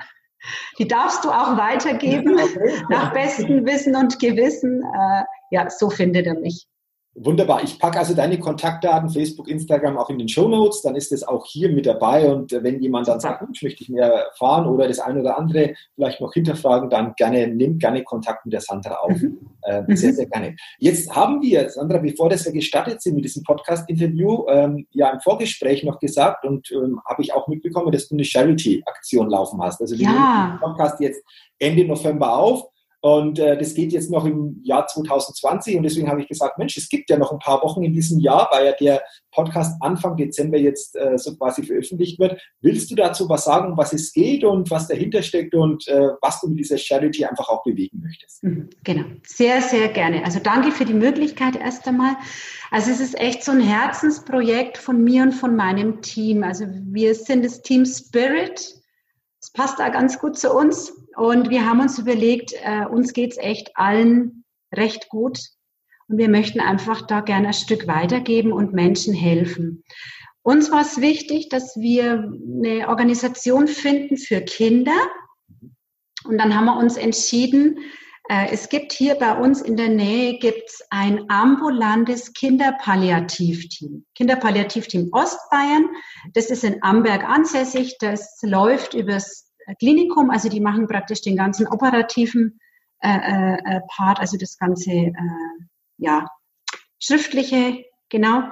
Die 0.78 0.86
darfst 0.86 1.24
du 1.24 1.30
auch 1.30 1.56
weitergeben, 1.56 2.38
okay. 2.38 2.82
nach 2.88 3.12
bestem 3.12 3.66
Wissen 3.66 3.96
und 3.96 4.18
Gewissen. 4.18 4.82
Äh, 4.82 5.24
ja, 5.50 5.68
so 5.70 5.90
findet 5.90 6.26
er 6.26 6.38
mich. 6.38 6.66
Wunderbar. 7.20 7.64
Ich 7.64 7.78
packe 7.78 7.98
also 7.98 8.14
deine 8.14 8.38
Kontaktdaten, 8.38 9.10
Facebook, 9.10 9.48
Instagram 9.48 9.98
auch 9.98 10.08
in 10.08 10.18
den 10.18 10.28
Show 10.28 10.46
Notes. 10.46 10.82
Dann 10.82 10.94
ist 10.94 11.10
es 11.10 11.26
auch 11.26 11.44
hier 11.46 11.70
mit 11.70 11.86
dabei. 11.86 12.28
Und 12.28 12.52
äh, 12.52 12.62
wenn 12.62 12.80
jemand 12.80 13.08
dann 13.08 13.18
sagt, 13.18 13.44
ich 13.52 13.62
möchte 13.62 13.82
ich 13.82 13.88
mehr 13.88 14.06
erfahren 14.06 14.66
oder 14.66 14.86
das 14.86 15.00
eine 15.00 15.20
oder 15.20 15.36
andere 15.36 15.74
vielleicht 15.94 16.20
noch 16.20 16.32
hinterfragen, 16.32 16.90
dann 16.90 17.14
gerne, 17.16 17.48
nimm 17.48 17.78
gerne 17.78 18.04
Kontakt 18.04 18.44
mit 18.44 18.52
der 18.52 18.60
Sandra 18.60 18.96
auf. 18.96 19.20
Mhm. 19.20 19.38
Äh, 19.62 19.96
sehr, 19.96 20.12
sehr 20.12 20.26
gerne. 20.26 20.54
Jetzt 20.78 21.14
haben 21.14 21.42
wir, 21.42 21.68
Sandra, 21.70 21.98
bevor 21.98 22.28
das 22.28 22.44
wir 22.44 22.52
gestartet 22.52 23.02
sind 23.02 23.16
mit 23.16 23.24
diesem 23.24 23.42
Podcast-Interview, 23.42 24.46
ähm, 24.48 24.86
ja 24.92 25.10
im 25.10 25.20
Vorgespräch 25.20 25.82
noch 25.82 25.98
gesagt 25.98 26.44
und 26.44 26.70
ähm, 26.70 27.00
habe 27.04 27.22
ich 27.22 27.34
auch 27.34 27.48
mitbekommen, 27.48 27.90
dass 27.90 28.08
du 28.08 28.14
eine 28.14 28.24
Charity-Aktion 28.24 29.28
laufen 29.28 29.60
hast. 29.60 29.80
Also 29.80 29.98
wir 29.98 30.04
ja. 30.04 30.12
nehmen 30.12 30.52
den 30.52 30.60
Podcast 30.60 31.00
jetzt 31.00 31.22
Ende 31.58 31.84
November 31.84 32.36
auf. 32.36 32.68
Und 33.00 33.38
äh, 33.38 33.56
das 33.56 33.74
geht 33.74 33.92
jetzt 33.92 34.10
noch 34.10 34.24
im 34.24 34.60
Jahr 34.64 34.86
2020 34.86 35.76
und 35.76 35.84
deswegen 35.84 36.08
habe 36.08 36.20
ich 36.20 36.26
gesagt, 36.26 36.58
Mensch, 36.58 36.76
es 36.76 36.88
gibt 36.88 37.08
ja 37.10 37.16
noch 37.16 37.30
ein 37.30 37.38
paar 37.38 37.62
Wochen 37.62 37.84
in 37.84 37.92
diesem 37.92 38.18
Jahr, 38.18 38.48
weil 38.50 38.66
ja 38.66 38.72
der 38.72 39.02
Podcast 39.30 39.80
Anfang 39.80 40.16
Dezember 40.16 40.58
jetzt 40.58 40.96
äh, 40.96 41.16
so 41.16 41.36
quasi 41.36 41.62
veröffentlicht 41.62 42.18
wird. 42.18 42.40
Willst 42.60 42.90
du 42.90 42.96
dazu 42.96 43.28
was 43.28 43.44
sagen, 43.44 43.76
was 43.76 43.92
es 43.92 44.12
geht 44.12 44.42
und 44.42 44.68
was 44.72 44.88
dahinter 44.88 45.22
steckt 45.22 45.54
und 45.54 45.86
äh, 45.86 46.08
was 46.20 46.40
du 46.40 46.48
mit 46.48 46.58
dieser 46.58 46.76
Charity 46.76 47.24
einfach 47.24 47.48
auch 47.48 47.62
bewegen 47.62 48.00
möchtest? 48.02 48.42
Mhm, 48.42 48.68
genau, 48.82 49.04
sehr, 49.24 49.62
sehr 49.62 49.88
gerne. 49.88 50.24
Also 50.24 50.40
danke 50.42 50.72
für 50.72 50.84
die 50.84 50.94
Möglichkeit 50.94 51.54
erst 51.54 51.86
einmal. 51.86 52.16
Also 52.72 52.90
es 52.90 52.98
ist 52.98 53.18
echt 53.18 53.44
so 53.44 53.52
ein 53.52 53.60
Herzensprojekt 53.60 54.76
von 54.76 55.04
mir 55.04 55.22
und 55.22 55.32
von 55.32 55.54
meinem 55.54 56.02
Team. 56.02 56.42
Also 56.42 56.64
wir 56.68 57.14
sind 57.14 57.44
das 57.44 57.62
Team 57.62 57.84
Spirit. 57.86 58.74
Es 59.40 59.52
passt 59.52 59.78
da 59.78 59.88
ganz 59.88 60.18
gut 60.18 60.36
zu 60.36 60.52
uns. 60.52 60.92
Und 61.18 61.50
wir 61.50 61.66
haben 61.66 61.80
uns 61.80 61.98
überlegt, 61.98 62.54
äh, 62.62 62.86
uns 62.86 63.12
geht's 63.12 63.38
echt 63.38 63.72
allen 63.74 64.44
recht 64.72 65.08
gut. 65.08 65.40
Und 66.06 66.16
wir 66.18 66.28
möchten 66.28 66.60
einfach 66.60 67.06
da 67.06 67.22
gerne 67.22 67.48
ein 67.48 67.54
Stück 67.54 67.88
weitergeben 67.88 68.52
und 68.52 68.72
Menschen 68.72 69.14
helfen. 69.14 69.82
Uns 70.42 70.70
war 70.70 70.82
es 70.82 71.00
wichtig, 71.00 71.48
dass 71.48 71.76
wir 71.76 72.32
eine 72.64 72.88
Organisation 72.88 73.66
finden 73.66 74.16
für 74.16 74.42
Kinder. 74.42 74.96
Und 76.24 76.38
dann 76.38 76.54
haben 76.54 76.66
wir 76.66 76.76
uns 76.76 76.96
entschieden, 76.96 77.80
äh, 78.30 78.50
es 78.52 78.68
gibt 78.68 78.92
hier 78.92 79.16
bei 79.16 79.36
uns 79.36 79.60
in 79.60 79.76
der 79.76 79.88
Nähe 79.88 80.38
gibt's 80.38 80.82
ein 80.90 81.28
ambulantes 81.28 82.32
Kinderpalliativteam. 82.32 84.06
Kinderpalliativteam 84.14 85.08
Ostbayern. 85.10 85.88
Das 86.34 86.48
ist 86.48 86.62
in 86.62 86.80
Amberg 86.82 87.28
ansässig. 87.28 87.96
Das 87.98 88.38
läuft 88.42 88.94
übers 88.94 89.47
Klinikum, 89.76 90.30
also 90.30 90.48
die 90.48 90.60
machen 90.60 90.86
praktisch 90.86 91.20
den 91.22 91.36
ganzen 91.36 91.66
operativen 91.66 92.60
äh, 93.00 93.10
äh, 93.10 93.58
äh, 93.64 93.80
Part, 93.88 94.18
also 94.18 94.36
das 94.36 94.58
ganze 94.58 94.90
äh, 94.90 95.12
ja, 95.98 96.26
schriftliche, 96.98 97.84
genau. 98.08 98.50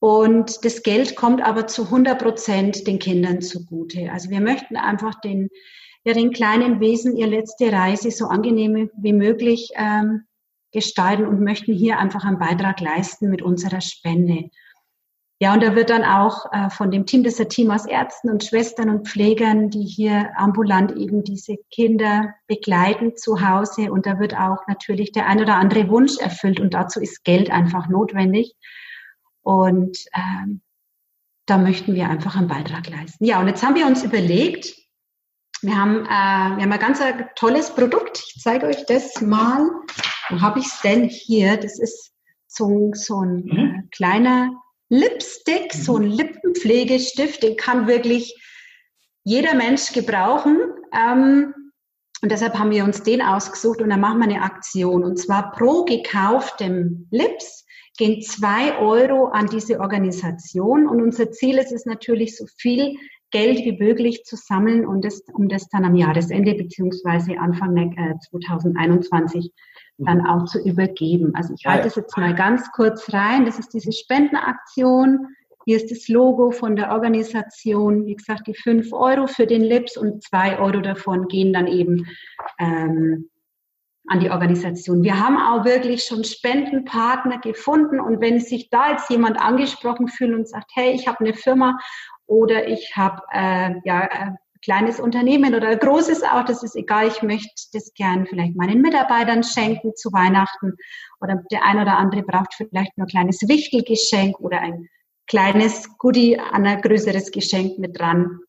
Und 0.00 0.64
das 0.64 0.84
Geld 0.84 1.16
kommt 1.16 1.42
aber 1.42 1.66
zu 1.66 1.84
100 1.84 2.22
Prozent 2.22 2.86
den 2.86 3.00
Kindern 3.00 3.40
zugute. 3.40 4.12
Also 4.12 4.30
wir 4.30 4.40
möchten 4.40 4.76
einfach 4.76 5.20
den, 5.20 5.48
ja, 6.04 6.12
den 6.12 6.30
kleinen 6.30 6.78
Wesen 6.78 7.16
ihre 7.16 7.30
letzte 7.30 7.72
Reise 7.72 8.12
so 8.12 8.26
angenehm 8.26 8.90
wie 8.96 9.12
möglich 9.12 9.70
ähm, 9.74 10.24
gestalten 10.70 11.26
und 11.26 11.40
möchten 11.40 11.72
hier 11.72 11.98
einfach 11.98 12.24
einen 12.24 12.38
Beitrag 12.38 12.80
leisten 12.80 13.30
mit 13.30 13.42
unserer 13.42 13.80
Spende. 13.80 14.50
Ja, 15.40 15.54
und 15.54 15.62
da 15.62 15.76
wird 15.76 15.90
dann 15.90 16.02
auch 16.02 16.52
äh, 16.52 16.68
von 16.68 16.90
dem 16.90 17.06
Team, 17.06 17.22
das 17.22 17.34
ist 17.34 17.40
ein 17.40 17.48
Team 17.48 17.70
aus 17.70 17.86
Ärzten 17.86 18.28
und 18.28 18.42
Schwestern 18.42 18.90
und 18.90 19.08
Pflegern, 19.08 19.70
die 19.70 19.84
hier 19.84 20.32
ambulant 20.36 20.96
eben 20.96 21.22
diese 21.22 21.56
Kinder 21.70 22.34
begleiten 22.48 23.16
zu 23.16 23.40
Hause. 23.40 23.92
Und 23.92 24.06
da 24.06 24.18
wird 24.18 24.34
auch 24.34 24.66
natürlich 24.66 25.12
der 25.12 25.28
ein 25.28 25.40
oder 25.40 25.54
andere 25.54 25.88
Wunsch 25.90 26.18
erfüllt 26.18 26.58
und 26.58 26.74
dazu 26.74 27.00
ist 27.00 27.22
Geld 27.22 27.52
einfach 27.52 27.88
notwendig. 27.88 28.54
Und 29.42 29.96
ähm, 30.12 30.60
da 31.46 31.56
möchten 31.56 31.94
wir 31.94 32.08
einfach 32.08 32.36
einen 32.36 32.48
Beitrag 32.48 32.90
leisten. 32.90 33.24
Ja, 33.24 33.40
und 33.40 33.46
jetzt 33.46 33.64
haben 33.64 33.76
wir 33.76 33.86
uns 33.86 34.02
überlegt, 34.02 34.74
wir 35.62 35.76
haben, 35.76 36.04
äh, 36.04 36.56
wir 36.56 36.62
haben 36.62 36.72
ein 36.72 36.78
ganz 36.80 37.00
tolles 37.36 37.72
Produkt. 37.74 38.24
Ich 38.34 38.42
zeige 38.42 38.66
euch 38.66 38.84
das 38.86 39.20
mal. 39.20 39.70
Wo 40.30 40.40
habe 40.40 40.58
ich 40.58 40.66
es 40.66 40.80
denn 40.80 41.08
hier? 41.08 41.56
Das 41.56 41.78
ist 41.78 42.12
so, 42.48 42.90
so 42.94 43.20
ein 43.20 43.44
mhm. 43.44 43.58
äh, 43.58 43.82
kleiner 43.92 44.50
Lipstick, 44.88 45.72
so 45.72 45.96
ein. 45.96 46.04
Lippenpflegestift, 46.04 47.42
den 47.42 47.56
kann 47.56 47.86
wirklich 47.86 48.34
jeder 49.24 49.54
Mensch 49.54 49.92
gebrauchen. 49.92 50.58
Ähm, 50.92 51.54
und 52.22 52.32
deshalb 52.32 52.58
haben 52.58 52.70
wir 52.70 52.84
uns 52.84 53.02
den 53.02 53.22
ausgesucht 53.22 53.80
und 53.80 53.90
dann 53.90 54.00
machen 54.00 54.18
wir 54.18 54.24
eine 54.24 54.42
Aktion. 54.42 55.04
Und 55.04 55.18
zwar 55.18 55.52
pro 55.52 55.84
gekauftem 55.84 57.06
Lips 57.10 57.64
gehen 57.96 58.22
zwei 58.22 58.76
Euro 58.78 59.26
an 59.26 59.46
diese 59.46 59.80
Organisation. 59.80 60.88
Und 60.88 61.00
unser 61.00 61.30
Ziel 61.30 61.58
ist 61.58 61.72
es 61.72 61.84
natürlich, 61.84 62.36
so 62.36 62.46
viel 62.56 62.96
Geld 63.30 63.58
wie 63.58 63.76
möglich 63.76 64.24
zu 64.24 64.36
sammeln 64.36 64.86
und 64.86 65.04
das, 65.04 65.20
um 65.34 65.48
das 65.48 65.68
dann 65.68 65.84
am 65.84 65.94
Jahresende 65.94 66.54
beziehungsweise 66.54 67.38
Anfang 67.38 67.76
äh, 67.76 68.14
2021 68.30 69.52
dann 69.98 70.26
auch 70.26 70.44
zu 70.44 70.60
übergeben. 70.60 71.32
Also 71.34 71.54
ich 71.54 71.66
halte 71.66 71.84
das 71.84 71.96
jetzt 71.96 72.16
mal 72.16 72.34
ganz 72.34 72.70
kurz 72.72 73.12
rein. 73.12 73.44
Das 73.44 73.58
ist 73.58 73.74
diese 73.74 73.92
Spendenaktion. 73.92 75.26
Hier 75.64 75.76
ist 75.76 75.90
das 75.90 76.08
Logo 76.08 76.52
von 76.52 76.76
der 76.76 76.92
Organisation. 76.92 78.06
Wie 78.06 78.14
gesagt, 78.14 78.46
die 78.46 78.54
fünf 78.54 78.92
Euro 78.92 79.26
für 79.26 79.46
den 79.46 79.62
Lips 79.62 79.96
und 79.96 80.22
zwei 80.22 80.58
Euro 80.58 80.80
davon 80.80 81.26
gehen 81.26 81.52
dann 81.52 81.66
eben 81.66 82.06
ähm, 82.58 83.28
an 84.06 84.20
die 84.20 84.30
Organisation. 84.30 85.02
Wir 85.02 85.22
haben 85.22 85.36
auch 85.36 85.64
wirklich 85.64 86.04
schon 86.04 86.24
Spendenpartner 86.24 87.38
gefunden 87.38 88.00
und 88.00 88.20
wenn 88.20 88.40
sich 88.40 88.70
da 88.70 88.92
jetzt 88.92 89.10
jemand 89.10 89.38
angesprochen 89.38 90.08
fühlt 90.08 90.34
und 90.34 90.48
sagt, 90.48 90.70
hey, 90.74 90.92
ich 90.92 91.06
habe 91.06 91.20
eine 91.20 91.34
Firma 91.34 91.78
oder 92.26 92.68
ich 92.68 92.96
habe 92.96 93.20
äh, 93.32 93.74
ja 93.84 94.08
ein 94.08 94.38
kleines 94.62 95.00
Unternehmen 95.00 95.54
oder 95.54 95.76
großes 95.76 96.22
auch, 96.22 96.44
das 96.44 96.62
ist 96.62 96.76
egal, 96.76 97.08
ich 97.08 97.22
möchte 97.22 97.50
das 97.72 97.92
gern 97.94 98.26
vielleicht 98.26 98.56
meinen 98.56 98.80
Mitarbeitern 98.80 99.42
schenken 99.42 99.94
zu 99.94 100.12
Weihnachten 100.12 100.74
oder 101.20 101.42
der 101.50 101.64
ein 101.64 101.80
oder 101.80 101.96
andere 101.96 102.22
braucht 102.22 102.54
vielleicht 102.54 102.96
nur 102.96 103.06
ein 103.06 103.10
kleines 103.10 103.42
Wichtelgeschenk 103.48 104.38
oder 104.40 104.60
ein 104.60 104.88
kleines 105.26 105.88
Goodie 105.98 106.38
an 106.38 106.66
ein 106.66 106.80
größeres 106.80 107.30
Geschenk 107.30 107.78
mit 107.78 107.98
dran. 107.98 108.40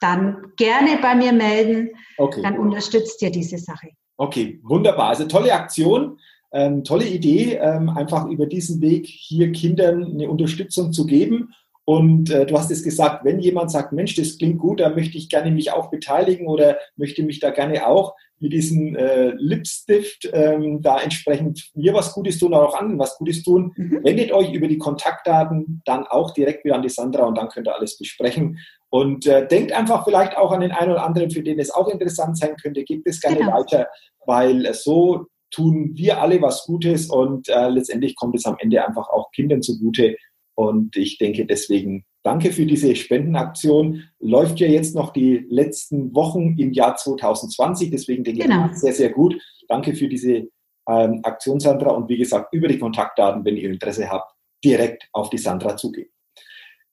Dann 0.00 0.52
gerne 0.56 0.98
bei 1.02 1.14
mir 1.14 1.32
melden, 1.32 1.90
okay. 2.16 2.42
dann 2.42 2.58
unterstützt 2.58 3.20
ihr 3.22 3.30
diese 3.30 3.58
Sache. 3.58 3.90
Okay, 4.16 4.60
wunderbar. 4.62 5.08
Also 5.08 5.26
tolle 5.26 5.52
Aktion. 5.52 6.18
Ähm, 6.52 6.82
tolle 6.82 7.06
Idee, 7.06 7.58
ähm, 7.62 7.88
einfach 7.90 8.26
über 8.26 8.44
diesen 8.46 8.80
Weg 8.80 9.06
hier 9.06 9.52
Kindern 9.52 10.04
eine 10.04 10.28
Unterstützung 10.28 10.92
zu 10.92 11.06
geben. 11.06 11.54
Und 11.90 12.30
äh, 12.30 12.46
du 12.46 12.56
hast 12.56 12.70
es 12.70 12.84
gesagt, 12.84 13.24
wenn 13.24 13.40
jemand 13.40 13.72
sagt, 13.72 13.92
Mensch, 13.92 14.14
das 14.14 14.38
klingt 14.38 14.60
gut, 14.60 14.78
da 14.78 14.90
möchte 14.90 15.18
ich 15.18 15.28
gerne 15.28 15.50
mich 15.50 15.72
auch 15.72 15.90
beteiligen 15.90 16.46
oder 16.46 16.78
möchte 16.94 17.24
mich 17.24 17.40
da 17.40 17.50
gerne 17.50 17.84
auch 17.84 18.14
mit 18.38 18.52
diesem 18.52 18.94
äh, 18.94 19.30
Lipstift 19.30 20.30
ähm, 20.32 20.82
da 20.82 21.00
entsprechend 21.00 21.68
mir 21.74 21.92
was 21.92 22.12
Gutes 22.12 22.38
tun, 22.38 22.54
auch 22.54 22.78
anderen 22.78 23.00
was 23.00 23.18
Gutes 23.18 23.42
tun, 23.42 23.72
mhm. 23.74 24.04
wendet 24.04 24.30
euch 24.30 24.52
über 24.52 24.68
die 24.68 24.78
Kontaktdaten 24.78 25.82
dann 25.84 26.06
auch 26.06 26.32
direkt 26.32 26.64
wieder 26.64 26.76
an 26.76 26.82
die 26.82 26.88
Sandra 26.88 27.24
und 27.24 27.36
dann 27.36 27.48
könnt 27.48 27.66
ihr 27.66 27.74
alles 27.74 27.98
besprechen. 27.98 28.60
Und 28.88 29.26
äh, 29.26 29.48
denkt 29.48 29.72
einfach 29.72 30.04
vielleicht 30.04 30.36
auch 30.36 30.52
an 30.52 30.60
den 30.60 30.70
einen 30.70 30.92
oder 30.92 31.04
anderen, 31.04 31.32
für 31.32 31.42
den 31.42 31.58
es 31.58 31.72
auch 31.72 31.88
interessant 31.88 32.38
sein 32.38 32.54
könnte, 32.62 32.84
gebt 32.84 33.08
es 33.08 33.20
gerne 33.20 33.38
genau. 33.38 33.58
weiter, 33.58 33.88
weil 34.26 34.72
so 34.74 35.26
tun 35.50 35.90
wir 35.94 36.20
alle 36.20 36.40
was 36.40 36.66
Gutes 36.66 37.10
und 37.10 37.48
äh, 37.48 37.68
letztendlich 37.68 38.14
kommt 38.14 38.36
es 38.36 38.46
am 38.46 38.56
Ende 38.60 38.86
einfach 38.86 39.08
auch 39.08 39.32
Kindern 39.32 39.60
zugute. 39.60 40.14
Und 40.60 40.94
ich 40.94 41.16
denke 41.16 41.46
deswegen 41.46 42.04
danke 42.22 42.52
für 42.52 42.66
diese 42.66 42.94
Spendenaktion. 42.94 44.04
Läuft 44.18 44.60
ja 44.60 44.68
jetzt 44.68 44.94
noch 44.94 45.10
die 45.10 45.46
letzten 45.48 46.14
Wochen 46.14 46.54
im 46.58 46.72
Jahr 46.74 46.96
2020, 46.96 47.90
deswegen 47.90 48.24
denke 48.24 48.42
genau. 48.42 48.66
ich 48.66 48.76
sehr, 48.76 48.92
sehr 48.92 49.08
gut. 49.08 49.40
Danke 49.68 49.94
für 49.94 50.06
diese 50.06 50.48
ähm, 50.86 51.20
Aktion, 51.22 51.60
Sandra. 51.60 51.92
Und 51.92 52.10
wie 52.10 52.18
gesagt, 52.18 52.52
über 52.52 52.68
die 52.68 52.78
Kontaktdaten, 52.78 53.42
wenn 53.42 53.56
ihr 53.56 53.70
Interesse 53.70 54.10
habt, 54.10 54.34
direkt 54.62 55.08
auf 55.14 55.30
die 55.30 55.38
Sandra 55.38 55.78
zugehen. 55.78 56.10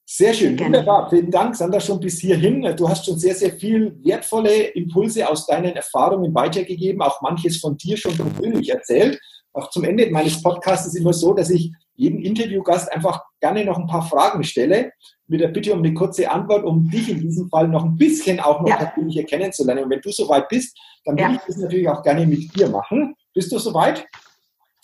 Sehr 0.06 0.32
schön, 0.32 0.56
Gerne. 0.56 0.78
wunderbar. 0.78 1.10
Vielen 1.10 1.30
Dank, 1.30 1.54
Sandra, 1.54 1.78
schon 1.78 2.00
bis 2.00 2.20
hierhin. 2.20 2.62
Du 2.74 2.88
hast 2.88 3.04
schon 3.04 3.18
sehr, 3.18 3.34
sehr 3.34 3.52
viel 3.52 4.02
wertvolle 4.02 4.68
Impulse 4.68 5.28
aus 5.28 5.44
deinen 5.44 5.76
Erfahrungen 5.76 6.34
weitergegeben, 6.34 7.02
auch 7.02 7.20
manches 7.20 7.58
von 7.58 7.76
dir 7.76 7.98
schon 7.98 8.16
persönlich 8.16 8.70
erzählt. 8.70 9.20
Auch 9.52 9.68
zum 9.68 9.84
Ende 9.84 10.08
meines 10.10 10.42
Podcasts 10.42 10.86
ist 10.86 10.96
immer 10.96 11.12
so, 11.12 11.34
dass 11.34 11.50
ich 11.50 11.70
jedem 11.98 12.20
Interviewgast 12.20 12.90
einfach 12.92 13.24
gerne 13.40 13.64
noch 13.64 13.76
ein 13.76 13.88
paar 13.88 14.08
Fragen 14.08 14.44
stelle, 14.44 14.92
mit 15.26 15.40
der 15.40 15.48
Bitte 15.48 15.72
um 15.72 15.80
eine 15.80 15.92
kurze 15.92 16.30
Antwort, 16.30 16.64
um 16.64 16.88
dich 16.88 17.10
in 17.10 17.20
diesem 17.20 17.48
Fall 17.48 17.68
noch 17.68 17.84
ein 17.84 17.96
bisschen 17.96 18.38
auch 18.38 18.60
noch 18.60 18.68
ja. 18.68 18.76
persönlicher 18.76 19.24
kennenzulernen. 19.24 19.84
Und 19.84 19.90
wenn 19.90 20.00
du 20.00 20.10
soweit 20.10 20.48
bist, 20.48 20.78
dann 21.04 21.18
ja. 21.18 21.28
will 21.28 21.36
ich 21.36 21.42
das 21.42 21.56
natürlich 21.56 21.88
auch 21.88 22.02
gerne 22.02 22.24
mit 22.24 22.54
dir 22.56 22.68
machen. 22.68 23.16
Bist 23.34 23.50
du 23.50 23.58
soweit? 23.58 24.06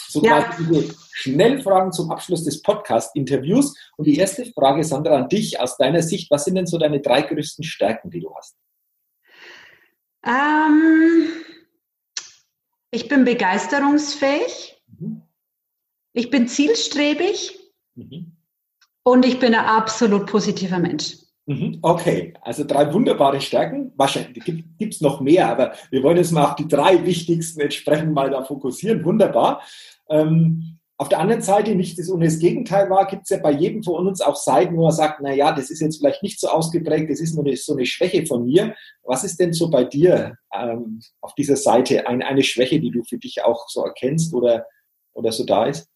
So 0.09 0.23
ja. 0.23 0.51
diese 0.59 0.93
Schnellfragen 1.13 1.93
zum 1.93 2.11
Abschluss 2.11 2.45
des 2.45 2.63
Podcast-Interviews. 2.63 3.77
Und 3.97 4.07
die 4.07 4.17
erste 4.17 4.45
Frage, 4.47 4.83
Sandra, 4.83 5.17
an 5.17 5.29
dich 5.29 5.61
aus 5.61 5.77
deiner 5.77 6.03
Sicht. 6.03 6.31
Was 6.33 6.45
sind 6.45 6.57
denn 6.57 6.67
so 6.67 6.79
deine 6.79 7.01
drei 7.01 7.23
größten 7.23 7.65
Stärken, 7.65 8.11
die 8.11 8.21
du 8.21 8.35
hast? 8.35 8.57
Ähm, 10.27 11.29
ich 12.91 13.09
bin 13.09 13.25
begeisterungsfähig. 13.25 14.83
Mhm. 14.99 15.23
Ich 16.15 16.31
bin 16.31 16.49
zielstrebig. 16.49 17.59
Mhm. 17.97 18.37
Und 19.03 19.27
ich 19.27 19.39
bin 19.39 19.55
ein 19.55 19.67
absolut 19.67 20.27
positiver 20.27 20.79
Mensch. 20.79 21.17
Mhm. 21.47 21.79
Okay, 21.83 22.33
also 22.41 22.65
drei 22.65 22.91
wunderbare 22.95 23.41
Stärken. 23.41 23.93
Wahrscheinlich 23.97 24.43
gibt 24.79 24.95
es 24.95 25.03
noch 25.03 25.21
mehr, 25.21 25.51
aber 25.51 25.75
wir 25.91 26.03
wollen 26.03 26.17
jetzt 26.17 26.33
mal 26.33 26.47
auf 26.47 26.57
die 26.57 26.69
drei 26.69 27.05
wichtigsten 27.05 27.61
entsprechend 27.61 28.15
mal 28.15 28.31
da 28.31 28.43
fokussieren. 28.45 29.05
Wunderbar. 29.05 29.63
Ähm, 30.09 30.79
auf 30.97 31.09
der 31.09 31.19
anderen 31.19 31.43
Seite, 31.43 31.75
nicht 31.75 31.99
das 31.99 32.09
ohne 32.09 32.27
das 32.27 32.39
Gegenteil 32.39 32.89
war, 32.89 33.07
gibt 33.07 33.25
es 33.25 33.31
ja 33.31 33.39
bei 33.39 33.51
jedem 33.51 33.83
von 33.83 34.07
uns 34.07 34.21
auch 34.21 34.37
Seiten, 34.37 34.77
wo 34.77 34.87
er 34.87 34.93
sagt, 34.93 35.21
na 35.21 35.35
ja, 35.35 35.53
das 35.53 35.71
ist 35.71 35.81
jetzt 35.81 35.99
vielleicht 35.99 36.23
nicht 36.23 36.39
so 36.39 36.49
ausgeprägt, 36.49 37.11
das 37.11 37.21
ist 37.21 37.35
nur 37.35 37.45
eine, 37.45 37.57
so 37.57 37.75
eine 37.75 37.85
Schwäche 37.85 38.25
von 38.25 38.47
mir. 38.47 38.75
Was 39.03 39.25
ist 39.25 39.39
denn 39.41 39.53
so 39.53 39.69
bei 39.69 39.85
dir 39.85 40.37
ähm, 40.55 41.01
auf 41.21 41.35
dieser 41.35 41.57
Seite 41.57 42.07
ein, 42.07 42.23
eine 42.23 42.45
Schwäche, 42.45 42.81
die 42.81 42.93
du 42.93 43.03
für 43.03 43.19
dich 43.19 43.43
auch 43.43 43.69
so 43.69 43.85
erkennst 43.85 44.33
oder, 44.33 44.67
oder 45.13 45.33
so 45.33 45.45
da 45.45 45.67
ist? 45.67 45.89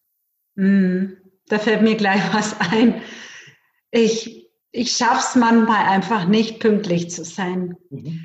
Mm, 0.59 1.17
da 1.47 1.59
fällt 1.59 1.83
mir 1.83 1.95
gleich 1.95 2.21
was 2.35 2.57
ein. 2.73 3.01
Ich, 3.91 4.51
ich 4.73 4.93
schaffe 4.93 5.25
es 5.29 5.37
manchmal 5.37 5.87
einfach 5.89 6.27
nicht, 6.27 6.61
pünktlich 6.61 7.11
zu 7.11 7.25
sein. 7.25 7.77
Mhm. 7.91 8.25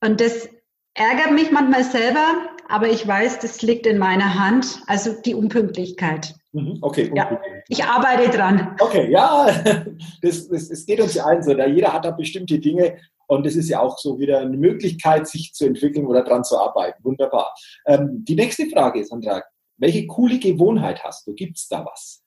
Und 0.00 0.20
das 0.20 0.48
ärgert 0.94 1.32
mich 1.32 1.50
manchmal 1.50 1.84
selber, 1.84 2.48
aber 2.68 2.88
ich 2.88 3.06
weiß, 3.06 3.40
das 3.40 3.62
liegt 3.62 3.86
in 3.86 3.98
meiner 3.98 4.38
Hand, 4.38 4.80
also 4.86 5.12
die 5.20 5.34
Unpünktlichkeit. 5.34 6.34
Mhm, 6.52 6.78
okay. 6.82 7.10
Ja, 7.14 7.40
ich 7.68 7.84
arbeite 7.84 8.30
dran. 8.30 8.76
Okay, 8.78 9.10
ja, 9.10 9.46
das, 10.22 10.48
das, 10.48 10.68
das 10.68 10.86
geht 10.86 11.00
uns 11.00 11.14
ja 11.14 11.24
allen 11.24 11.42
so. 11.42 11.54
Da 11.54 11.66
jeder 11.66 11.92
hat 11.92 12.04
da 12.04 12.12
bestimmte 12.12 12.58
Dinge 12.58 12.96
und 13.26 13.46
es 13.46 13.56
ist 13.56 13.68
ja 13.68 13.80
auch 13.80 13.98
so 13.98 14.18
wieder 14.18 14.40
eine 14.40 14.56
Möglichkeit, 14.56 15.26
sich 15.26 15.52
zu 15.54 15.64
entwickeln 15.64 16.06
oder 16.06 16.22
dran 16.22 16.44
zu 16.44 16.58
arbeiten. 16.58 17.02
Wunderbar. 17.02 17.54
Ähm, 17.86 18.24
die 18.24 18.34
nächste 18.34 18.66
Frage, 18.66 19.04
Sandra, 19.04 19.42
welche 19.82 20.06
coole 20.06 20.38
Gewohnheit 20.38 21.02
hast 21.02 21.26
du? 21.26 21.34
Gibt 21.34 21.58
es 21.58 21.68
da 21.68 21.84
was? 21.84 22.22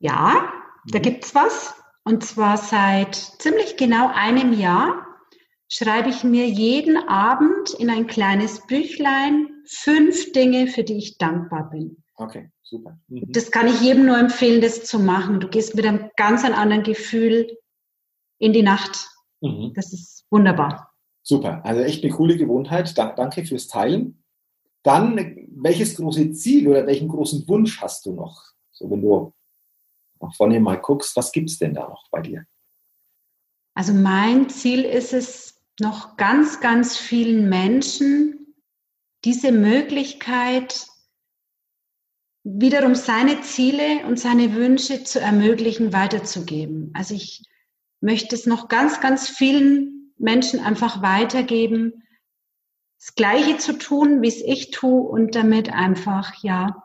Ja, 0.00 0.52
da 0.88 0.98
mhm. 0.98 1.02
gibt 1.02 1.24
es 1.24 1.34
was. 1.34 1.74
Und 2.04 2.24
zwar 2.24 2.56
seit 2.56 3.14
ziemlich 3.14 3.76
genau 3.76 4.10
einem 4.12 4.52
Jahr 4.52 5.06
schreibe 5.68 6.10
ich 6.10 6.24
mir 6.24 6.48
jeden 6.48 6.96
Abend 7.08 7.70
in 7.78 7.88
ein 7.90 8.08
kleines 8.08 8.66
Büchlein 8.66 9.62
fünf 9.64 10.32
Dinge, 10.32 10.66
für 10.66 10.82
die 10.82 10.98
ich 10.98 11.16
dankbar 11.18 11.70
bin. 11.70 12.02
Okay, 12.16 12.50
super. 12.62 12.98
Mhm. 13.06 13.30
Das 13.30 13.52
kann 13.52 13.68
ich 13.68 13.80
jedem 13.80 14.06
nur 14.06 14.18
empfehlen, 14.18 14.60
das 14.60 14.84
zu 14.84 14.98
machen. 14.98 15.38
Du 15.38 15.48
gehst 15.48 15.76
mit 15.76 15.86
einem 15.86 16.10
ganz 16.16 16.44
anderen 16.44 16.82
Gefühl 16.82 17.56
in 18.38 18.52
die 18.52 18.64
Nacht. 18.64 19.08
Mhm. 19.40 19.72
Das 19.76 19.92
ist 19.92 20.24
wunderbar. 20.28 20.90
Super, 21.22 21.64
also 21.64 21.82
echt 21.82 22.02
eine 22.02 22.12
coole 22.12 22.36
Gewohnheit. 22.36 22.98
danke 22.98 23.44
fürs 23.44 23.68
Teilen. 23.68 24.21
Dann, 24.82 25.48
welches 25.54 25.96
große 25.96 26.32
Ziel 26.32 26.68
oder 26.68 26.86
welchen 26.86 27.08
großen 27.08 27.46
Wunsch 27.48 27.80
hast 27.80 28.06
du 28.06 28.14
noch? 28.14 28.42
So, 28.70 28.90
wenn 28.90 29.02
du 29.02 29.32
nach 30.20 30.34
vorne 30.34 30.60
mal 30.60 30.80
guckst, 30.80 31.16
was 31.16 31.30
gibt 31.30 31.50
es 31.50 31.58
denn 31.58 31.74
da 31.74 31.88
noch 31.88 32.08
bei 32.10 32.20
dir? 32.20 32.44
Also 33.74 33.92
mein 33.92 34.48
Ziel 34.50 34.84
ist 34.84 35.12
es, 35.12 35.52
noch 35.80 36.16
ganz, 36.16 36.60
ganz 36.60 36.96
vielen 36.96 37.48
Menschen 37.48 38.54
diese 39.24 39.52
Möglichkeit, 39.52 40.86
wiederum 42.44 42.94
seine 42.94 43.40
Ziele 43.42 44.04
und 44.06 44.18
seine 44.18 44.54
Wünsche 44.54 45.04
zu 45.04 45.20
ermöglichen, 45.20 45.92
weiterzugeben. 45.92 46.90
Also 46.94 47.14
ich 47.14 47.42
möchte 48.00 48.34
es 48.34 48.46
noch 48.46 48.68
ganz, 48.68 49.00
ganz 49.00 49.28
vielen 49.28 50.12
Menschen 50.18 50.60
einfach 50.60 51.02
weitergeben, 51.02 52.01
das 53.04 53.14
Gleiche 53.16 53.58
zu 53.58 53.72
tun, 53.78 54.22
wie 54.22 54.28
es 54.28 54.40
ich 54.40 54.70
tue 54.70 55.02
und 55.02 55.34
damit 55.34 55.72
einfach, 55.72 56.42
ja, 56.42 56.84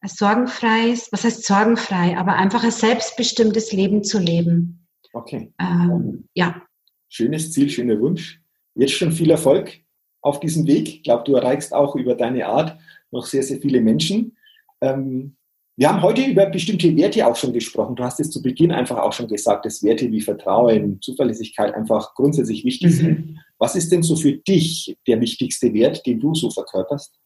ein 0.00 0.08
sorgenfreies, 0.08 1.10
was 1.12 1.24
heißt 1.24 1.44
sorgenfrei, 1.44 2.16
aber 2.16 2.34
einfach 2.34 2.64
ein 2.64 2.70
selbstbestimmtes 2.70 3.72
Leben 3.72 4.04
zu 4.04 4.18
leben. 4.18 4.86
Okay. 5.12 5.52
Ähm, 5.60 6.28
ja 6.34 6.62
schönes 7.08 7.52
Ziel, 7.52 7.68
schöner 7.68 7.98
Wunsch. 8.00 8.40
Jetzt 8.74 8.92
schon 8.92 9.12
viel 9.12 9.30
Erfolg 9.30 9.80
auf 10.20 10.40
diesem 10.40 10.66
Weg. 10.66 10.88
Ich 10.88 11.02
glaube, 11.02 11.24
du 11.24 11.34
erreichst 11.34 11.74
auch 11.74 11.96
über 11.96 12.14
deine 12.14 12.46
Art 12.46 12.78
noch 13.10 13.26
sehr, 13.26 13.42
sehr 13.42 13.60
viele 13.60 13.80
Menschen. 13.80 14.36
Ähm, 14.80 15.36
wir 15.76 15.88
haben 15.88 16.02
heute 16.02 16.24
über 16.24 16.46
bestimmte 16.46 16.94
Werte 16.96 17.26
auch 17.26 17.36
schon 17.36 17.52
gesprochen. 17.52 17.96
Du 17.96 18.04
hast 18.04 18.20
es 18.20 18.30
zu 18.30 18.42
Beginn 18.42 18.72
einfach 18.72 18.98
auch 18.98 19.12
schon 19.12 19.28
gesagt, 19.28 19.64
dass 19.64 19.82
Werte 19.82 20.10
wie 20.10 20.20
Vertrauen, 20.20 21.00
Zuverlässigkeit 21.00 21.74
einfach 21.74 22.14
grundsätzlich 22.14 22.64
wichtig 22.64 22.90
mhm. 22.90 22.96
sind. 22.96 23.38
Was 23.58 23.74
ist 23.74 23.90
denn 23.90 24.02
so 24.02 24.16
für 24.16 24.32
dich 24.32 24.96
der 25.06 25.20
wichtigste 25.20 25.72
Wert, 25.74 26.06
den 26.06 26.20
du 26.20 26.34
so 26.34 26.50
verkörperst? 26.50 27.18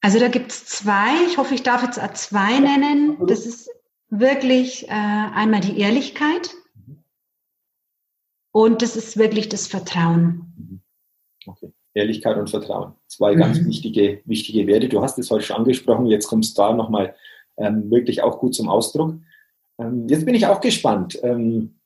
Also 0.00 0.20
da 0.20 0.28
gibt 0.28 0.52
es 0.52 0.66
zwei. 0.66 1.26
Ich 1.26 1.36
hoffe, 1.36 1.54
ich 1.54 1.64
darf 1.64 1.82
jetzt 1.82 2.00
zwei 2.16 2.60
nennen. 2.60 3.18
Das 3.26 3.44
ist 3.44 3.68
wirklich 4.08 4.86
äh, 4.88 4.92
einmal 4.92 5.60
die 5.60 5.80
Ehrlichkeit 5.80 6.54
und 8.52 8.82
das 8.82 8.96
ist 8.96 9.16
wirklich 9.16 9.48
das 9.48 9.66
Vertrauen. 9.66 10.54
Mhm. 10.56 10.80
Okay. 11.46 11.72
Ehrlichkeit 11.92 12.36
und 12.36 12.50
Vertrauen. 12.50 12.94
Zwei 13.06 13.34
mhm. 13.34 13.40
ganz 13.40 13.64
wichtige, 13.64 14.22
wichtige 14.24 14.66
Werte. 14.66 14.88
Du 14.88 15.02
hast 15.02 15.18
es 15.18 15.30
heute 15.30 15.44
schon 15.44 15.56
angesprochen, 15.56 16.06
jetzt 16.06 16.26
kommst 16.26 16.56
du 16.56 16.62
da 16.62 16.72
nochmal 16.72 17.14
ähm, 17.56 17.90
wirklich 17.90 18.22
auch 18.22 18.38
gut 18.38 18.54
zum 18.54 18.68
Ausdruck. 18.68 19.16
Ähm, 19.78 20.06
jetzt 20.08 20.24
bin 20.24 20.34
ich 20.34 20.46
auch 20.46 20.60
gespannt. 20.60 21.18
Ähm, 21.22 21.80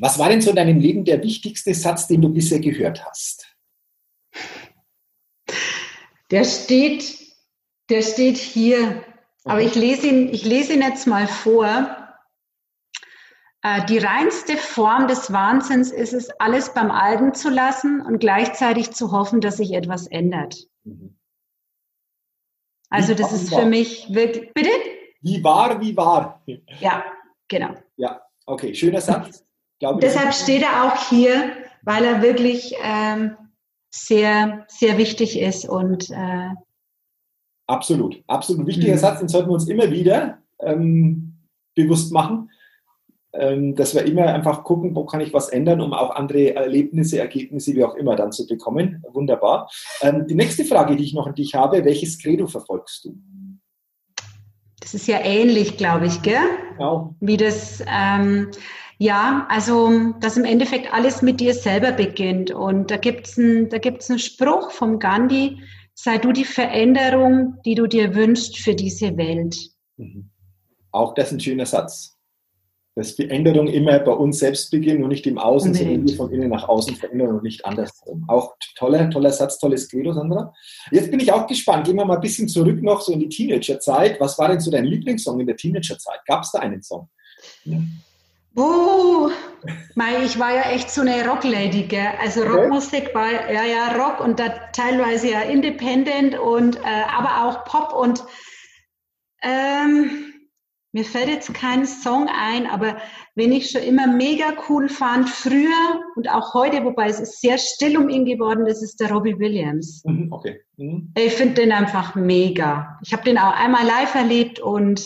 was 0.00 0.18
war 0.18 0.28
denn 0.28 0.40
so 0.40 0.50
in 0.50 0.56
deinem 0.56 0.78
Leben 0.78 1.04
der 1.04 1.22
wichtigste 1.22 1.74
Satz, 1.74 2.06
den 2.06 2.22
du 2.22 2.28
bisher 2.28 2.60
gehört 2.60 3.04
hast? 3.04 3.56
Der 6.30 6.44
steht, 6.44 7.18
der 7.90 8.02
steht 8.02 8.38
hier 8.38 9.04
Aber 9.44 9.60
ich 9.60 9.74
lese 9.74 10.06
ihn, 10.06 10.28
ich 10.28 10.44
lese 10.44 10.74
ihn 10.74 10.82
jetzt 10.82 11.06
mal 11.06 11.26
vor. 11.26 11.98
Äh, 13.62 13.84
die 13.86 13.98
reinste 13.98 14.56
Form 14.56 15.08
des 15.08 15.32
Wahnsinns 15.32 15.90
ist 15.90 16.12
es, 16.12 16.30
alles 16.40 16.74
beim 16.74 16.90
Alten 16.90 17.34
zu 17.34 17.50
lassen 17.50 18.00
und 18.00 18.18
gleichzeitig 18.18 18.92
zu 18.92 19.12
hoffen, 19.12 19.40
dass 19.40 19.56
sich 19.56 19.72
etwas 19.72 20.06
ändert. 20.06 20.68
Mhm. 20.84 21.18
Also 22.88 23.14
das 23.14 23.32
ist 23.32 23.54
für 23.54 23.64
mich 23.64 24.12
wirklich. 24.12 24.52
Bitte? 24.52 24.70
Wie 25.22 25.42
wahr, 25.42 25.80
wie 25.80 25.96
wahr. 25.96 26.42
Ja, 26.80 27.04
genau. 27.48 27.74
Ja, 27.96 28.20
okay, 28.44 28.74
schöner 28.74 29.00
Satz. 29.00 29.44
Glaube, 29.82 29.98
Deshalb 29.98 30.32
steht 30.32 30.62
er 30.62 30.84
auch 30.84 31.08
hier, 31.08 31.50
weil 31.82 32.04
er 32.04 32.22
wirklich 32.22 32.72
ähm, 32.84 33.36
sehr, 33.90 34.64
sehr 34.68 34.96
wichtig 34.96 35.40
ist 35.40 35.68
und 35.68 36.08
äh, 36.10 36.50
Absolut, 37.66 38.22
absolut 38.28 38.68
wichtiger 38.68 38.92
mhm. 38.92 38.98
Satz, 38.98 39.18
den 39.18 39.26
sollten 39.26 39.48
wir 39.48 39.54
uns 39.54 39.66
immer 39.66 39.90
wieder 39.90 40.38
ähm, 40.60 41.34
bewusst 41.74 42.12
machen, 42.12 42.50
ähm, 43.32 43.74
dass 43.74 43.92
wir 43.96 44.04
immer 44.04 44.26
einfach 44.26 44.62
gucken, 44.62 44.94
wo 44.94 45.04
kann 45.04 45.20
ich 45.20 45.34
was 45.34 45.48
ändern, 45.48 45.80
um 45.80 45.92
auch 45.94 46.14
andere 46.14 46.54
Erlebnisse, 46.54 47.18
Ergebnisse, 47.18 47.74
wie 47.74 47.82
auch 47.82 47.96
immer 47.96 48.14
dann 48.14 48.30
zu 48.30 48.46
bekommen. 48.46 49.02
Wunderbar. 49.12 49.68
Ähm, 50.00 50.28
die 50.28 50.36
nächste 50.36 50.64
Frage, 50.64 50.94
die 50.94 51.02
ich 51.02 51.12
noch 51.12 51.26
an 51.26 51.34
dich 51.34 51.56
habe, 51.56 51.84
welches 51.84 52.20
Credo 52.20 52.46
verfolgst 52.46 53.04
du? 53.04 53.18
Das 54.78 54.94
ist 54.94 55.08
ja 55.08 55.18
ähnlich, 55.24 55.76
glaube 55.76 56.06
ich, 56.06 56.22
gell? 56.22 56.38
Genau. 56.76 57.16
Wie 57.18 57.36
das, 57.36 57.82
ähm, 57.92 58.48
ja, 59.02 59.46
also, 59.48 60.12
dass 60.20 60.36
im 60.36 60.44
Endeffekt 60.44 60.94
alles 60.94 61.22
mit 61.22 61.40
dir 61.40 61.54
selber 61.54 61.90
beginnt. 61.90 62.52
Und 62.52 62.92
da 62.92 62.96
gibt 62.96 63.26
es 63.26 63.36
einen, 63.36 63.68
einen 63.72 64.18
Spruch 64.20 64.70
vom 64.70 65.00
Gandhi, 65.00 65.58
sei 65.94 66.18
du 66.18 66.30
die 66.30 66.44
Veränderung, 66.44 67.56
die 67.64 67.74
du 67.74 67.88
dir 67.88 68.14
wünschst 68.14 68.58
für 68.58 68.76
diese 68.76 69.16
Welt. 69.16 69.56
Mhm. 69.96 70.30
Auch 70.92 71.14
das 71.14 71.28
ist 71.28 71.32
ein 71.32 71.40
schöner 71.40 71.66
Satz. 71.66 72.16
Dass 72.94 73.12
Veränderung 73.12 73.66
immer 73.66 73.98
bei 73.98 74.12
uns 74.12 74.38
selbst 74.38 74.70
beginnt 74.70 75.02
und 75.02 75.08
nicht 75.08 75.26
im 75.26 75.38
Außen, 75.38 75.72
Unbedingt. 75.72 75.90
sondern 75.90 76.08
wir 76.08 76.16
von 76.16 76.30
innen 76.30 76.50
nach 76.50 76.68
außen 76.68 76.94
verändern 76.94 77.34
und 77.34 77.42
nicht 77.42 77.64
andersrum. 77.64 78.24
Auch 78.28 78.54
toller, 78.76 79.10
toller 79.10 79.32
Satz, 79.32 79.58
tolles 79.58 79.88
Credo, 79.88 80.12
Sandra. 80.12 80.52
Jetzt 80.92 81.10
bin 81.10 81.18
ich 81.18 81.32
auch 81.32 81.48
gespannt. 81.48 81.86
Gehen 81.86 81.96
wir 81.96 82.04
mal 82.04 82.16
ein 82.16 82.20
bisschen 82.20 82.46
zurück 82.46 82.80
noch 82.82 83.00
so 83.00 83.12
in 83.12 83.20
die 83.20 83.28
Teenagerzeit. 83.28 84.20
Was 84.20 84.38
war 84.38 84.48
denn 84.48 84.60
so 84.60 84.70
dein 84.70 84.84
Lieblingssong 84.84 85.40
in 85.40 85.46
der 85.48 85.56
Teenagerzeit? 85.56 86.20
Gab 86.26 86.44
es 86.44 86.52
da 86.52 86.60
einen 86.60 86.82
Song? 86.82 87.08
Ja. 87.64 87.78
Oh, 88.54 89.30
Mei, 89.94 90.24
ich 90.24 90.38
war 90.38 90.54
ja 90.54 90.70
echt 90.70 90.90
so 90.90 91.02
eine 91.02 91.26
Rocklady, 91.28 91.84
gell? 91.84 92.12
Also 92.20 92.42
Rockmusik 92.42 93.14
war 93.14 93.50
ja 93.50 93.64
ja 93.64 93.92
Rock 93.96 94.20
und 94.20 94.38
da 94.38 94.48
teilweise 94.72 95.30
ja 95.30 95.40
Independent 95.42 96.38
und 96.38 96.76
äh, 96.76 97.04
aber 97.08 97.44
auch 97.44 97.64
Pop 97.64 97.92
und 97.92 98.24
ähm, 99.42 100.32
mir 100.92 101.04
fällt 101.04 101.28
jetzt 101.28 101.54
kein 101.54 101.86
Song 101.86 102.28
ein, 102.28 102.66
aber 102.66 102.98
wenn 103.34 103.50
ich 103.50 103.70
schon 103.70 103.82
immer 103.82 104.06
mega 104.06 104.52
cool 104.68 104.90
fand, 104.90 105.28
früher 105.28 106.02
und 106.16 106.28
auch 106.28 106.52
heute, 106.52 106.84
wobei 106.84 107.08
es 107.08 107.18
ist 107.18 107.40
sehr 107.40 107.56
still 107.56 107.96
um 107.96 108.10
ihn 108.10 108.26
geworden, 108.26 108.66
das 108.66 108.82
ist 108.82 109.00
der 109.00 109.10
Robbie 109.10 109.38
Williams. 109.38 110.02
Mhm, 110.04 110.30
okay. 110.30 110.60
Mhm. 110.76 111.12
Ich 111.16 111.32
finde 111.32 111.54
den 111.54 111.72
einfach 111.72 112.14
mega. 112.14 112.98
Ich 113.02 113.12
habe 113.12 113.24
den 113.24 113.38
auch 113.38 113.54
einmal 113.54 113.86
live 113.86 114.14
erlebt 114.14 114.60
und 114.60 115.02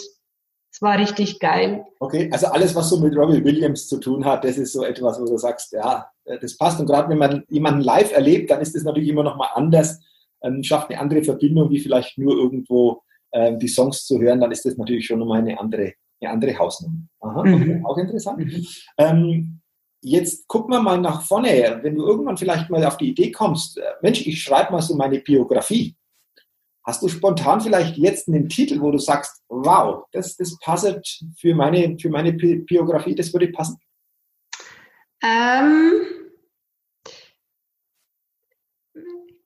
es 0.76 0.82
war 0.82 0.98
richtig 0.98 1.38
geil. 1.38 1.86
Okay, 2.00 2.28
also 2.30 2.48
alles, 2.48 2.74
was 2.74 2.90
so 2.90 3.00
mit 3.00 3.16
Robbie 3.16 3.42
Williams 3.42 3.88
zu 3.88 3.96
tun 3.96 4.26
hat, 4.26 4.44
das 4.44 4.58
ist 4.58 4.74
so 4.74 4.84
etwas, 4.84 5.18
wo 5.18 5.24
du 5.24 5.38
sagst, 5.38 5.72
ja, 5.72 6.10
das 6.26 6.54
passt. 6.58 6.78
Und 6.78 6.84
gerade 6.84 7.08
wenn 7.08 7.16
man 7.16 7.44
jemanden 7.48 7.80
live 7.80 8.12
erlebt, 8.12 8.50
dann 8.50 8.60
ist 8.60 8.74
das 8.74 8.82
natürlich 8.82 9.08
immer 9.08 9.22
noch 9.22 9.38
mal 9.38 9.48
anders, 9.54 9.98
ähm, 10.42 10.62
schafft 10.62 10.90
eine 10.90 11.00
andere 11.00 11.22
Verbindung, 11.22 11.70
wie 11.70 11.80
vielleicht 11.80 12.18
nur 12.18 12.36
irgendwo 12.36 13.00
ähm, 13.32 13.58
die 13.58 13.68
Songs 13.68 14.04
zu 14.04 14.20
hören. 14.20 14.38
Dann 14.38 14.52
ist 14.52 14.66
das 14.66 14.76
natürlich 14.76 15.06
schon 15.06 15.18
nochmal 15.18 15.38
eine 15.38 15.58
andere, 15.58 15.94
eine 16.20 16.30
andere 16.30 16.58
Hausnummer. 16.58 16.98
Aha, 17.20 17.42
mhm. 17.42 17.54
okay, 17.54 17.82
auch 17.82 17.96
interessant. 17.96 18.38
Mhm. 18.40 18.66
Ähm, 18.98 19.60
jetzt 20.02 20.46
gucken 20.46 20.74
wir 20.74 20.82
mal 20.82 21.00
nach 21.00 21.22
vorne. 21.22 21.78
Wenn 21.80 21.94
du 21.94 22.04
irgendwann 22.04 22.36
vielleicht 22.36 22.68
mal 22.68 22.84
auf 22.84 22.98
die 22.98 23.08
Idee 23.12 23.32
kommst, 23.32 23.78
äh, 23.78 23.82
Mensch, 24.02 24.26
ich 24.26 24.42
schreibe 24.42 24.72
mal 24.72 24.82
so 24.82 24.94
meine 24.94 25.20
Biografie 25.20 25.96
Hast 26.86 27.02
du 27.02 27.08
spontan 27.08 27.60
vielleicht 27.60 27.96
jetzt 27.96 28.28
einen 28.28 28.48
Titel, 28.48 28.80
wo 28.80 28.92
du 28.92 28.98
sagst, 28.98 29.42
wow, 29.48 30.04
das, 30.12 30.36
das 30.36 30.56
passt 30.60 31.24
für 31.36 31.52
meine, 31.52 31.98
für 31.98 32.10
meine 32.10 32.32
Biografie, 32.32 33.16
das 33.16 33.32
würde 33.32 33.48
passen? 33.48 33.76
Ähm, 35.20 35.92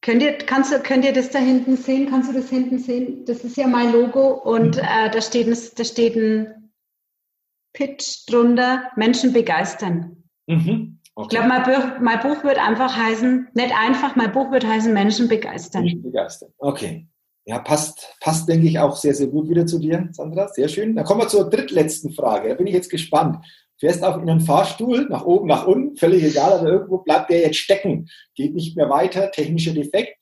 könnt, 0.02 0.22
ihr, 0.22 0.36
kannst 0.36 0.84
könnt 0.84 1.06
ihr 1.06 1.14
das 1.14 1.30
da 1.30 1.38
hinten 1.38 1.78
sehen? 1.78 2.10
Kannst 2.10 2.28
du 2.28 2.34
das 2.34 2.50
hinten 2.50 2.78
sehen? 2.78 3.24
Das 3.24 3.42
ist 3.42 3.56
ja 3.56 3.66
mein 3.66 3.90
Logo 3.90 4.34
und 4.34 4.76
mhm. 4.76 4.82
äh, 4.82 5.10
da, 5.10 5.22
steht 5.22 5.46
ein, 5.46 5.56
da 5.76 5.84
steht 5.84 6.16
ein 6.16 6.72
Pitch 7.72 8.28
drunter, 8.28 8.90
Menschen 8.96 9.32
begeistern. 9.32 10.24
Mhm. 10.46 10.98
Okay. 11.14 11.24
Ich 11.24 11.28
glaube, 11.30 11.48
mein 11.48 11.62
Buch, 11.62 12.00
mein 12.00 12.20
Buch 12.20 12.44
wird 12.44 12.58
einfach 12.58 12.94
heißen, 12.94 13.48
nicht 13.54 13.74
einfach, 13.74 14.14
mein 14.14 14.32
Buch 14.32 14.50
wird 14.50 14.66
heißen 14.66 14.92
Menschen 14.92 15.28
begeistern. 15.28 15.84
Menschen 15.84 16.02
begeistern. 16.02 16.52
Okay. 16.58 17.06
Ja, 17.46 17.58
passt, 17.58 18.16
passt, 18.20 18.48
denke 18.48 18.66
ich, 18.66 18.78
auch 18.78 18.96
sehr, 18.96 19.14
sehr 19.14 19.26
gut 19.26 19.48
wieder 19.48 19.66
zu 19.66 19.78
dir, 19.78 20.08
Sandra. 20.12 20.48
Sehr 20.48 20.68
schön. 20.68 20.94
Dann 20.94 21.04
kommen 21.04 21.22
wir 21.22 21.28
zur 21.28 21.48
drittletzten 21.48 22.12
Frage. 22.12 22.50
Da 22.50 22.54
bin 22.54 22.66
ich 22.66 22.74
jetzt 22.74 22.90
gespannt. 22.90 23.44
Fährst 23.78 24.04
auf 24.04 24.20
in 24.20 24.28
einen 24.28 24.40
Fahrstuhl, 24.40 25.06
nach 25.08 25.24
oben, 25.24 25.48
nach 25.48 25.66
unten, 25.66 25.96
völlig 25.96 26.22
egal, 26.22 26.52
aber 26.52 26.68
irgendwo 26.68 26.98
bleibt 26.98 27.30
der 27.30 27.40
jetzt 27.40 27.56
stecken. 27.56 28.08
Geht 28.34 28.54
nicht 28.54 28.76
mehr 28.76 28.90
weiter, 28.90 29.30
technischer 29.30 29.72
Defekt. 29.72 30.16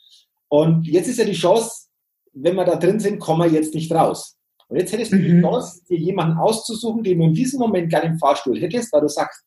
Und 0.49 0.87
jetzt 0.87 1.09
ist 1.09 1.19
ja 1.19 1.25
die 1.25 1.33
Chance, 1.33 1.89
wenn 2.33 2.55
wir 2.55 2.65
da 2.65 2.77
drin 2.77 3.01
sind, 3.01 3.19
kommen 3.19 3.41
wir 3.41 3.59
jetzt 3.59 3.75
nicht 3.75 3.93
raus. 3.93 4.37
Und 4.69 4.79
jetzt 4.79 4.93
hättest 4.93 5.13
du 5.13 5.19
die 5.19 5.33
mhm. 5.33 5.43
Chance, 5.43 5.83
dir 5.89 5.99
jemanden 5.99 6.39
auszusuchen, 6.39 7.03
den 7.03 7.19
du 7.19 7.25
in 7.25 7.35
diesem 7.35 7.59
Moment 7.59 7.91
gerne 7.91 8.07
im 8.07 8.19
Fahrstuhl 8.19 8.61
hättest, 8.61 8.93
weil 8.93 9.01
du 9.01 9.09
sagst, 9.09 9.43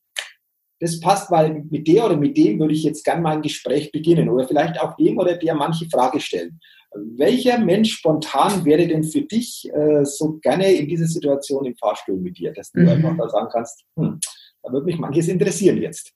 das 0.81 0.99
passt, 0.99 1.29
weil 1.29 1.63
mit 1.69 1.87
der 1.87 2.05
oder 2.05 2.17
mit 2.17 2.35
dem 2.35 2.59
würde 2.59 2.73
ich 2.73 2.83
jetzt 2.83 3.05
gerne 3.05 3.21
mal 3.21 3.35
ein 3.35 3.43
Gespräch 3.43 3.91
beginnen 3.91 4.27
oder 4.29 4.47
vielleicht 4.47 4.81
auch 4.81 4.95
dem 4.97 5.17
oder 5.19 5.37
der 5.37 5.53
manche 5.53 5.87
Frage 5.87 6.19
stellen. 6.19 6.59
Welcher 6.93 7.59
Mensch 7.59 7.93
spontan 7.93 8.65
wäre 8.65 8.87
denn 8.87 9.03
für 9.03 9.21
dich 9.21 9.69
äh, 9.73 10.03
so 10.03 10.39
gerne 10.39 10.73
in 10.73 10.89
dieser 10.89 11.05
Situation 11.05 11.65
im 11.65 11.75
Fahrstuhl 11.75 12.17
mit 12.17 12.37
dir, 12.37 12.51
dass 12.51 12.71
du 12.71 12.81
mhm. 12.81 12.89
einfach 12.89 13.15
da 13.15 13.29
sagen 13.29 13.47
kannst, 13.51 13.83
hm, 13.95 14.19
da 14.63 14.73
würde 14.73 14.87
mich 14.87 14.97
manches 14.97 15.27
interessieren 15.27 15.77
jetzt? 15.77 16.11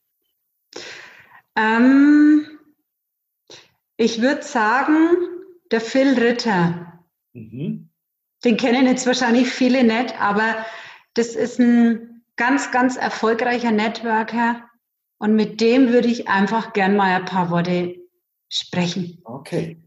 Ähm, 1.55 2.47
ich 3.97 4.19
würde 4.19 4.41
sagen, 4.41 5.09
der 5.71 5.79
Phil 5.79 6.19
Ritter. 6.19 7.03
Mhm. 7.33 7.89
Den 8.43 8.57
kennen 8.57 8.87
jetzt 8.87 9.05
wahrscheinlich 9.05 9.47
viele 9.47 9.83
nicht, 9.83 10.19
aber 10.19 10.65
das 11.13 11.35
ist 11.35 11.59
ein 11.59 12.14
ganz, 12.35 12.71
ganz 12.71 12.97
erfolgreicher 12.97 13.71
Networker 13.71 14.63
und 15.19 15.35
mit 15.35 15.61
dem 15.61 15.91
würde 15.91 16.07
ich 16.07 16.27
einfach 16.27 16.73
gern 16.73 16.95
mal 16.95 17.15
ein 17.15 17.25
paar 17.25 17.49
Worte 17.49 17.95
sprechen. 18.49 19.21
Okay. 19.23 19.81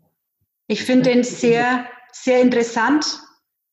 Ich 0.66 0.84
finde 0.84 1.10
den 1.10 1.24
sehr, 1.24 1.86
sehr 2.12 2.40
interessant 2.40 3.20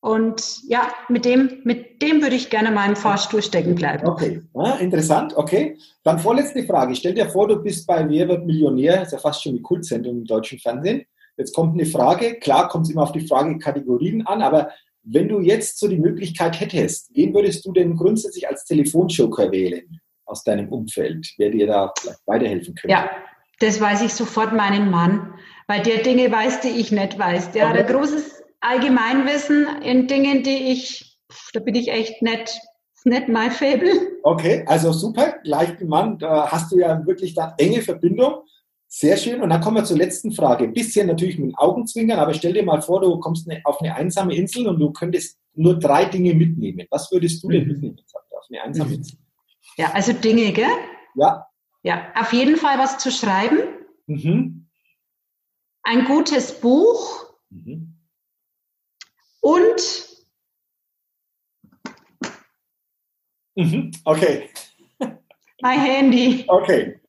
und 0.01 0.61
ja, 0.67 0.93
mit 1.09 1.25
dem, 1.25 1.61
mit 1.63 2.01
dem 2.01 2.21
würde 2.21 2.35
ich 2.35 2.49
gerne 2.49 2.71
mal 2.71 2.87
im 2.87 2.95
Fahrstuhl 2.95 3.41
stecken 3.41 3.75
bleiben. 3.75 4.07
Okay, 4.07 4.41
ah, 4.53 4.75
interessant, 4.75 5.35
okay. 5.35 5.77
Dann 6.03 6.19
vorletzte 6.19 6.63
Frage. 6.63 6.95
Stell 6.95 7.15
dir 7.15 7.27
vor, 7.27 7.47
du 7.47 7.55
bist 7.55 7.87
bei 7.87 8.07
Wer 8.07 8.27
wird 8.27 8.45
Millionär, 8.45 8.97
das 8.97 9.07
ist 9.07 9.13
ja 9.13 9.17
fast 9.17 9.41
schon 9.41 9.53
die 9.53 9.61
Kultsendung 9.61 10.17
im 10.17 10.25
deutschen 10.25 10.59
Fernsehen. 10.59 11.05
Jetzt 11.37 11.53
kommt 11.53 11.73
eine 11.73 11.85
Frage, 11.85 12.35
klar 12.35 12.69
kommt 12.69 12.85
es 12.85 12.91
immer 12.91 13.03
auf 13.03 13.11
die 13.11 13.27
Frage 13.27 13.57
Kategorien 13.57 14.25
an, 14.25 14.41
aber 14.41 14.69
wenn 15.05 15.27
du 15.27 15.39
jetzt 15.39 15.79
so 15.79 15.87
die 15.87 15.99
Möglichkeit 15.99 16.59
hättest, 16.59 17.09
wen 17.15 17.33
würdest 17.33 17.65
du 17.65 17.71
denn 17.71 17.95
grundsätzlich 17.95 18.47
als 18.47 18.65
Telefonjoker 18.65 19.51
wählen 19.51 19.99
aus 20.25 20.43
deinem 20.43 20.69
Umfeld, 20.69 21.27
wer 21.37 21.51
dir 21.51 21.67
da 21.67 21.93
vielleicht 21.99 22.19
weiterhelfen 22.25 22.75
könnte? 22.75 22.91
Ja, 22.91 23.09
das 23.59 23.79
weiß 23.79 24.01
ich 24.01 24.13
sofort 24.13 24.53
meinen 24.53 24.89
Mann 24.89 25.35
weil 25.67 25.81
der 25.81 26.03
Dinge 26.03 26.31
weiß, 26.31 26.61
die 26.61 26.69
ich 26.69 26.91
nicht 26.91 27.17
weiß. 27.17 27.51
Der 27.51 27.67
okay. 27.67 27.79
hat 27.79 27.87
ein 27.87 27.93
großes 27.93 28.43
Allgemeinwissen 28.61 29.81
in 29.81 30.07
Dingen, 30.07 30.43
die 30.43 30.71
ich, 30.71 31.19
da 31.53 31.59
bin 31.59 31.75
ich 31.75 31.89
echt 31.89 32.21
nett. 32.21 32.57
Nicht 33.07 33.27
mein 33.27 33.51
Faible. 33.51 33.91
Okay, 34.23 34.65
also 34.65 34.91
super, 34.91 35.35
gleich 35.43 35.79
Mann, 35.81 36.17
da 36.17 36.51
hast 36.51 36.71
du 36.71 36.79
ja 36.79 37.05
wirklich 37.05 37.35
da 37.35 37.53
enge 37.59 37.83
Verbindung. 37.83 38.41
Sehr 38.97 39.17
schön. 39.17 39.41
Und 39.41 39.49
dann 39.49 39.61
kommen 39.61 39.77
wir 39.77 39.83
zur 39.83 39.97
letzten 39.97 40.31
Frage. 40.31 40.63
Ein 40.63 40.73
bisschen 40.73 41.07
natürlich 41.07 41.37
mit 41.37 41.49
den 41.49 41.55
Augenzwinkern, 41.55 42.19
aber 42.19 42.33
stell 42.33 42.53
dir 42.53 42.63
mal 42.63 42.81
vor, 42.81 43.01
du 43.01 43.19
kommst 43.19 43.47
auf 43.65 43.81
eine 43.81 43.95
einsame 43.95 44.35
Insel 44.35 44.67
und 44.67 44.79
du 44.79 44.91
könntest 44.91 45.37
nur 45.53 45.77
drei 45.77 46.05
Dinge 46.05 46.33
mitnehmen. 46.33 46.87
Was 46.89 47.11
würdest 47.11 47.43
du 47.43 47.49
denn 47.49 47.63
mhm. 47.63 47.71
mitnehmen 47.71 47.99
auf 48.11 48.45
eine 48.49 48.61
einsame 48.63 48.89
mhm. 48.91 48.95
Insel? 48.95 49.17
Ja, 49.77 49.91
also 49.91 50.13
Dinge, 50.13 50.53
gell? 50.53 50.67
Ja. 51.15 51.45
Ja, 51.83 52.13
auf 52.15 52.31
jeden 52.33 52.55
Fall 52.55 52.79
was 52.79 52.97
zu 52.97 53.11
schreiben. 53.11 53.59
Mhm 54.07 54.65
ein 55.85 56.05
gutes 56.05 56.59
Buch 56.59 57.25
mhm. 57.49 57.95
und 59.39 60.09
mhm. 63.55 63.91
okay. 64.03 64.49
Mein 65.61 65.79
Handy. 65.79 66.43
Okay. 66.47 66.99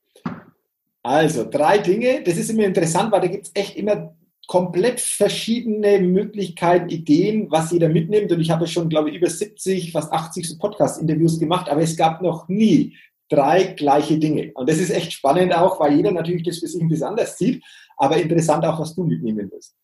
Also 1.07 1.47
drei 1.49 1.77
Dinge. 1.77 2.21
Das 2.21 2.35
ist 2.35 2.49
immer 2.49 2.65
interessant, 2.65 3.13
weil 3.13 3.21
da 3.21 3.27
gibt 3.27 3.47
es 3.47 3.51
echt 3.53 3.77
immer 3.77 4.13
komplett 4.45 4.99
verschiedene 4.99 6.01
Möglichkeiten, 6.01 6.89
Ideen, 6.89 7.49
was 7.49 7.71
jeder 7.71 7.87
mitnimmt. 7.87 8.29
Und 8.29 8.41
ich 8.41 8.51
habe 8.51 8.67
schon, 8.67 8.89
glaube 8.89 9.09
ich, 9.09 9.15
über 9.15 9.29
70, 9.29 9.93
fast 9.93 10.11
80 10.11 10.49
so 10.49 10.57
Podcast-Interviews 10.57 11.39
gemacht, 11.39 11.69
aber 11.69 11.81
es 11.81 11.95
gab 11.95 12.21
noch 12.21 12.49
nie 12.49 12.97
drei 13.29 13.63
gleiche 13.63 14.19
Dinge. 14.19 14.51
Und 14.55 14.69
das 14.69 14.79
ist 14.79 14.89
echt 14.89 15.13
spannend 15.13 15.55
auch, 15.55 15.79
weil 15.79 15.95
jeder 15.95 16.11
natürlich 16.11 16.43
das 16.43 16.59
für 16.59 16.67
sich 16.67 16.81
ein 16.81 16.89
bisschen 16.89 17.07
anders 17.07 17.37
sieht, 17.37 17.63
aber 17.95 18.17
interessant 18.17 18.65
auch, 18.65 18.77
was 18.77 18.93
du 18.93 19.05
mitnehmen 19.05 19.49
wirst. 19.49 19.75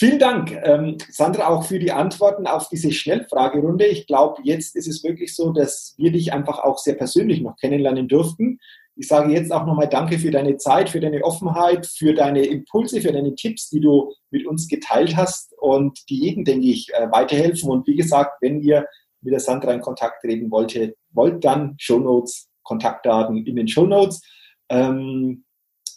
Vielen 0.00 0.18
Dank, 0.18 0.50
ähm, 0.64 0.98
Sandra, 1.08 1.46
auch 1.46 1.64
für 1.64 1.78
die 1.78 1.92
Antworten 1.92 2.48
auf 2.48 2.68
diese 2.68 2.90
Schnellfragerunde. 2.90 3.86
Ich 3.86 4.08
glaube, 4.08 4.42
jetzt 4.42 4.74
ist 4.74 4.88
es 4.88 5.04
wirklich 5.04 5.36
so, 5.36 5.52
dass 5.52 5.94
wir 5.98 6.10
dich 6.10 6.32
einfach 6.32 6.58
auch 6.58 6.78
sehr 6.78 6.94
persönlich 6.94 7.40
noch 7.40 7.56
kennenlernen 7.56 8.08
durften. 8.08 8.58
Ich 8.96 9.08
sage 9.08 9.32
jetzt 9.32 9.52
auch 9.52 9.66
nochmal 9.66 9.88
Danke 9.88 10.18
für 10.18 10.30
deine 10.30 10.56
Zeit, 10.56 10.88
für 10.88 11.00
deine 11.00 11.22
Offenheit, 11.24 11.86
für 11.86 12.14
deine 12.14 12.44
Impulse, 12.44 13.00
für 13.00 13.12
deine 13.12 13.34
Tipps, 13.34 13.68
die 13.68 13.80
du 13.80 14.12
mit 14.30 14.46
uns 14.46 14.68
geteilt 14.68 15.16
hast 15.16 15.52
und 15.58 15.98
die 16.08 16.20
jedem, 16.20 16.44
denke 16.44 16.66
ich, 16.66 16.92
äh, 16.94 17.10
weiterhelfen. 17.10 17.70
Und 17.70 17.86
wie 17.86 17.96
gesagt, 17.96 18.40
wenn 18.40 18.60
ihr 18.60 18.86
mit 19.20 19.32
der 19.32 19.40
Sandra 19.40 19.72
in 19.72 19.80
Kontakt 19.80 20.22
treten 20.22 20.50
wollt, 20.50 20.78
wollt 21.10 21.44
dann 21.44 21.74
Shownotes, 21.78 22.48
Kontaktdaten 22.62 23.44
in 23.44 23.56
den 23.56 23.68
Shownotes. 23.68 24.22
Ähm, 24.68 25.44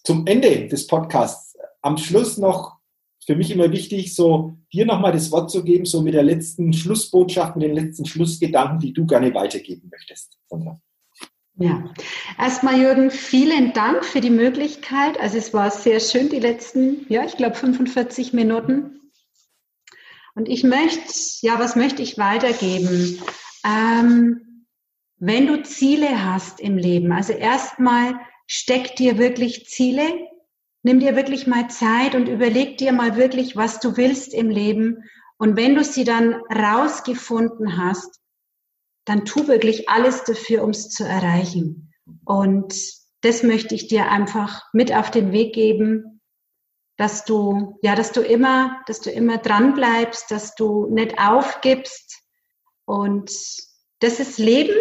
zum 0.03 0.25
Ende 0.25 0.67
des 0.67 0.87
Podcasts, 0.87 1.55
am 1.81 1.97
Schluss 1.97 2.37
noch 2.37 2.77
für 3.25 3.35
mich 3.35 3.51
immer 3.51 3.71
wichtig, 3.71 4.15
so 4.15 4.53
dir 4.71 4.85
nochmal 4.85 5.11
das 5.11 5.31
Wort 5.31 5.51
zu 5.51 5.63
geben, 5.63 5.85
so 5.85 6.01
mit 6.01 6.13
der 6.13 6.23
letzten 6.23 6.71
Schlussbotschaft, 6.71 7.57
mit 7.57 7.65
den 7.65 7.75
letzten 7.75 8.05
Schlussgedanken, 8.05 8.79
die 8.79 8.93
du 8.93 9.05
gerne 9.05 9.33
weitergeben 9.33 9.89
möchtest, 9.91 10.37
Sandra. 10.47 10.81
Ja, 11.59 11.91
erstmal 12.37 12.79
Jürgen, 12.79 13.09
vielen 13.09 13.73
Dank 13.73 14.05
für 14.05 14.21
die 14.21 14.29
Möglichkeit. 14.29 15.19
Also 15.19 15.39
es 15.39 15.55
war 15.55 15.71
sehr 15.71 15.99
schön, 15.99 16.29
die 16.29 16.39
letzten, 16.39 17.07
ja, 17.09 17.25
ich 17.25 17.35
glaube 17.35 17.55
45 17.55 18.31
Minuten. 18.33 19.11
Und 20.35 20.47
ich 20.47 20.63
möchte, 20.63 21.11
ja, 21.41 21.57
was 21.57 21.75
möchte 21.75 22.03
ich 22.03 22.19
weitergeben? 22.19 23.19
Ähm, 23.65 24.65
wenn 25.17 25.47
du 25.47 25.63
Ziele 25.63 26.23
hast 26.23 26.59
im 26.59 26.77
Leben, 26.77 27.11
also 27.11 27.33
erstmal 27.33 28.19
steck 28.45 28.95
dir 28.95 29.17
wirklich 29.17 29.65
Ziele, 29.65 30.03
nimm 30.83 30.99
dir 30.99 31.15
wirklich 31.15 31.47
mal 31.47 31.71
Zeit 31.71 32.13
und 32.13 32.27
überleg 32.27 32.77
dir 32.77 32.91
mal 32.91 33.15
wirklich, 33.15 33.55
was 33.55 33.79
du 33.79 33.97
willst 33.97 34.35
im 34.35 34.51
Leben. 34.51 35.03
Und 35.37 35.57
wenn 35.57 35.73
du 35.73 35.83
sie 35.83 36.03
dann 36.03 36.35
rausgefunden 36.53 37.77
hast, 37.77 38.21
dann 39.07 39.23
tu 39.23 39.47
wirklich 39.47 39.87
alles 39.87 40.25
dafür, 40.25 40.63
um 40.63 40.71
es 40.71 40.89
zu 40.89 41.05
erreichen. 41.05 41.93
Und 42.25 42.75
das 43.21 43.41
möchte 43.41 43.73
ich 43.73 43.87
dir 43.87 44.11
einfach 44.11 44.63
mit 44.73 44.93
auf 44.93 45.09
den 45.09 45.31
Weg 45.31 45.55
geben, 45.55 46.21
dass 46.97 47.23
du, 47.23 47.79
ja, 47.81 47.95
dass 47.95 48.11
du 48.11 48.21
immer, 48.21 48.81
dass 48.85 48.99
du 48.99 49.09
immer 49.09 49.37
dran 49.37 49.73
bleibst, 49.73 50.29
dass 50.29 50.55
du 50.55 50.87
nicht 50.87 51.17
aufgibst. 51.19 52.21
Und 52.85 53.31
das 53.99 54.19
ist 54.19 54.39
Leben, 54.39 54.75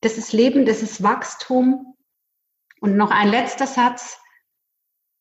das 0.00 0.18
ist 0.18 0.32
Leben, 0.32 0.66
das 0.66 0.82
ist 0.82 1.02
Wachstum. 1.04 1.94
Und 2.80 2.96
noch 2.96 3.12
ein 3.12 3.30
letzter 3.30 3.68
Satz. 3.68 4.18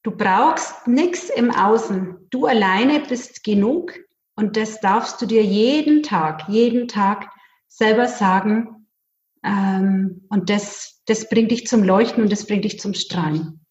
Du 0.01 0.11
brauchst 0.11 0.87
nichts 0.87 1.29
im 1.29 1.51
Außen. 1.51 2.27
Du 2.31 2.47
alleine 2.47 3.01
bist 3.01 3.43
genug 3.43 3.93
und 4.35 4.57
das 4.57 4.79
darfst 4.79 5.21
du 5.21 5.27
dir 5.27 5.43
jeden 5.43 6.01
Tag, 6.01 6.49
jeden 6.49 6.87
Tag 6.87 7.29
selber 7.67 8.07
sagen. 8.07 8.87
Ähm, 9.43 10.25
und 10.29 10.49
das, 10.49 11.01
das 11.05 11.29
bringt 11.29 11.51
dich 11.51 11.67
zum 11.67 11.83
Leuchten 11.83 12.23
und 12.23 12.31
das 12.31 12.47
bringt 12.47 12.65
dich 12.65 12.79
zum 12.79 12.93
Strahlen. 12.93 13.65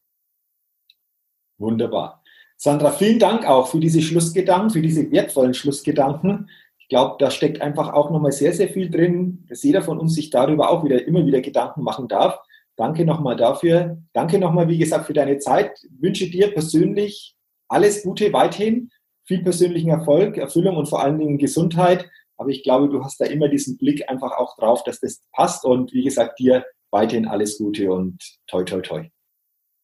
Wunderbar. 1.59 2.23
Sandra, 2.57 2.93
vielen 2.93 3.19
Dank 3.19 3.47
auch 3.47 3.69
für 3.69 3.81
diese 3.81 4.01
Schlussgedanken, 4.01 4.71
für 4.71 4.83
diese 4.83 5.11
wertvollen 5.11 5.55
Schlussgedanken. 5.55 6.49
Ich 6.79 6.89
glaube, 6.89 7.17
da 7.19 7.31
steckt 7.31 7.63
einfach 7.63 7.93
auch 7.93 8.11
nochmal 8.11 8.33
sehr, 8.33 8.53
sehr 8.53 8.69
viel 8.69 8.91
drin, 8.91 9.45
dass 9.49 9.63
jeder 9.63 9.83
von 9.83 9.99
uns 9.99 10.15
sich 10.15 10.31
darüber 10.31 10.71
auch 10.71 10.85
wieder 10.85 11.07
immer 11.07 11.27
wieder 11.27 11.41
Gedanken 11.41 11.83
machen 11.83 12.09
darf. 12.09 12.39
Danke 12.77 13.05
nochmal 13.05 13.37
dafür. 13.37 13.99
Danke 14.13 14.39
nochmal, 14.39 14.69
wie 14.69 14.79
gesagt, 14.79 15.07
für 15.07 15.13
deine 15.13 15.39
Zeit. 15.39 15.73
Ich 15.83 16.03
wünsche 16.03 16.31
dir 16.31 16.53
persönlich 16.53 17.37
alles 17.69 18.03
Gute 18.03 18.33
weiterhin, 18.33 18.91
viel 19.25 19.43
persönlichen 19.43 19.91
Erfolg, 19.91 20.37
Erfüllung 20.37 20.77
und 20.77 20.89
vor 20.89 21.03
allen 21.03 21.19
Dingen 21.19 21.39
Gesundheit. 21.39 22.09
Aber 22.37 22.51
ich 22.51 22.63
glaube, 22.63 22.89
du 22.89 23.05
hast 23.05 23.21
da 23.21 23.27
immer 23.27 23.49
diesen 23.49 23.79
Blick 23.79 24.09
einfach 24.09 24.33
auch 24.33 24.57
drauf, 24.57 24.83
dass 24.85 25.01
das 25.01 25.23
passt. 25.33 25.65
Und 25.65 25.93
wie 25.93 26.05
gesagt, 26.05 26.39
dir 26.39 26.65
weiterhin 26.91 27.27
alles 27.27 27.59
Gute 27.59 27.93
und 27.93 28.23
toi, 28.47 28.65
toi, 28.65 28.81
toi. 28.81 29.05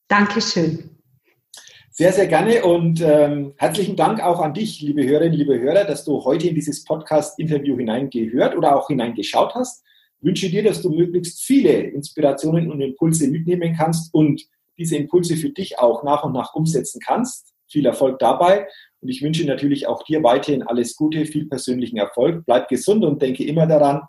Dankeschön. 0.09 1.01
Sehr, 1.93 2.13
sehr 2.13 2.29
gerne 2.29 2.65
und 2.65 3.01
ähm, 3.03 3.53
herzlichen 3.59 3.97
Dank 3.97 4.23
auch 4.23 4.41
an 4.41 4.55
dich, 4.55 4.81
liebe 4.81 5.05
Hörerinnen, 5.05 5.37
liebe 5.37 5.59
Hörer, 5.59 5.85
dass 5.85 6.05
du 6.05 6.25
heute 6.25 6.49
in 6.49 6.55
dieses 6.55 6.85
Podcast-Interview 6.85 7.77
hineingehört 7.77 8.57
oder 8.57 8.77
auch 8.77 8.87
hineingeschaut 8.87 9.55
hast. 9.55 9.85
Ich 10.19 10.25
wünsche 10.25 10.49
dir, 10.49 10.63
dass 10.63 10.83
du 10.83 10.91
möglichst 10.91 11.43
viele 11.43 11.73
Inspirationen 11.73 12.71
und 12.71 12.81
Impulse 12.81 13.29
mitnehmen 13.29 13.75
kannst 13.77 14.15
und 14.15 14.43
diese 14.79 14.97
Impulse 14.97 15.37
für 15.37 15.51
dich 15.51 15.79
auch 15.79 16.03
nach 16.05 16.25
und 16.25 16.33
nach 16.33 16.55
umsetzen 16.55 17.01
kannst. 17.05 17.53
Viel 17.69 17.87
Erfolg 17.87 18.19
dabei 18.19 18.67
und 19.01 19.09
ich 19.09 19.23
wünsche 19.23 19.47
natürlich 19.47 19.87
auch 19.87 20.03
dir 20.05 20.23
weiterhin 20.23 20.63
alles 20.63 20.95
Gute, 20.95 21.25
viel 21.25 21.47
persönlichen 21.47 21.97
Erfolg. 21.97 22.45
Bleib 22.45 22.69
gesund 22.69 23.05
und 23.05 23.23
denke 23.23 23.45
immer 23.45 23.67
daran, 23.67 24.03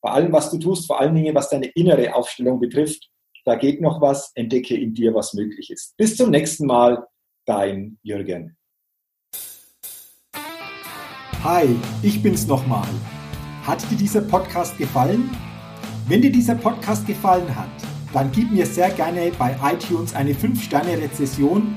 bei 0.00 0.10
allem, 0.10 0.32
was 0.32 0.50
du 0.50 0.58
tust, 0.58 0.86
vor 0.86 1.00
allen 1.00 1.14
Dingen, 1.14 1.34
was 1.34 1.50
deine 1.50 1.66
innere 1.66 2.14
Aufstellung 2.14 2.60
betrifft, 2.60 3.10
da 3.44 3.56
geht 3.56 3.80
noch 3.80 4.00
was, 4.00 4.32
entdecke 4.34 4.76
in 4.76 4.94
dir, 4.94 5.14
was 5.14 5.34
möglich 5.34 5.70
ist. 5.70 5.96
Bis 5.96 6.16
zum 6.16 6.30
nächsten 6.30 6.66
Mal, 6.66 7.06
dein 7.46 7.98
Jürgen. 8.02 8.56
Hi, 11.44 11.66
ich 12.02 12.22
bin's 12.22 12.46
nochmal. 12.46 12.88
Hat 13.64 13.82
dir 13.90 13.96
dieser 13.96 14.22
Podcast 14.22 14.76
gefallen? 14.78 15.30
Wenn 16.06 16.22
dir 16.22 16.32
dieser 16.32 16.54
Podcast 16.54 17.06
gefallen 17.06 17.54
hat, 17.54 17.68
dann 18.12 18.32
gib 18.32 18.50
mir 18.50 18.66
sehr 18.66 18.90
gerne 18.90 19.30
bei 19.38 19.56
iTunes 19.62 20.14
eine 20.14 20.32
5-Sterne-Rezession 20.32 21.76